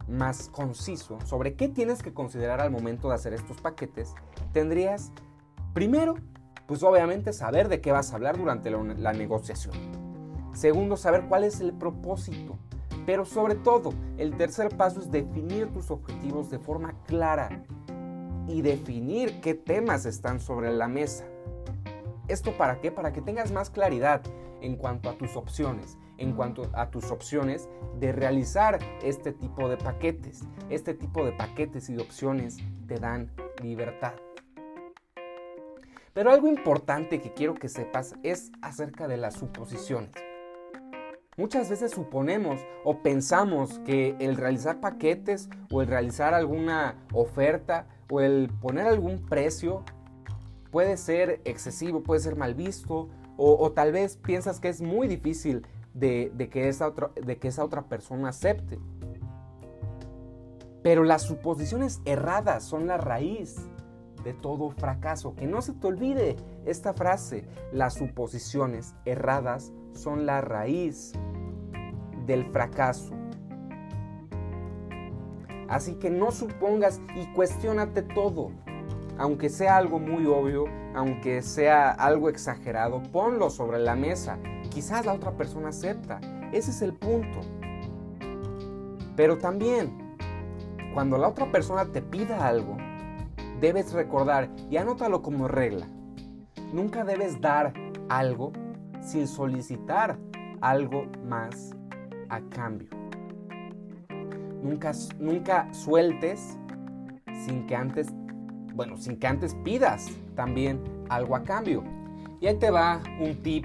más 0.08 0.48
conciso 0.48 1.18
sobre 1.24 1.54
qué 1.54 1.68
tienes 1.68 2.02
que 2.02 2.12
considerar 2.12 2.60
al 2.60 2.70
momento 2.70 3.08
de 3.08 3.14
hacer 3.14 3.32
estos 3.32 3.60
paquetes, 3.60 4.14
tendrías 4.52 5.12
primero, 5.72 6.14
pues 6.66 6.82
obviamente 6.82 7.32
saber 7.32 7.68
de 7.68 7.80
qué 7.80 7.92
vas 7.92 8.12
a 8.12 8.16
hablar 8.16 8.38
durante 8.38 8.70
la, 8.70 9.12
negociación. 9.12 9.74
Segundo, 10.54 10.96
saber 10.96 11.26
cuál 11.28 11.44
es 11.44 11.60
el 11.60 11.72
propósito. 11.72 12.58
Pero 13.06 13.26
sobre 13.26 13.54
todo, 13.54 13.92
el 14.16 14.34
tercer 14.36 14.74
paso 14.76 15.00
es 15.00 15.10
definir 15.10 15.70
tus 15.72 15.90
objetivos 15.90 16.50
de 16.50 16.58
forma 16.58 16.94
clara 17.06 17.64
y 18.48 18.62
definir 18.62 19.40
qué 19.42 19.52
temas 19.54 20.06
están 20.06 20.40
sobre 20.40 20.72
la 20.72 20.88
mesa. 20.88 21.26
¿Esto 22.28 22.56
para 22.56 22.80
qué? 22.80 22.90
Para 22.90 23.12
que 23.12 23.20
tengas 23.20 23.52
más 23.52 23.68
claridad 23.68 24.22
en 24.62 24.76
cuanto 24.76 25.10
a 25.10 25.18
tus 25.18 25.36
opciones, 25.36 25.98
en 26.18 26.32
cuanto 26.32 26.70
a 26.74 26.90
tus 26.90 27.10
opciones 27.10 27.68
de 27.98 28.12
realizar 28.12 28.78
este 29.02 29.32
tipo 29.32 29.68
de 29.68 29.76
paquetes. 29.76 30.42
Este 30.70 30.94
tipo 30.94 31.24
de 31.24 31.32
paquetes 31.32 31.88
y 31.88 31.94
de 31.94 32.02
opciones 32.02 32.58
te 32.86 32.98
dan 32.98 33.30
libertad. 33.62 34.14
Pero 36.12 36.30
algo 36.30 36.46
importante 36.46 37.20
que 37.20 37.32
quiero 37.32 37.54
que 37.54 37.68
sepas 37.68 38.14
es 38.22 38.52
acerca 38.62 39.08
de 39.08 39.16
las 39.16 39.34
suposiciones. 39.34 40.12
Muchas 41.36 41.68
veces 41.68 41.90
suponemos 41.90 42.60
o 42.84 43.02
pensamos 43.02 43.80
que 43.80 44.14
el 44.20 44.36
realizar 44.36 44.80
paquetes 44.80 45.48
o 45.72 45.82
el 45.82 45.88
realizar 45.88 46.32
alguna 46.32 46.94
oferta 47.12 47.88
o 48.08 48.20
el 48.20 48.48
poner 48.60 48.86
algún 48.86 49.26
precio 49.26 49.82
puede 50.70 50.96
ser 50.96 51.40
excesivo, 51.44 52.04
puede 52.04 52.20
ser 52.20 52.36
mal 52.36 52.54
visto 52.54 53.08
o, 53.36 53.72
tal 53.72 53.90
vez 53.90 54.16
piensas 54.16 54.60
que 54.60 54.68
es 54.68 54.80
muy 54.80 55.08
difícil 55.08 55.66
de, 55.94 56.50
que 56.50 56.68
esa 56.68 56.88
otra, 56.88 57.10
de 57.14 57.38
que 57.38 57.48
esa 57.48 57.64
otra 57.64 57.82
persona 57.82 58.28
acepte. 58.28 58.78
Pero 60.82 61.02
las 61.04 61.22
suposiciones 61.22 62.02
erradas 62.04 62.64
son 62.64 62.86
la 62.86 62.98
raíz 62.98 63.56
de 64.22 64.34
todo 64.34 64.70
fracaso. 64.70 65.34
Que 65.34 65.46
no 65.46 65.62
se 65.62 65.72
te 65.72 65.86
olvide 65.86 66.36
esta 66.66 66.92
frase. 66.92 67.46
Las 67.72 67.94
suposiciones 67.94 68.94
erradas 69.06 69.72
son 69.92 70.26
la 70.26 70.40
raíz 70.40 71.12
del 72.26 72.44
fracaso. 72.46 73.14
Así 75.68 75.94
que 75.94 76.10
no 76.10 76.32
supongas 76.32 77.00
y 77.16 77.32
cuestionate 77.32 78.02
todo. 78.02 78.50
Aunque 79.16 79.48
sea 79.48 79.76
algo 79.76 80.00
muy 80.00 80.26
obvio, 80.26 80.64
aunque 80.94 81.40
sea 81.40 81.90
algo 81.90 82.28
exagerado, 82.28 83.02
ponlo 83.02 83.48
sobre 83.48 83.78
la 83.78 83.94
mesa. 83.94 84.38
Quizás 84.74 85.06
la 85.06 85.12
otra 85.12 85.30
persona 85.30 85.68
acepta. 85.68 86.20
Ese 86.52 86.72
es 86.72 86.82
el 86.82 86.94
punto. 86.94 87.40
Pero 89.16 89.38
también, 89.38 90.16
cuando 90.92 91.16
la 91.16 91.28
otra 91.28 91.50
persona 91.52 91.84
te 91.86 92.02
pida 92.02 92.46
algo, 92.46 92.76
debes 93.60 93.92
recordar 93.92 94.50
y 94.70 94.76
anótalo 94.76 95.22
como 95.22 95.46
regla. 95.46 95.86
Nunca 96.72 97.04
debes 97.04 97.40
dar 97.40 97.72
algo 98.08 98.52
sin 99.00 99.28
solicitar 99.28 100.18
algo 100.60 101.06
más 101.24 101.70
a 102.28 102.40
cambio. 102.40 102.88
Nunca, 104.60 104.90
nunca 105.20 105.72
sueltes 105.72 106.58
sin 107.46 107.66
que 107.66 107.76
antes 107.76 108.08
bueno, 108.74 108.96
sin 108.96 109.16
que 109.18 109.26
antes 109.26 109.54
pidas 109.62 110.08
también 110.34 110.82
algo 111.08 111.36
a 111.36 111.42
cambio. 111.42 111.84
Y 112.40 112.46
ahí 112.48 112.56
te 112.56 112.70
va 112.70 113.00
un 113.20 113.36
tip 113.42 113.64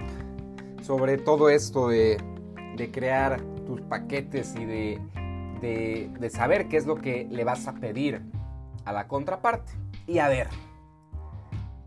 sobre 0.81 1.17
todo 1.17 1.49
esto 1.49 1.89
de, 1.89 2.17
crear 2.93 3.41
tus 3.67 3.81
paquetes 3.81 4.55
y 4.55 4.63
de, 4.63 4.99
de 5.61 6.29
saber 6.29 6.69
qué 6.69 6.77
es 6.77 6.85
lo 6.85 6.95
que 6.95 7.27
le 7.29 7.43
vas 7.43 7.67
a 7.67 7.73
pedir 7.73 8.21
a 8.85 8.93
la 8.93 9.07
contraparte. 9.07 9.73
Y 10.07 10.19
a 10.19 10.29
ver, 10.29 10.47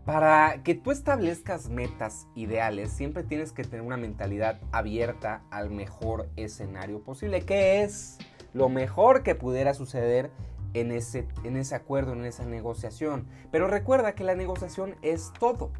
para 0.05 0.61
que 0.63 0.75
tú 0.75 0.91
establezcas 0.91 1.69
metas 1.69 2.27
ideales, 2.35 2.91
siempre 2.91 3.23
tienes 3.23 3.53
que 3.53 3.63
tener 3.63 3.85
una 3.85 3.95
mentalidad 3.95 4.59
abierta 4.73 5.43
al 5.49 5.69
mejor 5.69 6.29
escenario 6.35 7.01
posible, 7.01 7.45
que 7.45 7.83
es 7.83 8.17
lo 8.53 8.67
mejor 8.67 9.23
que 9.23 9.33
pudiera 9.33 9.73
suceder 9.73 10.29
en 10.73 10.91
ese, 10.91 11.27
en 11.45 11.55
ese 11.55 11.75
acuerdo, 11.75 12.13
en 12.13 12.25
esa 12.25 12.43
negociación. 12.43 13.27
Pero 13.49 13.67
recuerda 13.67 14.13
que 14.13 14.25
la 14.25 14.35
negociación 14.35 14.95
es 15.01 15.31
todo, 15.39 15.71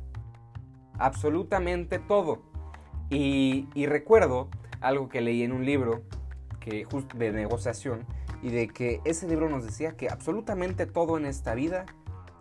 absolutamente 0.98 2.00
todo. 2.00 2.42
Y, 3.10 3.68
recuerdo 3.86 4.50
algo 4.82 5.08
que 5.10 5.22
leí 5.22 5.44
en 5.44 5.52
un 5.52 5.66
libro 5.66 6.04
que, 6.60 6.88
de 7.16 7.32
negociación 7.32 8.06
y 8.42 8.50
de 8.50 8.68
que 8.68 9.02
ese 9.06 9.28
libro 9.28 9.50
nos 9.50 9.64
decía 9.64 9.96
que 9.96 10.10
absolutamente 10.10 10.86
todo 10.86 11.18
en 11.18 11.26
esta 11.26 11.54
vida 11.54 11.86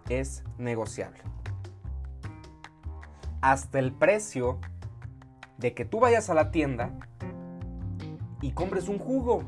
es 0.08 0.44
negociable. 0.58 1.20
Hasta 3.40 3.78
el 3.78 3.92
precio 3.92 4.58
de 5.58 5.74
que 5.74 5.84
tú 5.84 6.00
vayas 6.00 6.30
a 6.30 6.34
la 6.34 6.50
tienda 6.50 6.90
y 8.40 8.52
compres 8.52 8.88
un 8.88 8.98
jugo 8.98 9.44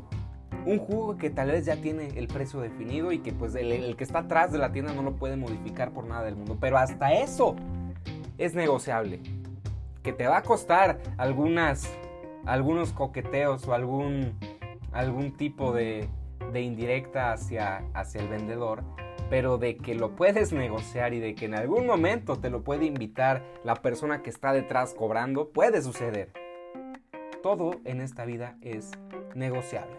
un 0.67 0.79
jugo 0.79 1.17
que 1.17 1.31
tal 1.31 1.51
vez 1.51 1.67
ya 1.67 1.77
tiene 1.77 2.09
el 2.17 2.27
precio 2.27 2.61
definido 2.61 3.13
y 3.13 3.19
que 3.19 3.33
pues 3.33 3.55
el, 3.55 3.97
que 3.97 4.05
está 4.05 4.21
atrás 4.21 4.53
de 4.53 4.59
la 4.59 4.73
tienda 4.73 4.93
no 4.93 5.03
lo 5.03 5.17
puede 5.17 5.37
modificar 5.37 5.93
por 5.93 6.07
nada 6.07 6.25
del 6.25 6.37
mundo. 6.37 6.57
Pero 6.61 6.79
hasta 6.79 7.13
eso 7.13 7.57
es 8.39 8.55
negociable. 8.55 9.21
Que 10.05 10.13
te 10.13 10.29
va 10.29 10.37
a 10.37 10.43
costar 10.43 11.01
algunas, 11.17 11.91
algunos 12.47 12.93
coqueteos 12.93 13.67
o 13.67 13.75
algún, 13.75 14.39
algún 14.93 15.37
tipo 15.37 15.73
de, 15.73 16.09
indirecta 16.55 17.33
hacia, 17.33 17.83
hacia 17.93 18.21
el 18.21 18.29
vendedor. 18.29 18.85
Pero 19.31 19.59
de 19.59 19.77
que 19.77 19.97
lo 19.97 20.15
puedes 20.15 20.53
negociar 20.53 21.15
y 21.15 21.19
de 21.19 21.35
que 21.35 21.47
en 21.47 21.55
algún 21.55 21.87
momento 21.87 22.37
te 22.37 22.51
lo 22.51 22.63
puede 22.63 22.85
invitar 22.85 23.43
la 23.65 23.75
persona 23.75 24.23
que 24.23 24.31
está 24.31 24.53
detrás 24.53 24.95
cobrando, 24.95 25.49
puede 25.49 25.83
suceder. 25.83 26.31
Todo 27.43 27.81
en 27.85 28.01
esta 28.01 28.25
vida 28.25 28.57
es 28.61 28.93
negociable. 29.35 29.97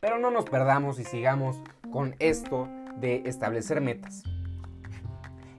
Pero 0.00 0.18
no 0.18 0.30
nos 0.30 0.46
perdamos 0.46 0.98
y 0.98 1.04
sigamos 1.04 1.62
con 1.92 2.16
esto 2.18 2.68
de 2.96 3.22
establecer 3.26 3.82
metas. 3.82 4.22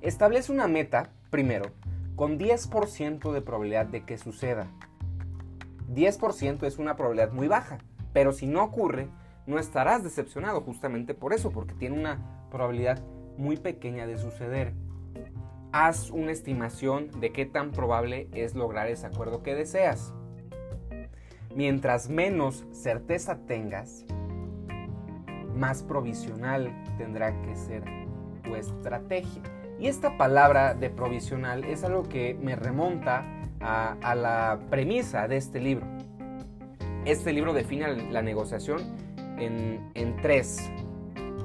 Establece 0.01 0.51
una 0.51 0.67
meta, 0.67 1.11
primero, 1.29 1.71
con 2.21 2.37
10% 2.37 3.31
de 3.31 3.41
probabilidad 3.41 3.87
de 3.87 4.05
que 4.05 4.19
suceda. 4.19 4.67
10% 5.91 6.67
es 6.67 6.77
una 6.77 6.95
probabilidad 6.95 7.31
muy 7.31 7.47
baja, 7.47 7.79
pero 8.13 8.31
si 8.31 8.45
no 8.45 8.63
ocurre, 8.63 9.07
no 9.47 9.57
estarás 9.57 10.03
decepcionado 10.03 10.61
justamente 10.61 11.15
por 11.15 11.33
eso, 11.33 11.49
porque 11.49 11.73
tiene 11.73 11.99
una 11.99 12.47
probabilidad 12.51 13.01
muy 13.39 13.57
pequeña 13.57 14.05
de 14.05 14.19
suceder. 14.19 14.73
Haz 15.71 16.11
una 16.11 16.31
estimación 16.31 17.09
de 17.19 17.31
qué 17.31 17.47
tan 17.47 17.71
probable 17.71 18.29
es 18.35 18.53
lograr 18.53 18.87
ese 18.87 19.07
acuerdo 19.07 19.41
que 19.41 19.55
deseas. 19.55 20.13
Mientras 21.55 22.07
menos 22.07 22.67
certeza 22.71 23.39
tengas, 23.47 24.05
más 25.55 25.81
provisional 25.81 26.71
tendrá 26.99 27.41
que 27.41 27.55
ser 27.55 27.83
tu 28.43 28.55
estrategia. 28.55 29.41
Y 29.81 29.87
esta 29.87 30.15
palabra 30.15 30.75
de 30.75 30.91
provisional 30.91 31.63
es 31.63 31.83
algo 31.83 32.03
que 32.03 32.35
me 32.35 32.55
remonta 32.55 33.25
a, 33.59 34.13
la 34.13 34.59
premisa 34.69 35.27
de 35.27 35.37
este 35.37 35.59
libro. 35.59 35.87
Este 37.03 37.33
libro 37.33 37.51
define 37.51 38.11
la 38.11 38.21
negociación 38.21 38.79
en, 39.39 40.15
tres. 40.21 40.71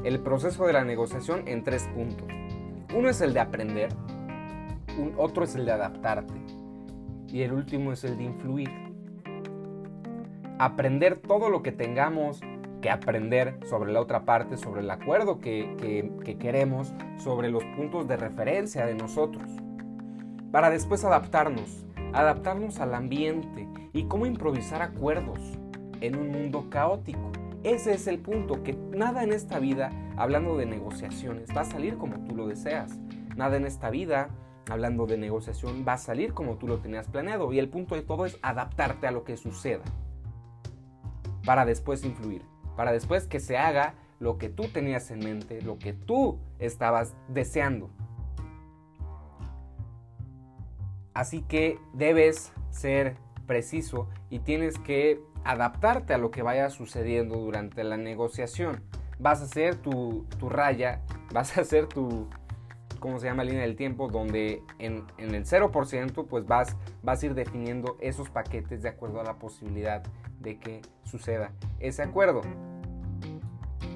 El 0.04 0.20
proceso 0.20 0.66
de 0.66 0.74
la 0.74 0.84
negociación 0.84 1.48
en 1.48 1.64
tres 1.64 1.88
puntos. 1.94 2.28
Uno 2.94 3.08
es 3.08 3.22
el 3.22 3.32
de 3.32 3.40
aprender, 3.40 3.88
otro 5.16 5.44
es 5.44 5.54
el 5.54 5.64
de 5.64 5.72
adaptarte 5.72 6.34
y 7.28 7.40
el 7.40 7.54
último 7.54 7.92
es 7.92 8.04
el 8.04 8.18
de 8.18 8.24
influir. 8.24 8.70
Aprender 10.58 11.16
todo 11.16 11.48
lo 11.48 11.62
que 11.62 11.72
tengamos 11.72 12.42
que 12.80 12.90
aprender 12.90 13.58
sobre 13.64 13.92
la 13.92 14.00
otra 14.00 14.24
parte, 14.24 14.56
sobre 14.56 14.80
el 14.80 14.90
acuerdo 14.90 15.40
que, 15.40 16.10
que 16.24 16.38
queremos, 16.38 16.92
sobre 17.18 17.50
los 17.50 17.64
puntos 17.76 18.06
de 18.06 18.16
referencia 18.16 18.86
de 18.86 18.94
nosotros, 18.94 19.50
para 20.50 20.70
después 20.70 21.04
adaptarnos, 21.04 21.86
adaptarnos 22.12 22.80
al 22.80 22.94
ambiente 22.94 23.68
y 23.92 24.04
cómo 24.04 24.26
improvisar 24.26 24.82
acuerdos 24.82 25.40
en 26.00 26.16
un 26.16 26.30
mundo 26.30 26.68
caótico. 26.70 27.30
Ese 27.62 27.94
es 27.94 28.06
el 28.06 28.20
punto, 28.20 28.62
que 28.62 28.74
nada 28.74 29.24
en 29.24 29.32
esta 29.32 29.58
vida, 29.58 29.90
hablando 30.16 30.56
de 30.56 30.66
negociaciones, 30.66 31.48
va 31.56 31.62
a 31.62 31.64
salir 31.64 31.96
como 31.96 32.20
tú 32.24 32.36
lo 32.36 32.46
deseas. 32.46 32.98
Nada 33.36 33.56
en 33.56 33.66
esta 33.66 33.90
vida, 33.90 34.28
hablando 34.70 35.06
de 35.06 35.18
negociación, 35.18 35.84
va 35.86 35.94
a 35.94 35.98
salir 35.98 36.32
como 36.32 36.56
tú 36.56 36.68
lo 36.68 36.78
tenías 36.78 37.08
planeado. 37.08 37.52
Y 37.52 37.58
el 37.58 37.68
punto 37.68 37.94
de 37.94 38.02
todo 38.02 38.24
es 38.24 38.38
adaptarte 38.42 39.06
a 39.06 39.10
lo 39.10 39.24
que 39.24 39.36
suceda. 39.36 39.82
Para 41.44 41.64
después 41.64 42.04
influir. 42.04 42.42
Para 42.76 42.92
después 42.92 43.26
que 43.26 43.40
se 43.40 43.56
haga 43.56 43.94
lo 44.18 44.38
que 44.38 44.48
tú 44.48 44.68
tenías 44.68 45.10
en 45.10 45.20
mente, 45.20 45.62
lo 45.62 45.78
que 45.78 45.92
tú 45.92 46.38
estabas 46.58 47.14
deseando. 47.28 47.90
Así 51.14 51.42
que 51.42 51.78
debes 51.94 52.52
ser 52.70 53.16
preciso 53.46 54.08
y 54.28 54.40
tienes 54.40 54.78
que 54.78 55.20
adaptarte 55.44 56.12
a 56.12 56.18
lo 56.18 56.30
que 56.30 56.42
vaya 56.42 56.68
sucediendo 56.70 57.36
durante 57.36 57.84
la 57.84 57.96
negociación. 57.96 58.82
Vas 59.18 59.40
a 59.40 59.44
hacer 59.44 59.76
tu, 59.76 60.26
raya, 60.40 61.00
vas 61.32 61.56
a 61.56 61.62
hacer 61.62 61.86
tu, 61.86 62.28
¿cómo 63.00 63.18
se 63.18 63.26
llama? 63.26 63.44
Línea 63.44 63.62
del 63.62 63.76
tiempo, 63.76 64.08
donde 64.08 64.62
en, 64.78 65.06
el 65.18 65.46
0% 65.46 66.26
pues 66.26 66.46
vas, 66.46 66.76
vas 67.02 67.22
a 67.22 67.26
ir 67.26 67.34
definiendo 67.34 67.96
esos 68.00 68.28
paquetes 68.28 68.82
de 68.82 68.88
acuerdo 68.88 69.20
a 69.20 69.24
la 69.24 69.38
posibilidad 69.38 70.02
de 70.40 70.58
que 70.58 70.82
suceda 71.04 71.52
ese 71.80 72.02
acuerdo. 72.02 72.42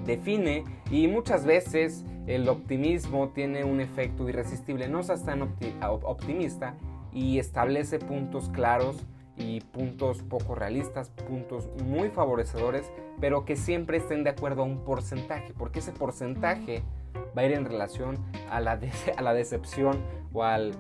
Define 0.07 0.65
y 0.91 1.09
muchas 1.09 1.45
veces 1.45 2.05
el 2.27 2.49
optimismo 2.49 3.31
tiene 3.31 3.65
un 3.65 3.81
efecto 3.81 4.29
irresistible. 4.29 4.89
No 4.89 5.03
seas 5.03 5.25
tan 5.25 5.43
optimista 5.83 6.75
y 7.13 7.39
establece 7.39 7.99
puntos 7.99 8.49
claros 8.51 9.05
y 9.37 9.61
puntos 9.61 10.23
poco 10.23 10.55
realistas, 10.55 11.11
puntos 11.11 11.69
muy 11.85 12.11
favorecedores, 12.11 12.93
pero 13.21 13.45
que 13.45 13.57
siempre 13.57 13.97
estén 13.97 14.23
de 14.23 14.31
acuerdo 14.31 14.63
a 14.63 14.67
un 14.67 14.85
porcentaje, 14.85 15.53
porque 15.57 15.79
ese 15.79 15.93
porcentaje 15.93 16.83
va 17.37 17.43
a 17.43 17.47
ir 17.47 17.53
en 17.53 17.65
relación 17.65 18.19
a 18.51 18.61
la, 18.61 18.79
a 19.17 19.23
la 19.23 19.35
decepción 19.35 20.03
o 20.33 20.45
al, 20.45 20.73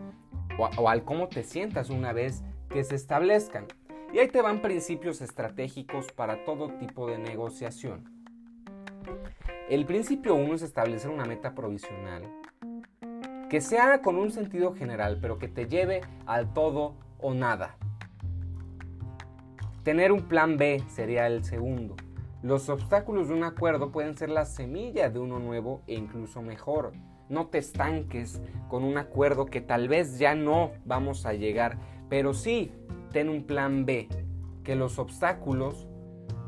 o 0.58 0.88
al 0.88 1.04
cómo 1.04 1.28
te 1.28 1.42
sientas 1.42 1.90
una 1.90 2.12
vez 2.12 2.42
que 2.68 2.84
se 2.84 2.94
establezcan. 2.94 3.66
Y 4.12 4.18
ahí 4.18 4.28
te 4.28 4.42
van 4.42 4.60
principios 4.60 5.20
estratégicos 5.20 6.10
para 6.12 6.44
todo 6.44 6.70
tipo 6.78 7.06
de 7.08 7.18
negociación. 7.18 8.19
El 9.68 9.86
principio 9.86 10.34
1 10.34 10.54
es 10.54 10.62
establecer 10.62 11.10
una 11.10 11.24
meta 11.24 11.54
provisional 11.54 12.24
que 13.50 13.60
sea 13.60 14.00
con 14.00 14.16
un 14.16 14.30
sentido 14.30 14.74
general, 14.74 15.18
pero 15.20 15.38
que 15.38 15.48
te 15.48 15.66
lleve 15.66 16.02
al 16.24 16.54
todo 16.54 16.94
o 17.18 17.34
nada. 17.34 17.76
Tener 19.82 20.12
un 20.12 20.28
plan 20.28 20.56
B 20.56 20.82
sería 20.88 21.26
el 21.26 21.44
segundo. 21.44 21.96
Los 22.42 22.68
obstáculos 22.68 23.28
de 23.28 23.34
un 23.34 23.42
acuerdo 23.42 23.90
pueden 23.90 24.16
ser 24.16 24.30
la 24.30 24.44
semilla 24.44 25.10
de 25.10 25.18
uno 25.18 25.40
nuevo 25.40 25.82
e 25.88 25.94
incluso 25.94 26.42
mejor. 26.42 26.92
No 27.28 27.48
te 27.48 27.58
estanques 27.58 28.40
con 28.68 28.84
un 28.84 28.98
acuerdo 28.98 29.46
que 29.46 29.60
tal 29.60 29.88
vez 29.88 30.18
ya 30.18 30.36
no 30.36 30.70
vamos 30.84 31.26
a 31.26 31.32
llegar, 31.32 31.76
pero 32.08 32.34
sí 32.34 32.72
ten 33.12 33.28
un 33.28 33.44
plan 33.44 33.84
B, 33.84 34.08
que 34.62 34.76
los 34.76 34.98
obstáculos 35.00 35.88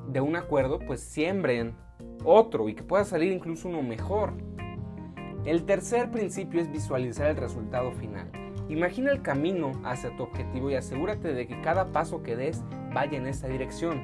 de 0.08 0.20
un 0.20 0.36
acuerdo 0.36 0.78
pues 0.78 1.00
siembren 1.00 1.74
otro 2.24 2.68
y 2.68 2.74
que 2.74 2.82
pueda 2.82 3.04
salir 3.04 3.32
incluso 3.32 3.68
uno 3.68 3.82
mejor. 3.82 4.32
El 5.44 5.64
tercer 5.64 6.10
principio 6.10 6.60
es 6.60 6.70
visualizar 6.70 7.28
el 7.28 7.36
resultado 7.36 7.92
final. 7.92 8.30
Imagina 8.68 9.10
el 9.10 9.22
camino 9.22 9.72
hacia 9.84 10.16
tu 10.16 10.22
objetivo 10.22 10.70
y 10.70 10.76
asegúrate 10.76 11.32
de 11.32 11.46
que 11.46 11.60
cada 11.60 11.92
paso 11.92 12.22
que 12.22 12.36
des 12.36 12.62
vaya 12.94 13.18
en 13.18 13.26
esa 13.26 13.48
dirección. 13.48 14.00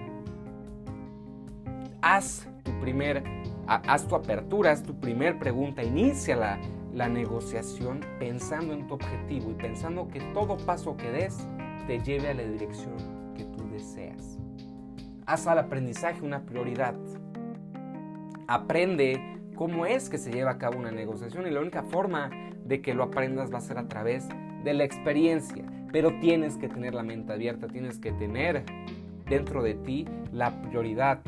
Haz 2.02 2.48
tu 2.64 2.72
primer, 2.80 3.22
haz 3.66 4.06
tu 4.06 4.14
apertura, 4.14 4.72
haz 4.72 4.82
tu 4.82 4.98
primer 4.98 5.38
pregunta, 5.38 5.82
inicia 5.82 6.36
la, 6.36 6.58
la 6.92 7.08
negociación 7.08 8.00
pensando 8.18 8.72
en 8.72 8.86
tu 8.86 8.94
objetivo 8.94 9.50
y 9.50 9.54
pensando 9.54 10.08
que 10.08 10.20
todo 10.34 10.56
paso 10.56 10.96
que 10.96 11.10
des 11.10 11.38
te 11.86 12.00
lleve 12.00 12.28
a 12.28 12.34
la 12.34 12.42
dirección 12.42 12.94
que 13.36 13.44
tú 13.44 13.68
deseas. 13.70 14.38
Haz 15.24 15.46
al 15.46 15.58
aprendizaje 15.58 16.22
una 16.22 16.44
prioridad. 16.44 16.94
Aprende 18.48 19.20
cómo 19.56 19.84
es 19.84 20.08
que 20.08 20.16
se 20.16 20.32
lleva 20.32 20.52
a 20.52 20.58
cabo 20.58 20.78
una 20.78 20.90
negociación 20.90 21.46
y 21.46 21.50
la 21.50 21.60
única 21.60 21.82
forma 21.82 22.30
de 22.64 22.80
que 22.80 22.94
lo 22.94 23.02
aprendas 23.04 23.52
va 23.52 23.58
a 23.58 23.60
ser 23.60 23.76
a 23.76 23.88
través 23.88 24.26
de 24.64 24.72
la 24.72 24.84
experiencia. 24.84 25.66
Pero 25.92 26.18
tienes 26.18 26.56
que 26.56 26.70
tener 26.70 26.94
la 26.94 27.02
mente 27.02 27.34
abierta, 27.34 27.68
tienes 27.68 27.98
que 27.98 28.10
tener 28.12 28.64
dentro 29.26 29.62
de 29.62 29.74
ti 29.74 30.06
la 30.32 30.62
prioridad 30.62 31.20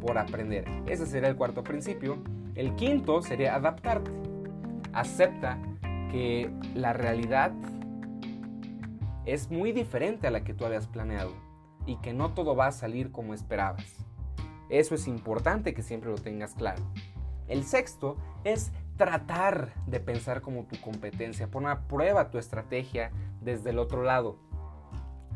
por 0.00 0.16
aprender. 0.16 0.64
Ese 0.86 1.06
sería 1.06 1.28
el 1.28 1.34
cuarto 1.34 1.64
principio. 1.64 2.18
El 2.54 2.76
quinto 2.76 3.20
sería 3.20 3.56
adaptarte. 3.56 4.12
Acepta 4.92 5.58
que 6.12 6.52
la 6.76 6.92
realidad 6.92 7.50
es 9.26 9.50
muy 9.50 9.72
diferente 9.72 10.28
a 10.28 10.30
la 10.30 10.44
que 10.44 10.54
tú 10.54 10.64
habías 10.64 10.86
planeado 10.86 11.32
y 11.84 11.96
que 11.96 12.12
no 12.12 12.32
todo 12.32 12.54
va 12.54 12.68
a 12.68 12.72
salir 12.72 13.10
como 13.10 13.34
esperabas. 13.34 14.06
Eso 14.70 14.94
es 14.94 15.08
importante 15.08 15.74
que 15.74 15.82
siempre 15.82 16.10
lo 16.10 16.16
tengas 16.16 16.54
claro. 16.54 16.82
El 17.48 17.64
sexto 17.64 18.16
es 18.44 18.70
tratar 18.96 19.74
de 19.86 19.98
pensar 19.98 20.40
como 20.40 20.64
tu 20.64 20.80
competencia. 20.80 21.48
Pon 21.48 21.66
a 21.66 21.88
prueba 21.88 22.30
tu 22.30 22.38
estrategia 22.38 23.10
desde 23.40 23.70
el 23.70 23.80
otro 23.80 24.04
lado. 24.04 24.38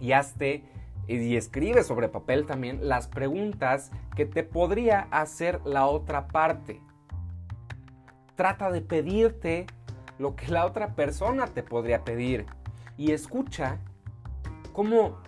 Y 0.01 0.13
hazte 0.13 0.65
y 1.09 1.37
escribe 1.37 1.83
sobre 1.83 2.09
papel 2.09 2.47
también 2.47 2.89
las 2.89 3.09
preguntas 3.09 3.91
que 4.17 4.25
te 4.25 4.45
podría 4.45 5.09
hacer 5.11 5.61
la 5.65 5.87
otra 5.87 6.29
parte. 6.29 6.81
Trata 8.37 8.71
de 8.71 8.81
pedirte 8.81 9.67
lo 10.19 10.37
que 10.37 10.49
la 10.49 10.65
otra 10.65 10.95
persona 10.95 11.49
te 11.49 11.65
podría 11.65 12.05
pedir. 12.05 12.47
Y 12.97 13.11
escucha 13.11 13.79
cómo, 14.73 15.19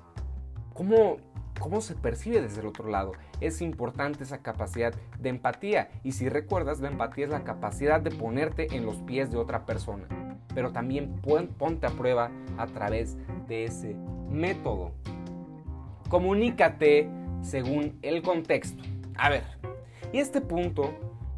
cómo 0.72 1.16
cómo 1.58 1.80
se 1.80 1.94
percibe 1.94 2.40
desde 2.40 2.60
el 2.60 2.66
otro 2.66 2.88
lado. 2.88 3.12
Es 3.40 3.60
importante 3.60 4.24
esa 4.24 4.38
capacidad 4.38 4.94
de 5.18 5.28
empatía 5.28 5.90
y 6.02 6.12
si 6.12 6.28
recuerdas, 6.28 6.80
la 6.80 6.88
empatía 6.88 7.26
es 7.26 7.30
la 7.30 7.44
capacidad 7.44 8.00
de 8.00 8.10
ponerte 8.10 8.74
en 8.74 8.86
los 8.86 8.96
pies 8.98 9.30
de 9.30 9.36
otra 9.36 9.66
persona. 9.66 10.04
Pero 10.54 10.72
también 10.72 11.20
ponte 11.20 11.86
a 11.86 11.90
prueba 11.90 12.30
a 12.56 12.66
través 12.66 13.16
de 13.46 13.64
ese 13.64 13.94
método. 14.30 14.92
Comunícate 16.08 17.10
según 17.42 17.98
el 18.02 18.22
contexto. 18.22 18.82
A 19.16 19.28
ver, 19.28 19.44
y 20.12 20.18
este 20.18 20.40
punto 20.40 20.94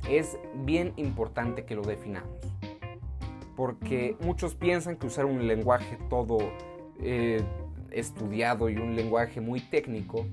es 0.09 0.39
bien 0.55 0.93
importante 0.97 1.65
que 1.65 1.75
lo 1.75 1.83
definamos. 1.83 2.31
Porque 3.57 4.17
muchos 4.21 4.55
piensan 4.55 4.97
que 4.97 5.07
usar 5.07 5.25
un 5.25 5.49
lenguaje 5.49 5.99
todo 6.09 6.39
eh, 7.01 7.43
estudiado 7.91 8.69
y 8.69 8.77
un 8.77 8.95
lenguaje 8.95 9.41
muy 9.41 9.61
técnico 9.61 10.27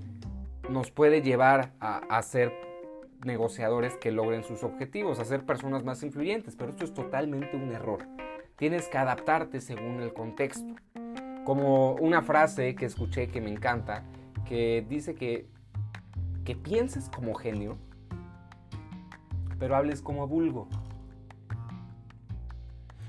nos 0.70 0.92
puede 0.92 1.22
llevar 1.22 1.74
a, 1.80 2.22
ser 2.22 2.54
negociadores 3.24 3.96
que 3.98 4.12
logren 4.12 4.44
sus 4.44 4.64
objetivos, 4.64 5.20
a 5.20 5.26
ser 5.26 5.46
personas 5.46 5.84
más 5.84 6.04
influyentes, 6.04 6.56
pero 6.56 6.72
esto 6.72 6.86
es 6.86 6.94
totalmente 6.94 7.56
un 7.56 7.72
error. 7.72 8.06
Tienes 8.58 8.88
que 8.88 8.98
adaptarte 8.98 9.62
según 9.62 10.02
el 10.02 10.14
contexto. 10.14 10.76
Como 11.44 11.94
una 11.96 12.22
frase 12.22 12.76
que 12.76 12.86
escuché 12.86 13.28
que 13.28 13.42
me 13.42 13.52
encanta, 13.52 14.04
que 14.48 14.86
dice 14.88 15.16
que, 15.16 15.48
que 16.44 16.56
pienses 16.56 17.10
como 17.10 17.36
genio, 17.36 17.78
pero 19.60 19.76
hables 19.76 20.02
como 20.02 20.28
vulgo. 20.28 20.68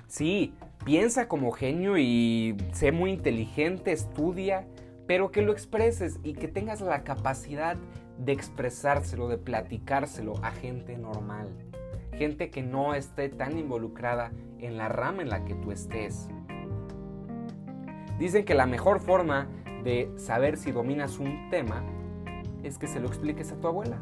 Sí, 0.07 0.55
Piensa 0.87 1.27
como 1.27 1.51
genio 1.51 1.99
y 1.99 2.57
sé 2.71 2.93
muy 2.93 3.11
inteligente, 3.11 3.91
estudia, 3.91 4.69
pero 5.07 5.31
que 5.31 5.43
lo 5.43 5.53
expreses 5.53 6.19
y 6.23 6.35
que 6.35 6.49
tengas 6.49 6.81
la 6.81 7.05
capacidad 7.05 7.77
de 8.19 8.33
expresárselo, 8.33 9.29
de 9.29 9.39
platicárselo 9.39 10.35
a 10.43 10.51
gente 10.51 10.97
normal. 10.97 11.49
gente 12.13 12.49
que 12.49 12.63
no 12.63 12.95
esté 12.95 13.29
tan 13.29 13.59
involucrada 13.59 14.33
en 14.59 14.79
la 14.79 14.89
rama 14.89 15.21
en 15.21 15.29
la 15.29 15.45
que 15.45 15.55
tú 15.55 15.71
estés. 15.71 16.31
Dicen 18.19 18.47
que 18.47 18.55
la 18.55 18.65
mejor 18.65 19.01
forma 19.01 19.49
de 19.85 20.11
saber 20.17 20.57
si 20.57 20.73
dominas 20.73 21.19
un 21.19 21.51
tema 21.51 21.85
es 22.63 22.79
que 22.79 22.87
se 22.87 23.01
lo 23.01 23.09
expliques 23.09 23.53
a 23.53 23.61
tu 23.61 23.69
abuela. 23.69 24.01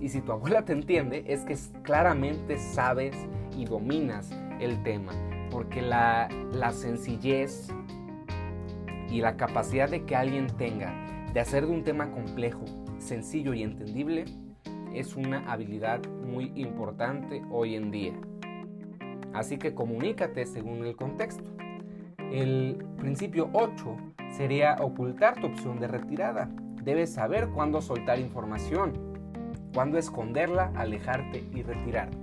Y 0.00 0.08
si 0.08 0.22
tu 0.22 0.32
abuela 0.32 0.64
te 0.64 0.72
entiende, 0.72 1.24
es 1.26 1.44
que 1.44 1.56
claramente 1.82 2.56
sabes 2.56 3.14
y 3.54 3.66
dominas 3.66 4.30
el 4.60 4.82
tema. 4.82 5.12
Porque 5.50 5.82
la, 5.82 6.28
la 6.52 6.72
sencillez 6.72 7.70
y 9.10 9.20
la 9.20 9.36
capacidad 9.36 9.88
de 9.88 10.04
que 10.04 10.16
alguien 10.16 10.46
tenga 10.46 10.92
de 11.32 11.40
hacer 11.40 11.66
de 11.66 11.72
un 11.72 11.84
tema 11.84 12.10
complejo, 12.10 12.64
sencillo 12.98 13.54
y 13.54 13.62
entendible 13.62 14.24
es 14.94 15.16
una 15.16 15.50
habilidad 15.50 16.00
muy 16.08 16.52
importante 16.54 17.42
hoy 17.50 17.74
en 17.74 17.90
día. 17.90 18.14
Así 19.32 19.58
que 19.58 19.74
comunícate 19.74 20.46
según 20.46 20.84
el 20.84 20.96
contexto. 20.96 21.44
El 22.32 22.84
principio 22.96 23.50
8 23.52 23.96
sería 24.36 24.76
ocultar 24.80 25.40
tu 25.40 25.46
opción 25.46 25.78
de 25.78 25.88
retirada. 25.88 26.50
Debes 26.82 27.12
saber 27.12 27.48
cuándo 27.48 27.80
soltar 27.80 28.18
información, 28.18 28.92
cuándo 29.74 29.98
esconderla, 29.98 30.72
alejarte 30.74 31.44
y 31.54 31.62
retirarte. 31.62 32.16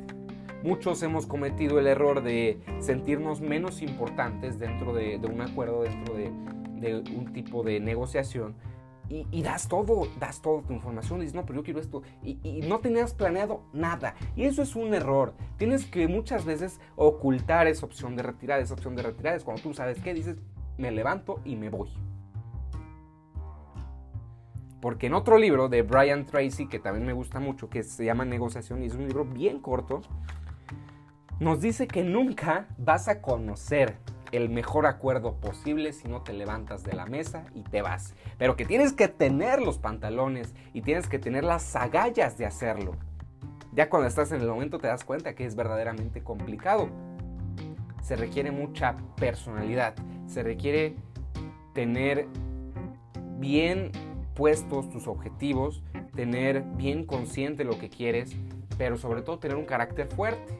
Muchos 0.63 1.03
hemos 1.03 1.27
cometido 1.27 1.79
el 1.79 1.85
error 1.85 2.23
de 2.23 2.59
sentirnos 2.79 3.39
menos 3.39 3.83
importantes 3.83 4.57
dentro 4.57 4.93
de, 4.93 5.17
un 5.17 5.41
acuerdo, 5.41 5.83
dentro 5.83 6.15
de, 6.15 6.31
de 6.79 6.97
un 6.97 7.33
tipo 7.33 7.63
de 7.63 7.79
negociación 7.79 8.55
y, 9.07 9.43
das 9.43 9.67
todo, 9.67 10.07
das 10.19 10.41
toda 10.41 10.63
tu 10.63 10.73
información, 10.73 11.19
dices, 11.19 11.35
no, 11.35 11.45
pero 11.45 11.59
yo 11.59 11.63
quiero 11.63 11.79
esto, 11.79 12.01
y, 12.23 12.61
no 12.67 12.79
tenías 12.79 13.13
planeado 13.13 13.61
nada. 13.71 14.15
Y 14.35 14.45
eso 14.45 14.61
es 14.63 14.75
un 14.75 14.93
error. 14.93 15.33
Tienes 15.57 15.85
que 15.85 16.07
muchas 16.07 16.45
veces 16.45 16.79
ocultar 16.95 17.67
esa 17.67 17.85
opción 17.85 18.15
de 18.15 18.23
retirar, 18.23 18.59
esa 18.59 18.73
opción 18.73 18.95
de 18.95 19.03
retirar 19.03 19.35
es 19.35 19.43
cuando 19.43 19.61
tú 19.61 19.73
sabes 19.73 19.99
qué, 20.01 20.13
dices, 20.13 20.37
me 20.77 20.91
levanto 20.91 21.39
y 21.45 21.55
me 21.55 21.69
voy. 21.69 21.89
Porque 24.81 25.07
en 25.07 25.13
otro 25.13 25.37
libro 25.37 25.69
de 25.69 25.81
Brian 25.83 26.25
Tracy, 26.25 26.67
que 26.67 26.79
también 26.79 27.05
me 27.05 27.13
gusta 27.13 27.39
mucho, 27.39 27.69
que 27.69 27.83
se 27.83 28.05
llama 28.05 28.25
Negociación, 28.25 28.83
y 28.83 28.87
es 28.87 28.95
un 28.95 29.07
libro 29.07 29.25
bien 29.25 29.59
corto, 29.59 30.01
nos 31.39 31.61
dice 31.61 31.87
que 31.87 32.03
nunca 32.03 32.67
vas 32.77 33.07
a 33.07 33.21
conocer 33.21 33.97
el 34.35 34.49
mejor 34.49 34.85
acuerdo 34.85 35.35
posible 35.35 35.93
si 35.93 36.07
no 36.07 36.21
te 36.21 36.33
levantas 36.33 36.83
de 36.83 36.93
la 36.93 37.05
mesa 37.05 37.45
y 37.53 37.61
te 37.61 37.81
vas. 37.81 38.13
Pero 38.37 38.55
que 38.55 38.65
tienes 38.65 38.93
que 38.93 39.07
tener 39.07 39.61
los 39.61 39.77
pantalones 39.77 40.53
y 40.73 40.81
tienes 40.81 41.07
que 41.07 41.19
tener 41.19 41.43
las 41.43 41.75
agallas 41.75 42.37
de 42.37 42.45
hacerlo. 42.45 42.95
Ya 43.73 43.89
cuando 43.89 44.07
estás 44.07 44.31
en 44.31 44.41
el 44.41 44.47
momento 44.47 44.79
te 44.79 44.87
das 44.87 45.03
cuenta 45.03 45.35
que 45.35 45.45
es 45.45 45.55
verdaderamente 45.55 46.23
complicado. 46.23 46.89
Se 48.01 48.15
requiere 48.15 48.51
mucha 48.51 48.95
personalidad, 49.17 49.95
se 50.27 50.43
requiere 50.43 50.95
tener 51.73 52.27
bien 53.37 53.91
puestos 54.33 54.89
tus 54.89 55.07
objetivos, 55.07 55.83
tener 56.15 56.61
bien 56.61 57.05
consciente 57.05 57.63
lo 57.63 57.77
que 57.77 57.89
quieres, 57.89 58.35
pero 58.77 58.97
sobre 58.97 59.21
todo 59.21 59.39
tener 59.39 59.57
un 59.57 59.65
carácter 59.65 60.07
fuerte 60.07 60.59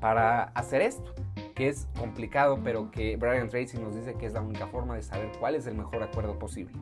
para 0.00 0.44
hacer 0.54 0.82
esto 0.82 1.14
que 1.54 1.68
es 1.68 1.86
complicado, 1.98 2.60
pero 2.62 2.90
que 2.90 3.16
Brian 3.16 3.48
Tracy 3.48 3.78
nos 3.78 3.94
dice 3.94 4.14
que 4.14 4.26
es 4.26 4.32
la 4.32 4.40
única 4.40 4.66
forma 4.66 4.96
de 4.96 5.02
saber 5.02 5.30
cuál 5.38 5.54
es 5.54 5.66
el 5.66 5.74
mejor 5.74 6.02
acuerdo 6.02 6.38
posible. 6.38 6.74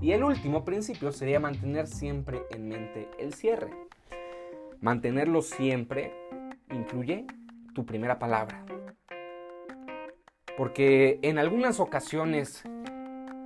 Y 0.00 0.12
el 0.12 0.24
último 0.24 0.64
principio 0.64 1.12
sería 1.12 1.40
mantener 1.40 1.86
siempre 1.86 2.42
en 2.50 2.68
mente 2.68 3.10
el 3.18 3.34
cierre. 3.34 3.70
Mantenerlo 4.80 5.42
siempre 5.42 6.12
incluye 6.70 7.26
tu 7.74 7.84
primera 7.84 8.18
palabra. 8.18 8.64
Porque 10.56 11.18
en 11.22 11.38
algunas 11.38 11.80
ocasiones 11.80 12.62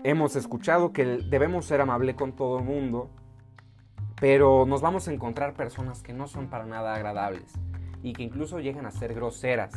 hemos 0.05 0.37
escuchado 0.37 0.93
que 0.93 1.05
debemos 1.05 1.67
ser 1.67 1.81
amable 1.81 2.15
con 2.15 2.35
todo 2.35 2.59
el 2.59 2.65
mundo, 2.65 3.11
pero 4.21 4.67
nos 4.67 4.81
vamos 4.81 5.09
a 5.09 5.13
encontrar 5.13 5.55
personas 5.55 6.03
que 6.03 6.13
no 6.13 6.29
son 6.29 6.49
para 6.49 6.67
nada 6.67 6.95
agradables 6.95 7.55
y 8.03 8.13
que 8.13 8.23
incluso 8.23 8.61
llegan 8.61 8.87
a 8.87 8.91
ser 8.91 9.15
groseras 9.15 9.73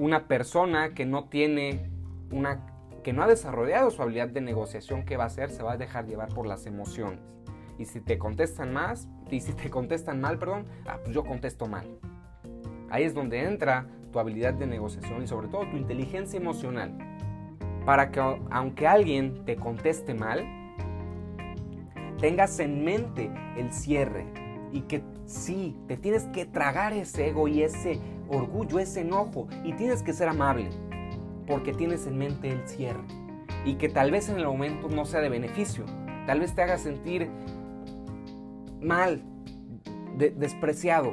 una 0.00 0.26
persona 0.26 0.94
que 0.94 1.04
no 1.04 1.24
tiene 1.28 1.90
una 2.32 2.66
que 3.04 3.12
no 3.12 3.22
ha 3.22 3.26
desarrollado 3.26 3.90
su 3.90 4.02
habilidad 4.02 4.28
de 4.28 4.40
negociación, 4.40 5.04
¿qué 5.04 5.16
va 5.16 5.24
a 5.24 5.26
hacer? 5.28 5.50
Se 5.50 5.62
va 5.62 5.72
a 5.72 5.76
dejar 5.76 6.06
llevar 6.06 6.28
por 6.34 6.46
las 6.46 6.66
emociones. 6.66 7.20
Y 7.78 7.86
si 7.86 8.00
te 8.00 8.18
contestan 8.18 8.74
más, 8.74 9.08
y 9.30 9.40
si 9.40 9.54
te 9.54 9.70
contestan 9.70 10.20
mal, 10.20 10.38
perdón, 10.38 10.66
ah, 10.86 10.98
pues 11.02 11.14
yo 11.14 11.24
contesto 11.24 11.66
mal. 11.66 11.86
Ahí 12.90 13.04
es 13.04 13.14
donde 13.14 13.42
entra 13.42 13.86
tu 14.12 14.18
habilidad 14.18 14.52
de 14.52 14.66
negociación 14.66 15.22
y 15.22 15.26
sobre 15.26 15.48
todo 15.48 15.62
tu 15.70 15.76
inteligencia 15.76 16.38
emocional. 16.38 16.96
Para 17.86 18.10
que 18.10 18.20
aunque 18.50 18.86
alguien 18.86 19.44
te 19.46 19.56
conteste 19.56 20.12
mal, 20.12 20.44
tengas 22.18 22.58
en 22.58 22.84
mente 22.84 23.30
el 23.56 23.72
cierre 23.72 24.26
y 24.72 24.82
que 24.82 25.02
sí, 25.24 25.76
te 25.88 25.96
tienes 25.96 26.24
que 26.28 26.44
tragar 26.44 26.92
ese 26.92 27.28
ego 27.28 27.48
y 27.48 27.62
ese 27.62 27.98
orgullo, 28.30 28.78
ese 28.78 29.00
enojo 29.00 29.48
y 29.64 29.72
tienes 29.74 30.02
que 30.02 30.12
ser 30.12 30.28
amable 30.28 30.70
porque 31.46 31.72
tienes 31.72 32.06
en 32.06 32.16
mente 32.16 32.50
el 32.50 32.66
cierre 32.66 33.02
y 33.64 33.74
que 33.74 33.88
tal 33.88 34.10
vez 34.10 34.28
en 34.28 34.38
el 34.38 34.46
momento 34.46 34.88
no 34.88 35.04
sea 35.04 35.20
de 35.20 35.28
beneficio, 35.28 35.84
tal 36.26 36.40
vez 36.40 36.54
te 36.54 36.62
haga 36.62 36.78
sentir 36.78 37.28
mal, 38.80 39.22
despreciado, 40.16 41.12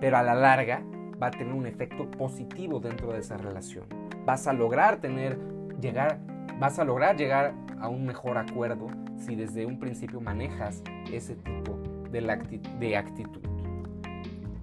pero 0.00 0.16
a 0.16 0.22
la 0.22 0.34
larga 0.34 0.82
va 1.22 1.28
a 1.28 1.30
tener 1.30 1.52
un 1.52 1.66
efecto 1.66 2.10
positivo 2.10 2.80
dentro 2.80 3.12
de 3.12 3.18
esa 3.18 3.36
relación. 3.36 3.84
Vas 4.24 4.46
a 4.46 4.52
lograr 4.52 5.00
tener, 5.00 5.38
llegar, 5.80 6.18
vas 6.58 6.78
a 6.78 6.84
lograr 6.84 7.16
llegar 7.16 7.54
a 7.78 7.88
un 7.88 8.06
mejor 8.06 8.38
acuerdo 8.38 8.88
si 9.16 9.36
desde 9.36 9.66
un 9.66 9.78
principio 9.78 10.20
manejas 10.20 10.82
ese 11.12 11.36
tipo 11.36 11.78
de, 12.10 12.60
de 12.78 12.96
actitud 12.96 13.49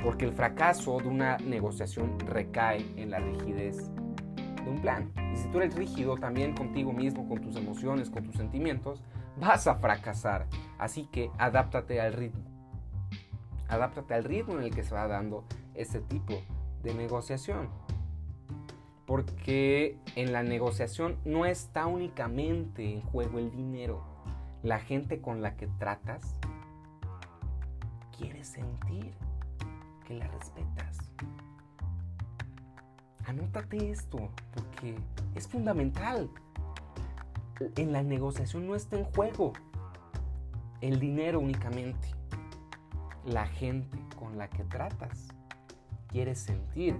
porque 0.07 0.23
el 0.23 0.31
fracaso 0.31 0.99
de 0.99 1.09
una 1.09 1.35
negociación 1.39 2.17
recae 2.21 2.77
en 2.95 3.11
la 3.11 3.19
rigidez 3.19 3.91
de 4.63 4.69
un 4.69 4.79
plan. 4.79 5.11
Y 5.33 5.35
si 5.35 5.49
tú 5.49 5.57
eres 5.57 5.75
rígido 5.75 6.15
también 6.15 6.55
contigo 6.55 6.93
mismo, 6.93 7.27
con 7.27 7.41
tus 7.41 7.57
emociones, 7.57 8.09
con 8.09 8.23
tus 8.23 8.37
sentimientos, 8.37 9.03
vas 9.37 9.67
a 9.67 9.75
fracasar. 9.75 10.47
Así 10.79 11.07
que 11.07 11.29
adáptate 11.37 11.99
al 11.99 12.13
ritmo. 12.13 12.45
Adáptate 13.67 14.13
al 14.13 14.23
ritmo 14.23 14.53
en 14.53 14.63
el 14.63 14.73
que 14.73 14.85
se 14.85 14.95
va 14.95 15.09
dando 15.09 15.43
ese 15.73 15.99
tipo 15.99 16.35
de 16.83 16.93
negociación. 16.93 17.67
Porque 19.05 19.99
en 20.15 20.31
la 20.31 20.41
negociación 20.41 21.17
no 21.25 21.45
está 21.45 21.85
únicamente 21.85 22.93
en 22.93 23.01
juego 23.01 23.39
el 23.39 23.51
dinero. 23.51 24.05
La 24.63 24.79
gente 24.79 25.19
con 25.19 25.41
la 25.41 25.57
que 25.57 25.67
tratas 25.67 26.39
quiere 28.17 28.45
sentir 28.45 29.26
que 30.07 30.13
la 30.13 30.27
respetas. 30.27 30.97
Anótate 33.25 33.91
esto, 33.91 34.29
porque 34.53 34.95
es 35.35 35.47
fundamental. 35.47 36.29
En 37.75 37.91
la 37.91 38.03
negociación 38.03 38.67
no 38.67 38.75
está 38.75 38.97
en 38.97 39.03
juego 39.03 39.51
el 40.79 40.99
dinero 40.99 41.41
únicamente. 41.41 42.07
La 43.25 43.47
gente 43.47 43.97
con 44.17 44.37
la 44.37 44.49
que 44.49 44.63
tratas 44.63 45.27
quiere 46.07 46.35
sentir 46.35 46.97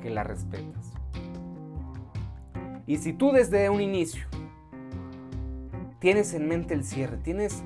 que 0.00 0.10
la 0.10 0.22
respetas. 0.22 0.92
Y 2.86 2.98
si 2.98 3.12
tú 3.14 3.32
desde 3.32 3.68
un 3.68 3.80
inicio 3.80 4.26
tienes 5.98 6.34
en 6.34 6.46
mente 6.46 6.74
el 6.74 6.84
cierre, 6.84 7.16
tienes, 7.16 7.64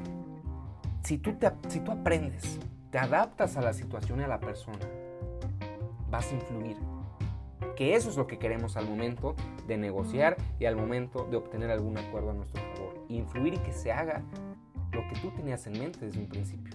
si 1.02 1.18
tú, 1.18 1.34
te, 1.34 1.52
si 1.68 1.80
tú 1.80 1.90
aprendes 1.90 2.58
te 2.90 2.98
adaptas 2.98 3.56
a 3.56 3.62
la 3.62 3.72
situación 3.72 4.20
y 4.20 4.24
a 4.24 4.28
la 4.28 4.40
persona, 4.40 4.86
vas 6.10 6.30
a 6.30 6.34
influir. 6.34 6.76
Que 7.76 7.94
eso 7.94 8.08
es 8.08 8.16
lo 8.16 8.26
que 8.26 8.38
queremos 8.38 8.76
al 8.76 8.88
momento 8.88 9.36
de 9.66 9.76
negociar 9.76 10.36
y 10.58 10.64
al 10.64 10.76
momento 10.76 11.24
de 11.30 11.36
obtener 11.36 11.70
algún 11.70 11.96
acuerdo 11.98 12.30
a 12.30 12.34
nuestro 12.34 12.60
favor. 12.74 13.04
Influir 13.08 13.54
y 13.54 13.58
que 13.58 13.72
se 13.72 13.92
haga 13.92 14.22
lo 14.92 15.06
que 15.08 15.20
tú 15.20 15.30
tenías 15.30 15.66
en 15.66 15.78
mente 15.78 16.06
desde 16.06 16.18
un 16.18 16.28
principio. 16.28 16.74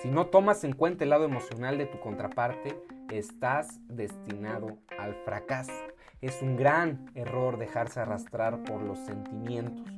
Si 0.00 0.08
no 0.08 0.26
tomas 0.26 0.62
en 0.62 0.74
cuenta 0.74 1.02
el 1.02 1.10
lado 1.10 1.24
emocional 1.24 1.76
de 1.76 1.86
tu 1.86 1.98
contraparte, 1.98 2.80
estás 3.10 3.80
destinado 3.88 4.78
al 4.96 5.14
fracaso. 5.24 5.72
Es 6.20 6.40
un 6.40 6.56
gran 6.56 7.10
error 7.14 7.58
dejarse 7.58 8.00
arrastrar 8.00 8.62
por 8.62 8.82
los 8.82 8.98
sentimientos. 8.98 9.92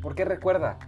Porque 0.00 0.24
recuerda, 0.24 0.78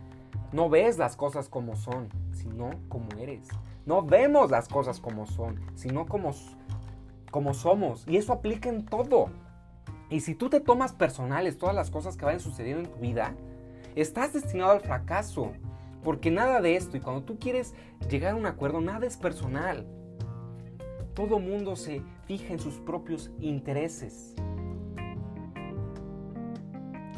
no 0.52 0.68
ves 0.68 0.96
las 0.96 1.16
cosas 1.16 1.48
como 1.48 1.74
son, 1.74 2.08
sino 2.36 2.70
como 2.88 3.08
eres. 3.18 3.48
No 3.84 4.02
vemos 4.02 4.50
las 4.50 4.68
cosas 4.68 5.00
como 5.00 5.26
son, 5.26 5.60
sino 5.74 6.06
como, 6.06 6.32
como 7.30 7.54
somos. 7.54 8.04
Y 8.06 8.16
eso 8.16 8.32
aplica 8.32 8.68
en 8.68 8.84
todo. 8.84 9.30
Y 10.10 10.20
si 10.20 10.34
tú 10.34 10.48
te 10.48 10.60
tomas 10.60 10.92
personales 10.92 11.58
todas 11.58 11.74
las 11.74 11.90
cosas 11.90 12.16
que 12.16 12.24
vayan 12.24 12.40
sucediendo 12.40 12.84
en 12.84 12.94
tu 12.94 13.00
vida, 13.00 13.34
estás 13.94 14.32
destinado 14.32 14.72
al 14.72 14.80
fracaso. 14.80 15.52
Porque 16.04 16.30
nada 16.30 16.60
de 16.60 16.76
esto, 16.76 16.96
y 16.96 17.00
cuando 17.00 17.24
tú 17.24 17.38
quieres 17.38 17.74
llegar 18.08 18.34
a 18.34 18.36
un 18.36 18.46
acuerdo, 18.46 18.80
nada 18.80 19.06
es 19.06 19.16
personal. 19.16 19.86
Todo 21.14 21.40
mundo 21.40 21.74
se 21.74 22.02
fija 22.26 22.52
en 22.52 22.60
sus 22.60 22.74
propios 22.74 23.32
intereses. 23.40 24.36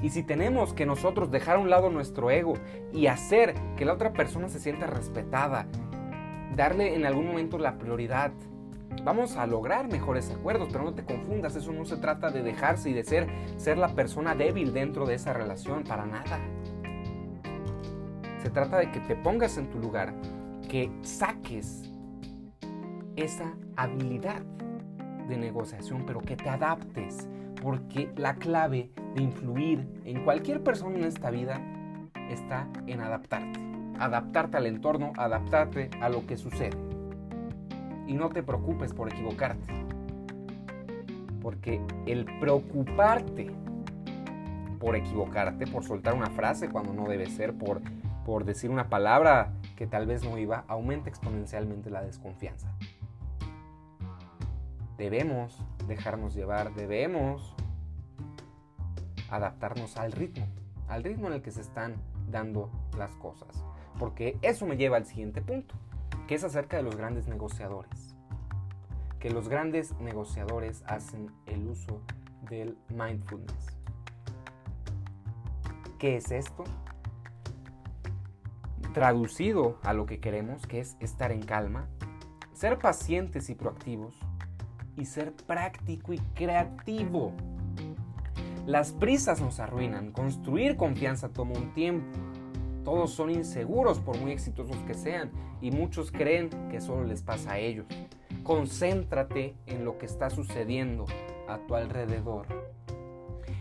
Y 0.02 0.10
si 0.10 0.22
tenemos 0.22 0.72
que 0.74 0.86
nosotros 0.86 1.30
dejar 1.30 1.56
a 1.56 1.58
un 1.58 1.70
lado 1.70 1.90
nuestro 1.90 2.30
ego 2.30 2.54
y 2.92 3.06
hacer 3.06 3.54
que 3.76 3.84
la 3.84 3.94
otra 3.94 4.12
persona 4.12 4.48
se 4.48 4.60
sienta 4.60 4.86
respetada, 4.86 5.66
darle 6.54 6.94
en 6.94 7.04
algún 7.04 7.26
momento 7.26 7.58
la 7.58 7.78
prioridad, 7.78 8.32
vamos 9.04 9.36
a 9.36 9.46
lograr 9.46 9.88
mejores 9.88 10.30
acuerdos, 10.30 10.68
pero 10.70 10.84
no 10.84 10.94
te 10.94 11.04
confundas, 11.04 11.56
eso 11.56 11.72
no 11.72 11.84
se 11.84 11.96
trata 11.96 12.30
de 12.30 12.42
dejarse 12.42 12.90
y 12.90 12.92
de 12.92 13.04
ser, 13.04 13.28
ser 13.56 13.78
la 13.78 13.94
persona 13.94 14.34
débil 14.34 14.72
dentro 14.72 15.06
de 15.06 15.14
esa 15.14 15.32
relación, 15.32 15.84
para 15.84 16.06
nada. 16.06 16.38
Se 18.42 18.50
trata 18.50 18.78
de 18.78 18.90
que 18.90 19.00
te 19.00 19.16
pongas 19.16 19.58
en 19.58 19.68
tu 19.68 19.78
lugar, 19.78 20.14
que 20.68 20.90
saques 21.02 21.90
esa 23.16 23.54
habilidad 23.76 24.42
de 25.28 25.36
negociación, 25.36 26.04
pero 26.06 26.20
que 26.20 26.36
te 26.36 26.48
adaptes, 26.48 27.28
porque 27.62 28.10
la 28.16 28.34
clave 28.36 28.90
de 29.14 29.22
influir 29.22 29.86
en 30.04 30.24
cualquier 30.24 30.62
persona 30.62 30.98
en 30.98 31.04
esta 31.04 31.30
vida 31.30 31.60
está 32.30 32.68
en 32.86 33.00
adaptarte. 33.00 33.60
Adaptarte 33.98 34.56
al 34.56 34.66
entorno, 34.66 35.12
adaptarte 35.16 35.90
a 36.00 36.08
lo 36.08 36.26
que 36.26 36.36
sucede. 36.36 36.76
Y 38.06 38.14
no 38.14 38.28
te 38.28 38.42
preocupes 38.42 38.92
por 38.92 39.08
equivocarte. 39.12 39.74
Porque 41.42 41.80
el 42.06 42.24
preocuparte 42.40 43.50
por 44.78 44.96
equivocarte, 44.96 45.66
por 45.66 45.84
soltar 45.84 46.14
una 46.14 46.30
frase 46.30 46.68
cuando 46.68 46.92
no 46.92 47.08
debe 47.08 47.26
ser, 47.26 47.54
por, 47.54 47.80
por 48.24 48.44
decir 48.44 48.70
una 48.70 48.88
palabra 48.88 49.52
que 49.76 49.86
tal 49.86 50.06
vez 50.06 50.24
no 50.24 50.38
iba, 50.38 50.64
aumenta 50.68 51.08
exponencialmente 51.08 51.90
la 51.90 52.02
desconfianza. 52.02 52.72
Debemos 54.98 55.56
dejarnos 55.86 56.34
llevar, 56.34 56.74
debemos 56.74 57.54
adaptarnos 59.30 59.96
al 59.96 60.10
ritmo, 60.10 60.46
al 60.88 61.04
ritmo 61.04 61.28
en 61.28 61.34
el 61.34 61.42
que 61.42 61.52
se 61.52 61.60
están 61.60 61.94
dando 62.28 62.68
las 62.98 63.12
cosas. 63.12 63.64
Porque 63.98 64.36
eso 64.42 64.66
me 64.66 64.76
lleva 64.76 64.96
al 64.96 65.06
siguiente 65.06 65.40
punto, 65.40 65.76
que 66.26 66.34
es 66.34 66.42
acerca 66.42 66.76
de 66.76 66.82
los 66.82 66.96
grandes 66.96 67.28
negociadores. 67.28 68.16
Que 69.20 69.30
los 69.30 69.48
grandes 69.48 69.96
negociadores 70.00 70.82
hacen 70.86 71.30
el 71.46 71.68
uso 71.68 72.00
del 72.48 72.76
mindfulness. 72.88 73.78
¿Qué 76.00 76.16
es 76.16 76.32
esto? 76.32 76.64
Traducido 78.94 79.78
a 79.82 79.92
lo 79.92 80.06
que 80.06 80.18
queremos, 80.18 80.66
que 80.66 80.80
es 80.80 80.96
estar 80.98 81.30
en 81.30 81.42
calma, 81.42 81.88
ser 82.52 82.78
pacientes 82.78 83.50
y 83.50 83.54
proactivos, 83.54 84.16
y 84.98 85.04
ser 85.06 85.32
práctico 85.32 86.12
y 86.12 86.18
creativo. 86.34 87.32
Las 88.66 88.92
prisas 88.92 89.40
nos 89.40 89.60
arruinan, 89.60 90.12
construir 90.12 90.76
confianza 90.76 91.30
toma 91.30 91.52
un 91.56 91.72
tiempo. 91.72 92.18
Todos 92.84 93.12
son 93.12 93.30
inseguros 93.30 93.98
por 93.98 94.18
muy 94.18 94.32
exitosos 94.32 94.76
que 94.86 94.94
sean 94.94 95.30
y 95.60 95.70
muchos 95.70 96.10
creen 96.10 96.50
que 96.70 96.80
solo 96.80 97.04
les 97.04 97.22
pasa 97.22 97.52
a 97.52 97.58
ellos. 97.58 97.86
Concéntrate 98.42 99.54
en 99.66 99.84
lo 99.84 99.98
que 99.98 100.06
está 100.06 100.30
sucediendo 100.30 101.06
a 101.48 101.58
tu 101.58 101.74
alrededor. 101.74 102.46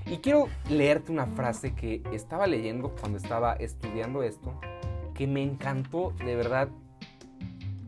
Y 0.05 0.17
quiero 0.17 0.47
leerte 0.69 1.11
una 1.11 1.27
frase 1.27 1.73
que 1.73 2.01
estaba 2.13 2.47
leyendo 2.47 2.95
cuando 2.99 3.17
estaba 3.17 3.53
estudiando 3.53 4.23
esto, 4.23 4.59
que 5.13 5.27
me 5.27 5.43
encantó 5.43 6.13
de 6.23 6.35
verdad, 6.35 6.69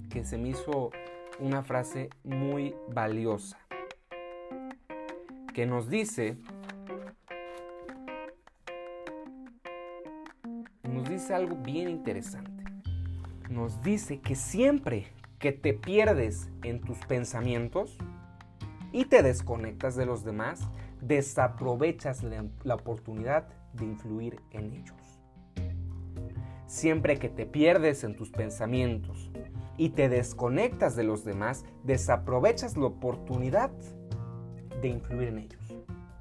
que 0.09 0.25
se 0.25 0.37
me 0.37 0.49
hizo 0.49 0.91
una 1.39 1.63
frase 1.63 2.09
muy 2.23 2.75
valiosa 2.89 3.57
que 5.53 5.65
nos 5.65 5.89
dice 5.89 6.37
nos 10.83 11.09
dice 11.09 11.33
algo 11.33 11.55
bien 11.55 11.89
interesante. 11.89 12.63
Nos 13.49 13.81
dice 13.81 14.19
que 14.19 14.35
siempre 14.35 15.07
que 15.39 15.51
te 15.51 15.73
pierdes 15.73 16.49
en 16.63 16.81
tus 16.81 16.97
pensamientos 16.99 17.97
y 18.91 19.05
te 19.05 19.23
desconectas 19.23 19.95
de 19.95 20.05
los 20.05 20.23
demás, 20.23 20.67
desaprovechas 21.01 22.23
la, 22.23 22.45
la 22.63 22.75
oportunidad 22.75 23.47
de 23.73 23.85
influir 23.85 24.41
en 24.51 24.73
ellos. 24.73 25.21
Siempre 26.67 27.17
que 27.17 27.29
te 27.29 27.45
pierdes 27.45 28.03
en 28.03 28.15
tus 28.15 28.29
pensamientos 28.29 29.31
y 29.79 29.89
te 29.91 30.09
desconectas 30.09 30.97
de 30.97 31.05
los 31.05 31.23
demás, 31.23 31.63
desaprovechas 31.85 32.75
la 32.75 32.87
oportunidad 32.87 33.71
de 34.81 34.89
influir 34.89 35.29
en 35.29 35.37
ellos. 35.39 35.73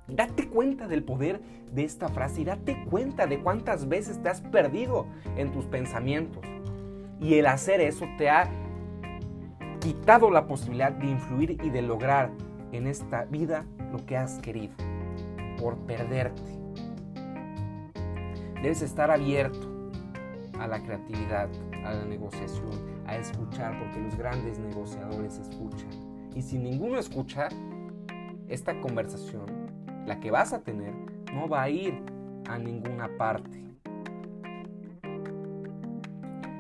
Date 0.07 0.49
cuenta 0.49 0.87
del 0.87 1.03
poder 1.03 1.41
de 1.73 1.83
esta 1.83 2.09
frase 2.09 2.43
y 2.43 2.45
date 2.45 2.87
cuenta 2.89 3.27
de 3.27 3.43
cuántas 3.43 3.89
veces 3.89 4.23
te 4.23 4.29
has 4.29 4.41
perdido 4.41 5.07
en 5.37 5.51
tus 5.51 5.67
pensamientos. 5.67 6.43
Y 7.21 7.35
el 7.35 7.47
hacer 7.47 7.81
eso 7.81 8.07
te 8.17 8.31
ha 8.31 8.49
quitado 9.81 10.31
la 10.31 10.47
posibilidad 10.47 10.93
de 10.93 11.09
influir 11.09 11.59
y 11.63 11.71
de 11.71 11.83
lograr 11.83 12.31
en 12.71 12.87
esta 12.87 13.25
vida 13.25 13.67
lo 13.91 14.07
que 14.07 14.17
has 14.17 14.39
querido 14.39 14.75
por 15.61 15.77
perderte. 15.79 16.43
Debes 18.63 18.83
estar 18.83 19.11
abierto 19.11 19.91
a 20.61 20.69
la 20.69 20.81
creatividad, 20.81 21.49
a 21.85 21.95
la 21.95 22.05
negociación, 22.05 22.98
a 23.09 23.17
escuchar, 23.17 23.79
porque 23.79 24.01
los 24.01 24.17
grandes 24.17 24.59
negociadores 24.59 25.39
escuchan. 25.39 25.89
Y 26.35 26.43
si 26.43 26.59
ninguno 26.59 26.99
escucha, 26.99 27.49
esta 28.49 28.81
conversación, 28.81 29.47
la 30.07 30.21
que 30.21 30.31
vas 30.31 30.53
a 30.53 30.61
tener, 30.63 30.95
no 31.35 31.49
va 31.49 31.63
a 31.63 31.71
ir 31.71 32.03
a 32.49 32.59
ninguna 32.59 33.09
parte. 33.17 33.65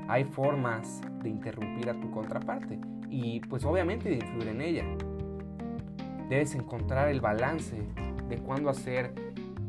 Hay 0.09 0.24
formas 0.24 1.01
de 1.22 1.28
interrumpir 1.28 1.90
a 1.90 2.01
tu 2.01 2.11
contraparte 2.11 2.80
y 3.11 3.40
pues 3.40 3.64
obviamente 3.64 4.09
de 4.09 4.16
influir 4.16 4.49
en 4.49 4.61
ella. 4.61 4.84
Debes 6.28 6.55
encontrar 6.55 7.09
el 7.09 7.20
balance 7.20 7.76
de 8.28 8.38
cuándo 8.38 8.70
hacer 8.70 9.12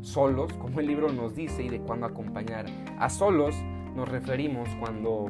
solos, 0.00 0.52
como 0.54 0.80
el 0.80 0.86
libro 0.86 1.12
nos 1.12 1.34
dice, 1.34 1.62
y 1.62 1.68
de 1.68 1.80
cuándo 1.80 2.06
acompañar. 2.06 2.66
A 2.98 3.08
solos 3.10 3.54
nos 3.94 4.08
referimos 4.08 4.68
cuando 4.78 5.28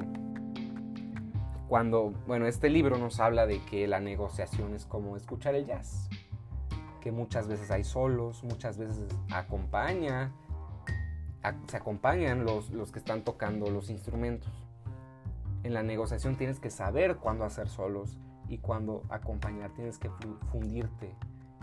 cuando, 1.71 2.13
bueno, 2.27 2.49
este 2.49 2.69
libro 2.69 2.99
nos 2.99 3.21
habla 3.21 3.47
de 3.47 3.65
que 3.65 3.87
la 3.87 4.01
negociación 4.01 4.75
es 4.75 4.87
como 4.87 5.17
escuchar 5.17 5.55
el 5.55 5.67
jazz, 5.67 6.09
que 7.01 7.13
muchas 7.13 7.47
veces 7.47 7.71
hay 7.71 7.85
solos, 7.85 8.43
muchas 8.43 8.77
veces 8.77 9.07
acompaña, 9.31 10.33
se 11.69 11.77
acompañan 11.77 12.45
los, 12.45 12.71
los 12.71 12.91
que 12.91 12.99
están 12.99 13.23
tocando 13.23 13.71
los 13.71 13.89
instrumentos. 13.89 14.51
En 15.63 15.73
la 15.73 15.85
negociación 15.85 16.35
tienes 16.35 16.59
que 16.59 16.71
saber 16.71 17.19
cuándo 17.19 17.45
hacer 17.45 17.69
solos 17.69 18.19
y 18.49 18.59
cuándo 18.59 19.05
acompañar, 19.09 19.71
tienes 19.71 19.97
que 19.97 20.11
fundirte 20.51 21.15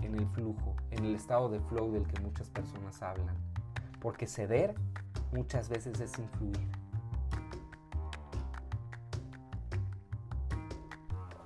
en 0.03 0.15
el 0.15 0.25
flujo, 0.27 0.77
en 0.91 1.03
el 1.03 1.15
estado 1.15 1.49
de 1.49 1.59
flow 1.59 1.91
del 1.91 2.07
que 2.07 2.21
muchas 2.21 2.49
personas 2.49 3.01
hablan. 3.01 3.35
Porque 3.99 4.25
ceder 4.25 4.73
muchas 5.33 5.67
veces 5.67 5.99
es 5.99 6.17
influir. 6.17 6.86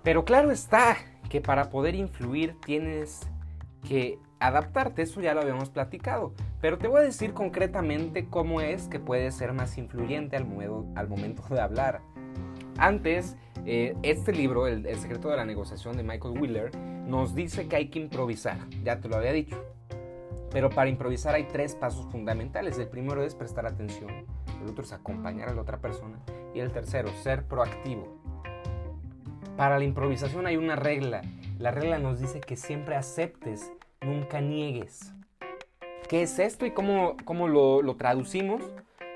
Pero 0.03 0.25
claro 0.25 0.51
está 0.51 0.97
que 1.29 1.41
para 1.41 1.69
poder 1.69 1.95
influir 1.95 2.55
tienes 2.65 3.21
que 3.87 4.19
adaptarte, 4.39 5.03
eso 5.03 5.21
ya 5.21 5.33
lo 5.33 5.41
habíamos 5.41 5.69
platicado. 5.69 6.33
Pero 6.59 6.77
te 6.77 6.87
voy 6.87 7.01
a 7.01 7.03
decir 7.03 7.33
concretamente 7.33 8.27
cómo 8.27 8.61
es 8.61 8.87
que 8.87 8.99
puedes 8.99 9.35
ser 9.35 9.53
más 9.53 9.77
influyente 9.77 10.35
al, 10.35 10.47
al 10.95 11.07
momento 11.07 11.43
de 11.49 11.61
hablar. 11.61 12.01
Antes, 12.77 13.35
eh, 13.65 13.95
este 14.01 14.33
libro, 14.33 14.67
el, 14.67 14.85
el, 14.85 14.99
secreto 14.99 15.29
de 15.29 15.37
la 15.37 15.45
negociación 15.45 15.95
de 15.97 16.03
Michael 16.03 16.39
Wheeler, 16.39 16.75
nos 17.05 17.35
dice 17.35 17.67
que 17.67 17.75
hay 17.75 17.89
que 17.89 17.99
improvisar, 17.99 18.57
ya 18.83 18.99
te 18.99 19.07
lo 19.07 19.17
había 19.17 19.31
dicho. 19.31 19.63
Pero 20.51 20.69
para 20.69 20.89
improvisar 20.89 21.35
hay 21.35 21.43
tres 21.45 21.75
pasos 21.75 22.07
fundamentales. 22.11 22.77
El 22.77 22.87
primero 22.87 23.23
es 23.23 23.35
prestar 23.35 23.65
atención, 23.65 24.09
el 24.61 24.69
otro 24.69 24.83
es 24.83 24.91
acompañar 24.91 25.49
a 25.49 25.53
la 25.53 25.61
otra 25.61 25.77
persona 25.77 26.19
y 26.53 26.59
el 26.59 26.71
tercero, 26.71 27.09
ser 27.23 27.45
proactivo. 27.45 28.20
Para 29.57 29.77
la 29.77 29.83
improvisación 29.85 30.47
hay 30.47 30.57
una 30.57 30.75
regla. 30.75 31.21
La 31.59 31.71
regla 31.71 31.99
nos 31.99 32.19
dice 32.19 32.39
que 32.39 32.55
siempre 32.55 32.95
aceptes, 32.95 33.71
nunca 34.01 34.41
niegues. 34.41 35.13
¿Qué 36.07 36.23
es 36.23 36.39
esto 36.39 36.65
y 36.65 36.71
cómo, 36.71 37.15
cómo 37.23 37.47
lo, 37.47 37.81
lo 37.81 37.95
traducimos? 37.95 38.63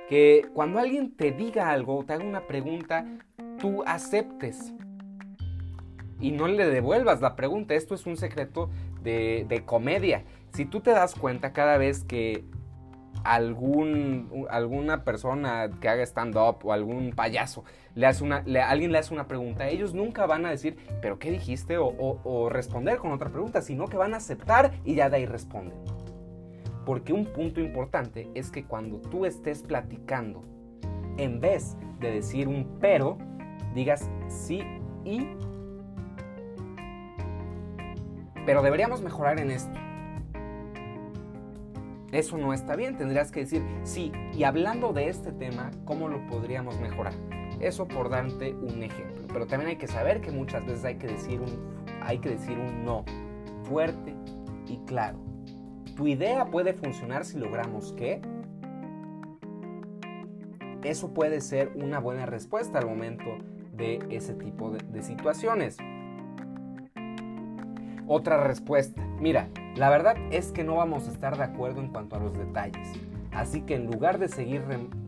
Que 0.07 0.47
cuando 0.53 0.79
alguien 0.79 1.15
te 1.15 1.31
diga 1.31 1.71
algo, 1.71 2.03
te 2.05 2.13
haga 2.13 2.23
una 2.23 2.47
pregunta, 2.47 3.05
tú 3.59 3.83
aceptes 3.85 4.73
y 6.19 6.31
no 6.31 6.47
le 6.47 6.65
devuelvas 6.67 7.21
la 7.21 7.35
pregunta. 7.35 7.73
Esto 7.73 7.95
es 7.95 8.05
un 8.05 8.17
secreto 8.17 8.69
de, 9.01 9.45
de, 9.49 9.65
comedia. 9.65 10.23
Si 10.53 10.65
tú 10.65 10.79
te 10.79 10.91
das 10.91 11.15
cuenta 11.15 11.53
cada 11.53 11.77
vez 11.77 12.03
que 12.03 12.45
algún, 13.23 14.47
alguna 14.49 15.03
persona 15.03 15.69
que 15.81 15.89
haga 15.89 16.03
stand-up 16.03 16.59
o 16.63 16.71
algún 16.71 17.11
payaso, 17.11 17.63
le 17.95 18.05
hace 18.05 18.23
una, 18.23 18.43
alguien 18.67 18.91
le 18.91 18.97
hace 18.97 19.13
una 19.13 19.27
pregunta, 19.27 19.67
ellos 19.69 19.93
nunca 19.93 20.25
van 20.25 20.45
a 20.45 20.49
decir, 20.49 20.77
pero 21.01 21.17
¿qué 21.17 21.31
dijiste? 21.31 21.77
O, 21.77 21.87
o 21.87 22.49
responder 22.49 22.97
con 22.97 23.11
otra 23.11 23.29
pregunta, 23.29 23.61
sino 23.61 23.87
que 23.87 23.97
van 23.97 24.13
a 24.13 24.17
aceptar 24.17 24.73
y 24.83 24.95
ya 24.95 25.09
de 25.09 25.17
ahí 25.17 25.25
responden. 25.25 25.77
Porque 26.85 27.13
un 27.13 27.25
punto 27.25 27.61
importante 27.61 28.29
es 28.35 28.51
que 28.51 28.65
cuando 28.65 28.99
tú 28.99 29.25
estés 29.25 29.63
platicando, 29.63 30.43
en 31.17 31.39
vez 31.39 31.77
de 31.99 32.11
decir 32.11 32.47
un 32.47 32.77
pero, 32.79 33.17
digas 33.73 34.09
sí 34.27 34.61
y... 35.03 35.27
Pero 38.45 38.61
deberíamos 38.61 39.01
mejorar 39.01 39.39
en 39.39 39.49
esto. 39.49 39.73
Eso 42.11 42.37
no 42.37 42.53
está 42.53 42.75
bien, 42.75 42.95
tendrías 42.97 43.31
que 43.31 43.39
decir 43.41 43.63
sí. 43.83 44.11
Y 44.33 44.43
hablando 44.43 44.93
de 44.93 45.09
este 45.09 45.31
tema, 45.31 45.71
¿cómo 45.85 46.07
lo 46.07 46.25
podríamos 46.27 46.79
mejorar? 46.79 47.13
Eso 47.65 47.87
por 47.87 48.09
darte 48.09 48.53
un 48.53 48.83
ejemplo. 48.83 49.23
Pero 49.33 49.47
también 49.47 49.71
hay 49.71 49.77
que 49.77 49.87
saber 49.87 50.21
que 50.21 50.29
muchas 50.29 50.63
veces 50.67 50.85
hay 50.85 50.97
que 50.97 51.07
decir 51.07 51.41
un, 51.41 51.49
hay 51.99 52.19
que 52.19 52.29
decir 52.29 52.59
un 52.59 52.85
no 52.85 53.03
fuerte 53.63 54.13
y 54.67 54.77
claro. 54.85 55.17
¿Tu 55.95 56.07
idea 56.07 56.45
puede 56.45 56.73
funcionar 56.73 57.25
si 57.25 57.39
logramos 57.39 57.91
qué? 57.93 58.21
Eso 60.83 61.11
puede 61.11 61.41
ser 61.41 61.71
una 61.73 61.97
buena 61.97 62.27
respuesta 62.27 62.77
al 62.77 62.85
momento 62.85 63.39
de 63.73 63.97
ese 64.11 64.35
tipo 64.35 64.69
de, 64.69 65.01
situaciones. 65.01 65.77
Otra 68.05 68.43
respuesta. 68.43 69.03
Mira, 69.19 69.49
la 69.75 69.89
verdad 69.89 70.15
es 70.29 70.51
que 70.51 70.63
no 70.63 70.75
vamos 70.75 71.07
a 71.07 71.11
estar 71.11 71.35
de 71.35 71.45
acuerdo 71.45 71.81
en 71.81 71.87
cuanto 71.87 72.15
a 72.15 72.19
los 72.19 72.37
detalles. 72.37 72.93
Así 73.31 73.61
que 73.61 73.73
en 73.73 73.87
lugar 73.87 74.19
de 74.19 74.27
seguir 74.27 74.61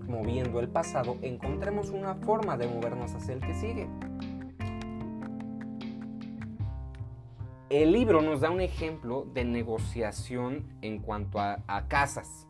removiendo 0.08 0.60
el 0.60 0.70
pasado, 0.70 1.18
encontremos 1.22 1.89
una 1.89 2.16
forma 2.16 2.58
de 2.58 2.68
movernos 2.68 3.14
hacia 3.14 3.34
el 3.34 3.41
que 3.41 3.53
sigue. 3.53 3.88
El 7.70 7.91
libro 7.91 8.22
nos 8.22 8.39
da 8.39 8.49
un 8.49 8.62
ejemplo 8.62 9.28
de 9.34 9.43
negociación 9.43 10.66
en 10.82 10.99
cuanto 10.99 11.39
a, 11.39 11.58
casas. 11.89 12.47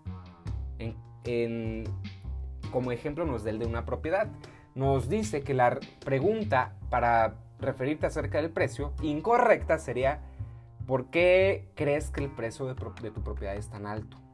como 2.72 2.92
ejemplo 2.92 3.26
nos 3.26 3.44
da 3.44 3.50
el 3.50 3.60
de 3.60 3.66
una 3.66 3.86
propiedad. 3.86 4.28
Nos 4.76 5.10
dice 5.10 5.42
que 5.42 5.56
la 5.56 5.80
pregunta 6.06 6.76
para 6.92 7.36
referirte 7.60 8.06
acerca 8.06 8.40
del 8.40 8.52
precio 8.52 8.94
incorrecta 9.02 9.80
sería 9.80 10.22
¿por 10.86 11.10
qué 11.10 11.72
crees 11.74 12.12
que 12.12 12.24
el 12.24 12.30
precio 12.30 12.68
de 12.68 12.76
tu 12.76 13.24
propiedad 13.24 13.56
es 13.56 13.68
tan 13.70 13.88
alto? 13.88 14.27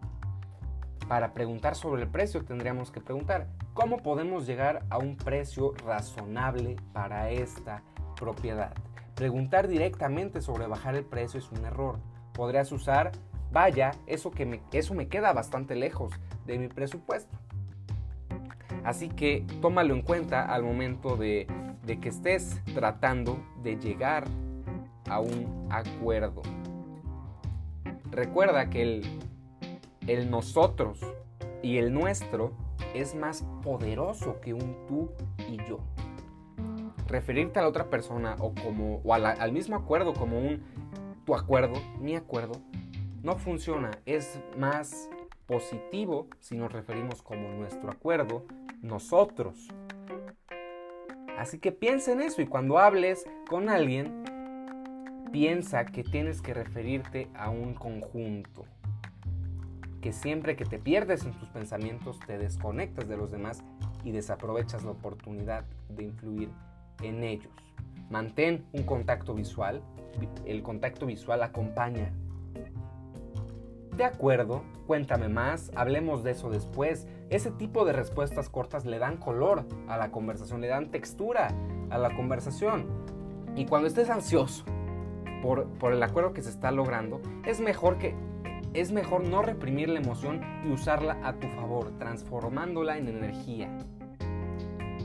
Para 1.08 1.34
preguntar 1.34 1.76
sobre 1.76 2.04
el 2.04 2.08
precio 2.08 2.44
tendríamos 2.44 2.92
que 2.92 3.02
preguntar 3.02 3.48
¿cómo 3.74 3.98
podemos 3.98 4.48
llegar 4.48 4.84
a 4.90 4.98
un 4.98 5.18
precio 5.18 5.74
razonable 5.86 6.78
para 6.94 7.30
esta 7.30 7.84
propiedad? 8.16 8.74
Preguntar 9.16 9.68
directamente 9.68 10.42
sobre 10.42 10.68
bajar 10.68 10.96
el 10.96 11.06
precio 11.06 11.40
es 11.40 11.52
un 11.52 11.66
error. 11.66 12.00
Podrías 12.34 12.72
usar, 12.72 13.12
vaya, 13.52 13.92
eso, 14.08 14.32
que 14.32 14.46
me, 14.46 14.62
eso 14.72 14.94
me 14.96 15.08
queda 15.08 15.34
bastante 15.34 15.76
lejos 15.76 16.14
de 16.46 16.58
mi 16.58 16.68
presupuesto. 16.68 17.38
Así 18.84 19.10
que 19.10 19.46
tómalo 19.62 19.94
en 19.94 20.02
cuenta 20.02 20.46
al 20.46 20.64
momento 20.64 21.16
de, 21.16 21.48
de 21.86 22.00
que 22.00 22.10
estés 22.10 22.60
tratando 22.74 23.38
de 23.62 23.78
llegar 23.78 24.26
a 25.10 25.20
un 25.20 25.68
acuerdo. 25.70 26.42
Recuerda 28.10 28.70
que 28.70 28.82
el, 28.82 29.20
el 30.08 30.30
nosotros 30.30 31.00
y 31.62 31.78
el 31.78 31.94
nuestro 31.94 32.54
es 32.94 33.16
más 33.16 33.44
poderoso 33.64 34.40
que 34.42 34.54
un 34.54 34.76
tú 34.88 35.10
y 35.50 35.58
yo 35.68 35.80
referirte 37.08 37.60
a 37.60 37.62
la 37.62 37.68
otra 37.68 37.90
persona 37.90 38.36
o, 38.40 38.54
como, 38.56 39.02
o 39.04 39.14
al 39.14 39.52
mismo 39.52 39.76
acuerdo 39.76 40.14
como 40.14 40.40
un 40.40 40.64
tu 41.26 41.36
acuerdo, 41.36 41.76
mi 42.00 42.16
acuerdo, 42.16 42.56
no 43.22 43.38
funciona. 43.38 43.92
Es 44.06 44.40
más 44.58 45.10
positivo 45.46 46.28
si 46.40 46.58
nos 46.58 46.72
referimos 46.72 47.22
como 47.22 47.50
nuestro 47.50 47.92
acuerdo, 47.92 48.46
nosotros. 48.82 49.70
Así 51.38 51.60
que 51.60 51.72
piensa 51.72 52.12
en 52.12 52.22
eso 52.22 52.42
y 52.42 52.48
cuando 52.48 52.78
hables 52.78 53.26
con 53.48 53.70
alguien, 53.70 54.24
piensa 55.32 55.86
que 55.86 56.04
tienes 56.04 56.42
que 56.42 56.54
referirte 56.54 57.30
a 57.36 57.50
un 57.50 57.74
conjunto. 57.74 58.66
Que 60.04 60.12
siempre 60.12 60.58
que 60.58 60.66
te 60.66 60.80
pierdes 60.80 61.24
en 61.26 61.32
tus 61.32 61.48
pensamientos 61.48 62.20
te 62.28 62.38
desconectas 62.38 63.08
de 63.08 63.16
los 63.16 63.32
demás 63.32 63.64
y 64.04 64.12
desaprovechas 64.12 64.84
la 64.84 64.92
oportunidad 64.92 65.64
de 65.88 66.04
influir 66.04 66.50
en 67.02 67.24
ellos. 67.24 67.54
Mantén 68.10 68.66
un 68.74 68.84
contacto 68.84 69.34
visual. 69.34 69.82
El 70.46 70.62
contacto 70.62 71.06
visual 71.06 71.42
acompaña. 71.42 72.12
De 73.96 74.04
acuerdo, 74.04 74.64
cuéntame 74.88 75.30
más, 75.30 75.72
hablemos 75.74 76.22
de 76.26 76.32
eso 76.32 76.50
después. 76.50 77.08
Ese 77.30 77.52
tipo 77.52 77.86
de 77.86 77.94
respuestas 77.94 78.50
cortas 78.50 78.84
le 78.84 79.00
dan 79.00 79.16
color 79.16 79.66
a 79.88 79.98
la 79.98 80.12
conversación, 80.12 80.60
le 80.60 80.68
dan 80.68 80.92
textura 80.92 81.48
a 81.90 81.98
la 81.98 82.14
conversación. 82.14 82.88
Y 83.56 83.68
cuando 83.68 83.88
estés 83.88 84.10
ansioso 84.10 84.66
por, 85.42 85.70
por 85.80 85.94
el 85.94 86.04
acuerdo 86.04 86.34
que 86.34 86.42
se 86.42 86.50
está 86.50 86.72
logrando, 86.72 87.22
es 87.46 87.62
mejor 87.62 87.98
que 87.98 88.14
es 88.74 88.92
mejor 88.92 89.24
no 89.24 89.42
reprimir 89.42 89.90
la 89.90 90.00
emoción 90.00 90.42
y 90.66 90.72
usarla 90.72 91.20
a 91.24 91.34
tu 91.34 91.48
favor, 91.50 91.98
transformándola 92.00 92.98
en 92.98 93.08
energía. 93.08 93.70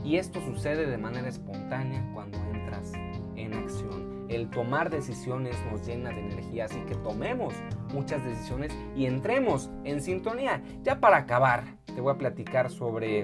Y 0.03 0.15
esto 0.15 0.41
sucede 0.41 0.87
de 0.87 0.97
manera 0.97 1.27
espontánea 1.27 2.09
cuando 2.13 2.37
entras 2.51 2.93
en 3.35 3.53
acción. 3.53 4.25
El 4.27 4.49
tomar 4.49 4.89
decisiones 4.89 5.55
nos 5.71 5.85
llena 5.85 6.09
de 6.09 6.19
energía, 6.19 6.65
así 6.65 6.79
que 6.81 6.95
tomemos 6.95 7.53
muchas 7.93 8.23
decisiones 8.23 8.75
y 8.95 9.05
entremos 9.05 9.69
en 9.83 10.01
sintonía. 10.01 10.63
Ya 10.83 10.99
para 10.99 11.17
acabar, 11.17 11.63
te 11.85 12.01
voy 12.01 12.13
a 12.13 12.17
platicar 12.17 12.69
sobre, 12.69 13.23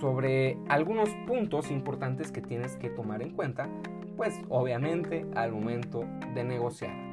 sobre 0.00 0.58
algunos 0.68 1.08
puntos 1.26 1.70
importantes 1.70 2.30
que 2.32 2.42
tienes 2.42 2.76
que 2.76 2.90
tomar 2.90 3.22
en 3.22 3.30
cuenta, 3.30 3.68
pues 4.16 4.40
obviamente 4.48 5.26
al 5.34 5.52
momento 5.52 6.04
de 6.34 6.44
negociar. 6.44 7.09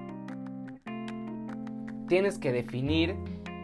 Tienes 2.08 2.38
que 2.38 2.54
definir 2.54 3.16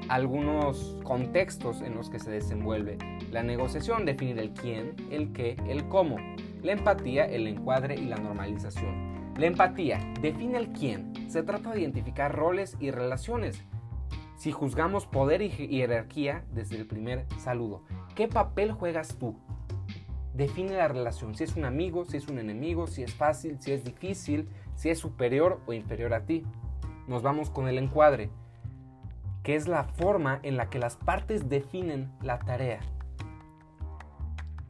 algunos 0.09 0.97
contextos 1.03 1.81
en 1.81 1.95
los 1.95 2.09
que 2.09 2.19
se 2.19 2.29
desenvuelve 2.29 2.97
la 3.31 3.41
negociación, 3.41 4.05
definir 4.05 4.37
el 4.37 4.51
quién, 4.51 4.95
el 5.09 5.31
qué, 5.33 5.55
el 5.67 5.87
cómo. 5.87 6.17
La 6.61 6.73
empatía, 6.73 7.25
el 7.25 7.47
encuadre 7.47 7.95
y 7.95 8.05
la 8.05 8.17
normalización. 8.17 9.33
La 9.37 9.47
empatía 9.47 9.99
define 10.21 10.57
el 10.57 10.71
quién. 10.71 11.29
Se 11.29 11.41
trata 11.41 11.71
de 11.71 11.81
identificar 11.81 12.35
roles 12.35 12.77
y 12.79 12.91
relaciones. 12.91 13.63
Si 14.35 14.51
juzgamos 14.51 15.07
poder 15.07 15.41
y 15.41 15.49
jerarquía 15.49 16.43
desde 16.51 16.75
el 16.75 16.85
primer 16.85 17.25
saludo, 17.39 17.83
¿qué 18.13 18.27
papel 18.27 18.71
juegas 18.71 19.17
tú? 19.17 19.35
Define 20.33 20.73
la 20.73 20.87
relación, 20.87 21.35
si 21.35 21.43
es 21.43 21.55
un 21.55 21.65
amigo, 21.65 22.05
si 22.05 22.17
es 22.17 22.27
un 22.27 22.39
enemigo, 22.39 22.87
si 22.87 23.03
es 23.03 23.13
fácil, 23.13 23.59
si 23.61 23.71
es 23.71 23.83
difícil, 23.83 24.49
si 24.75 24.89
es 24.89 24.99
superior 24.99 25.61
o 25.65 25.73
inferior 25.73 26.13
a 26.13 26.25
ti. 26.25 26.43
Nos 27.07 27.21
vamos 27.21 27.49
con 27.49 27.67
el 27.67 27.77
encuadre, 27.77 28.29
que 29.43 29.55
es 29.55 29.67
la 29.67 29.83
forma 29.83 30.39
en 30.43 30.55
la 30.55 30.69
que 30.69 30.79
las 30.79 30.95
partes 30.95 31.49
definen 31.49 32.11
la 32.21 32.39
tarea. 32.39 32.79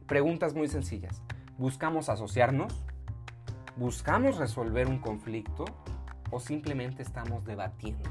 Preguntas 0.06 0.54
muy 0.54 0.66
sencillas. 0.66 1.22
¿Buscamos 1.58 2.08
asociarnos? 2.08 2.84
¿Buscamos 3.76 4.36
resolver 4.36 4.88
un 4.88 4.98
conflicto? 4.98 5.64
¿O 6.30 6.40
simplemente 6.40 7.02
estamos 7.02 7.44
debatiendo? 7.44 8.10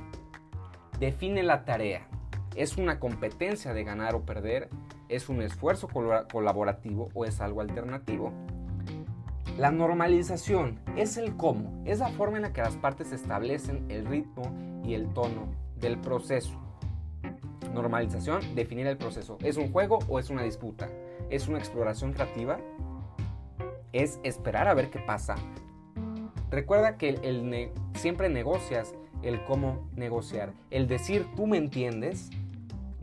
Define 0.99 1.43
la 1.43 1.65
tarea. 1.65 2.07
¿Es 2.55 2.77
una 2.77 2.99
competencia 2.99 3.73
de 3.73 3.83
ganar 3.83 4.15
o 4.15 4.21
perder? 4.21 4.69
¿Es 5.09 5.27
un 5.27 5.41
esfuerzo 5.41 5.89
colaborativo 5.89 7.09
o 7.13 7.25
es 7.25 7.41
algo 7.41 7.59
alternativo? 7.59 8.31
La 9.57 9.71
normalización 9.71 10.79
es 10.95 11.17
el 11.17 11.35
cómo, 11.35 11.83
es 11.85 11.99
la 11.99 12.09
forma 12.09 12.37
en 12.37 12.43
la 12.43 12.53
que 12.53 12.61
las 12.61 12.75
partes 12.75 13.11
establecen 13.11 13.85
el 13.89 14.05
ritmo 14.05 14.43
y 14.83 14.93
el 14.93 15.07
tono 15.13 15.47
del 15.79 15.97
proceso. 15.99 16.59
Normalización, 17.73 18.55
definir 18.55 18.87
el 18.87 18.97
proceso. 18.97 19.37
¿Es 19.41 19.57
un 19.57 19.71
juego 19.71 19.99
o 20.07 20.19
es 20.19 20.29
una 20.29 20.43
disputa? 20.43 20.89
es 21.29 21.47
una 21.47 21.57
exploración 21.57 22.13
creativa, 22.13 22.59
es 23.91 24.19
esperar 24.23 24.67
a 24.67 24.73
ver 24.73 24.89
qué 24.89 24.99
pasa. 24.99 25.35
Recuerda 26.51 26.97
que 26.97 27.71
siempre 27.95 28.29
negocias 28.29 28.93
el 29.23 29.43
cómo 29.45 29.89
negociar. 29.95 30.53
El 30.69 30.87
decir 30.87 31.25
tú 31.35 31.47
me 31.47 31.57
entiendes 31.57 32.29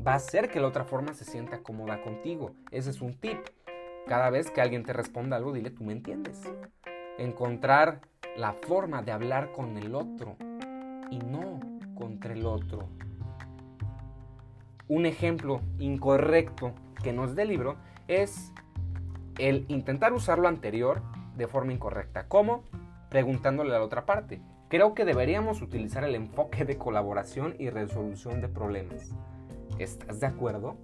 va 0.06 0.12
a 0.12 0.16
hacer 0.16 0.48
que 0.48 0.60
la 0.60 0.68
otra 0.68 0.84
forma 0.84 1.12
se 1.14 1.24
sienta 1.24 1.58
cómoda 1.58 2.02
contigo. 2.02 2.52
Ese 2.70 2.90
es 2.90 3.00
un 3.00 3.14
tip. 3.14 3.38
Cada 4.06 4.30
vez 4.30 4.50
que 4.50 4.60
alguien 4.60 4.82
te 4.82 4.92
responda 4.92 5.36
algo, 5.36 5.52
dile 5.52 5.70
tú 5.70 5.84
me 5.84 5.92
entiendes. 5.92 6.42
Encontrar 7.18 8.00
la 8.36 8.54
forma 8.54 9.02
de 9.02 9.12
hablar 9.12 9.52
con 9.52 9.76
el 9.76 9.94
otro 9.94 10.36
y 11.10 11.18
no 11.18 11.60
contra 11.94 12.32
el 12.32 12.46
otro. 12.46 12.88
un 14.88 15.06
ejemplo 15.06 15.60
incorrecto 15.78 16.72
que 17.02 17.12
nos 17.12 17.36
dé 17.36 17.44
libro 17.44 17.76
es 18.08 18.52
el 19.38 19.64
intentar 19.68 20.12
usar 20.12 20.40
lo 20.40 20.48
anterior 20.48 21.00
de 21.36 21.46
forma 21.46 21.72
incorrecta. 21.72 22.26
¿Cómo? 22.26 22.64
Preguntándole 23.08 23.70
a 23.70 23.78
la 23.78 23.84
otra 23.84 24.04
parte. 24.04 24.42
Creo 24.68 24.94
que 24.94 25.04
deberíamos 25.04 25.62
utilizar 25.62 26.02
el 26.02 26.16
enfoque 26.16 26.64
de 26.64 26.76
colaboración 26.76 27.54
y 27.58 27.70
resolución 27.70 28.40
de 28.40 28.48
problemas. 28.48 29.14
¿Estás 29.78 30.18
de 30.18 30.26
acuerdo? 30.26 30.76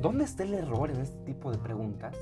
¿Dónde 0.00 0.24
está 0.24 0.42
el 0.42 0.52
error 0.52 0.90
en 0.90 1.00
este 1.00 1.18
tipo 1.24 1.50
de 1.50 1.56
preguntas? 1.56 2.14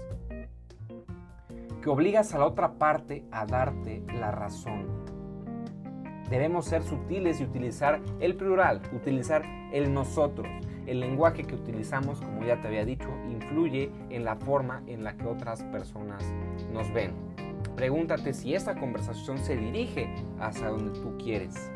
Que 1.82 1.90
obligas 1.90 2.32
a 2.32 2.38
la 2.38 2.46
otra 2.46 2.74
parte 2.74 3.24
a 3.32 3.46
darte 3.46 4.04
la 4.14 4.30
razón. 4.30 4.86
Debemos 6.30 6.66
ser 6.66 6.84
sutiles 6.84 7.40
y 7.40 7.44
utilizar 7.44 8.00
el 8.20 8.36
plural, 8.36 8.80
utilizar 8.92 9.42
el 9.72 9.92
nosotros. 9.92 10.46
El 10.86 11.00
lenguaje 11.00 11.42
que 11.42 11.56
utilizamos, 11.56 12.20
como 12.20 12.44
ya 12.44 12.60
te 12.60 12.68
había 12.68 12.84
dicho, 12.84 13.08
influye 13.28 13.90
en 14.08 14.24
la 14.24 14.36
forma 14.36 14.82
en 14.86 15.02
la 15.02 15.16
que 15.16 15.26
otras 15.26 15.64
personas 15.64 16.22
nos 16.72 16.92
ven. 16.92 17.12
Pregúntate 17.74 18.34
si 18.34 18.54
esta 18.54 18.76
conversación 18.76 19.38
se 19.38 19.56
dirige 19.56 20.08
hacia 20.38 20.68
donde 20.68 20.98
tú 21.00 21.18
quieres. 21.18 21.70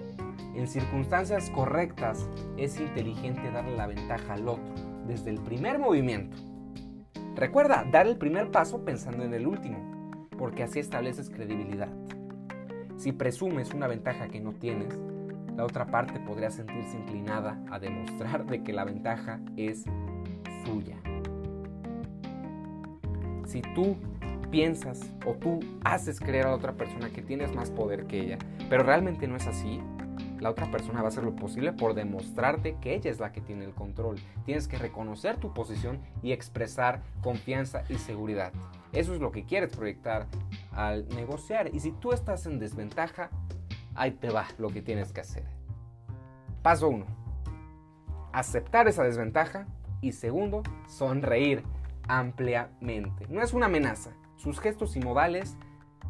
En 0.55 0.69
circunstancias 0.69 1.51
correctas 1.51 2.29
es 2.57 2.79
inteligente 2.79 3.51
darle 3.51 3.77
la 3.77 3.89
ventaja 3.89 4.35
al 4.35 4.49
otro 4.49 4.88
desde 5.09 5.31
el 5.31 5.41
primer 5.41 5.79
movimiento. 5.79 6.37
Recuerda, 7.35 7.85
dar 7.91 8.07
el 8.07 8.17
primer 8.17 8.51
paso 8.51 8.85
pensando 8.85 9.25
en 9.25 9.33
el 9.33 9.47
último, 9.47 10.29
porque 10.39 10.63
así 10.63 10.79
estableces 10.79 11.31
credibilidad. 11.31 11.89
Si 12.97 13.13
presumes 13.13 13.73
una 13.73 13.87
ventaja 13.87 14.29
que 14.29 14.41
no 14.41 14.53
tienes, 14.53 14.95
la 15.57 15.65
otra 15.65 15.87
parte 15.87 16.21
podría 16.21 16.51
sentirse 16.51 16.97
inclinada 16.97 17.61
a 17.71 17.79
demostrar 17.79 18.47
de 18.47 18.63
que 18.63 18.73
la 18.73 18.85
ventaja 18.85 19.41
es 19.57 19.85
suya. 20.65 20.97
Si 23.47 23.63
tú 23.75 23.97
piensas 24.51 25.13
o 25.27 25.35
tú 25.35 25.61
haces 25.85 26.21
creer 26.21 26.47
a 26.47 26.55
otra 26.55 26.73
persona 26.73 27.11
que 27.11 27.23
tienes 27.23 27.55
más 27.55 27.71
poder 27.71 28.07
que 28.07 28.21
ella, 28.21 28.39
pero 28.69 28.83
realmente 28.83 29.27
no 29.27 29.37
es 29.37 29.47
así, 29.47 29.81
la 30.41 30.51
otra 30.51 30.71
persona 30.71 31.01
va 31.01 31.07
a 31.07 31.09
hacer 31.09 31.25
lo 31.25 31.35
posible 31.35 31.73
por 31.73 31.95
demostrarte 31.95 32.77
que 32.81 32.95
ella 32.95 33.11
es 33.11 33.21
la 33.21 33.33
que 33.33 33.41
tiene 33.41 33.65
el 33.65 33.75
control. 33.75 34.17
Tienes 34.45 34.69
que 34.69 34.79
reconocer 34.79 35.37
tu 35.37 35.53
posición 35.53 36.01
y 36.23 36.33
expresar 36.33 37.03
confianza 37.23 37.85
y 37.89 37.97
seguridad. 37.97 38.53
Eso 38.93 39.15
es 39.15 39.21
lo 39.21 39.31
que 39.31 39.45
quieres 39.45 39.75
proyectar 39.75 40.27
al 40.73 41.09
negociar. 41.11 41.75
Y 41.75 41.81
si 41.81 41.93
tú 41.93 42.13
estás 42.13 42.47
en 42.47 42.59
desventaja, 42.59 43.31
ahí 43.95 44.13
te 44.13 44.31
va 44.31 44.47
lo 44.59 44.69
que 44.71 44.83
tienes 44.83 45.13
que 45.13 45.21
hacer. 45.21 45.45
Paso 46.63 46.89
1. 46.89 47.07
Aceptar 48.33 48.89
esa 48.89 49.03
desventaja. 49.03 49.67
Y 50.01 50.13
segundo, 50.13 50.63
sonreír 50.87 51.65
ampliamente. 52.07 53.27
No 53.29 53.43
es 53.43 53.53
una 53.53 53.67
amenaza. 53.67 54.11
Sus 54.37 54.61
gestos 54.61 54.95
y 54.97 55.01
modales 55.01 55.57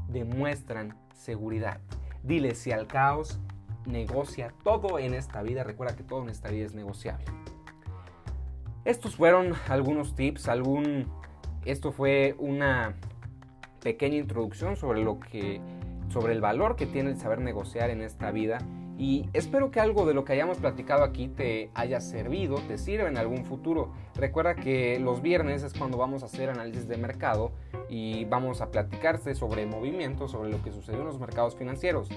demuestran 0.08 0.94
seguridad. 1.14 1.80
Dile 2.22 2.54
si 2.54 2.72
al 2.72 2.86
caos 2.86 3.40
negocia 3.88 4.54
todo 4.62 4.98
en 4.98 5.14
esta 5.14 5.42
vida. 5.42 5.64
Recuerda 5.64 5.96
que 5.96 6.04
todo 6.04 6.22
en 6.22 6.28
esta 6.28 6.50
vida 6.50 6.66
es 6.66 6.74
negociable. 6.74 7.24
Estos 8.84 9.16
fueron 9.16 9.54
algunos 9.68 10.14
tips, 10.14 10.48
algún 10.48 11.06
esto 11.64 11.92
fue 11.92 12.34
una 12.38 12.94
pequeña 13.82 14.16
introducción 14.16 14.76
sobre 14.76 15.02
lo 15.02 15.20
que 15.20 15.60
sobre 16.08 16.32
el 16.32 16.40
valor 16.40 16.76
que 16.76 16.86
tiene 16.86 17.10
el 17.10 17.18
saber 17.18 17.40
negociar 17.40 17.90
en 17.90 18.00
esta 18.00 18.30
vida 18.30 18.58
y 18.98 19.28
espero 19.32 19.70
que 19.70 19.78
algo 19.78 20.06
de 20.06 20.12
lo 20.12 20.24
que 20.24 20.32
hayamos 20.32 20.58
platicado 20.58 21.04
aquí 21.04 21.28
te 21.28 21.70
haya 21.74 22.00
servido, 22.00 22.56
te 22.66 22.78
sirva 22.78 23.08
en 23.08 23.16
algún 23.16 23.44
futuro. 23.44 23.92
Recuerda 24.16 24.56
que 24.56 24.98
los 24.98 25.22
viernes 25.22 25.62
es 25.62 25.72
cuando 25.72 25.96
vamos 25.98 26.24
a 26.24 26.26
hacer 26.26 26.50
análisis 26.50 26.88
de 26.88 26.96
mercado 26.96 27.52
y 27.88 28.24
vamos 28.24 28.60
a 28.60 28.72
platicarte 28.72 29.36
sobre 29.36 29.66
movimientos, 29.66 30.32
sobre 30.32 30.50
lo 30.50 30.60
que 30.62 30.72
sucedió 30.72 31.02
en 31.02 31.06
los 31.06 31.20
mercados 31.20 31.54
financieros. 31.54 32.08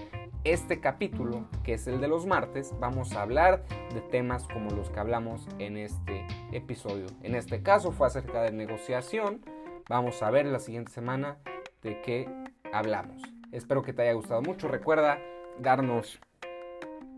Este 0.44 0.80
capítulo, 0.80 1.46
que 1.64 1.76
es 1.76 1.86
el 1.86 2.02
de 2.02 2.08
los 2.08 2.26
martes, 2.26 2.74
vamos 2.80 3.14
a 3.14 3.22
hablar 3.22 3.64
de 3.94 4.02
temas 4.02 4.48
como 4.48 4.72
los 4.72 4.90
que 4.90 5.00
hablamos 5.00 5.48
en 5.60 5.78
este 5.78 6.26
episodio. 6.52 7.06
En 7.22 7.36
este 7.36 7.62
caso 7.62 7.92
fue 7.92 8.08
acerca 8.08 8.42
de 8.42 8.52
negociación. 8.52 9.42
Vamos 9.88 10.24
a 10.24 10.32
ver 10.32 10.48
la 10.48 10.58
siguiente 10.58 10.92
semana 10.92 11.38
de 11.84 12.02
qué 12.02 12.28
hablamos. 12.74 13.22
Espero 13.52 13.84
que 13.84 13.94
te 13.94 14.02
haya 14.02 14.14
gustado 14.14 14.42
mucho. 14.42 14.68
Recuerda 14.68 15.20
darnos 15.60 16.20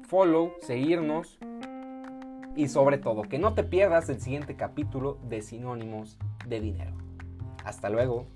follow, 0.10 0.52
seguirnos 0.60 1.40
y 2.58 2.68
sobre 2.68 2.98
todo 2.98 3.22
que 3.22 3.40
no 3.40 3.54
te 3.54 3.64
pierdas 3.64 4.10
el 4.10 4.20
siguiente 4.20 4.58
capítulo 4.58 5.18
de 5.30 5.42
Sinónimos 5.42 6.20
de 6.46 6.60
Dinero. 6.60 6.92
Hasta 7.64 7.90
luego. 7.90 8.28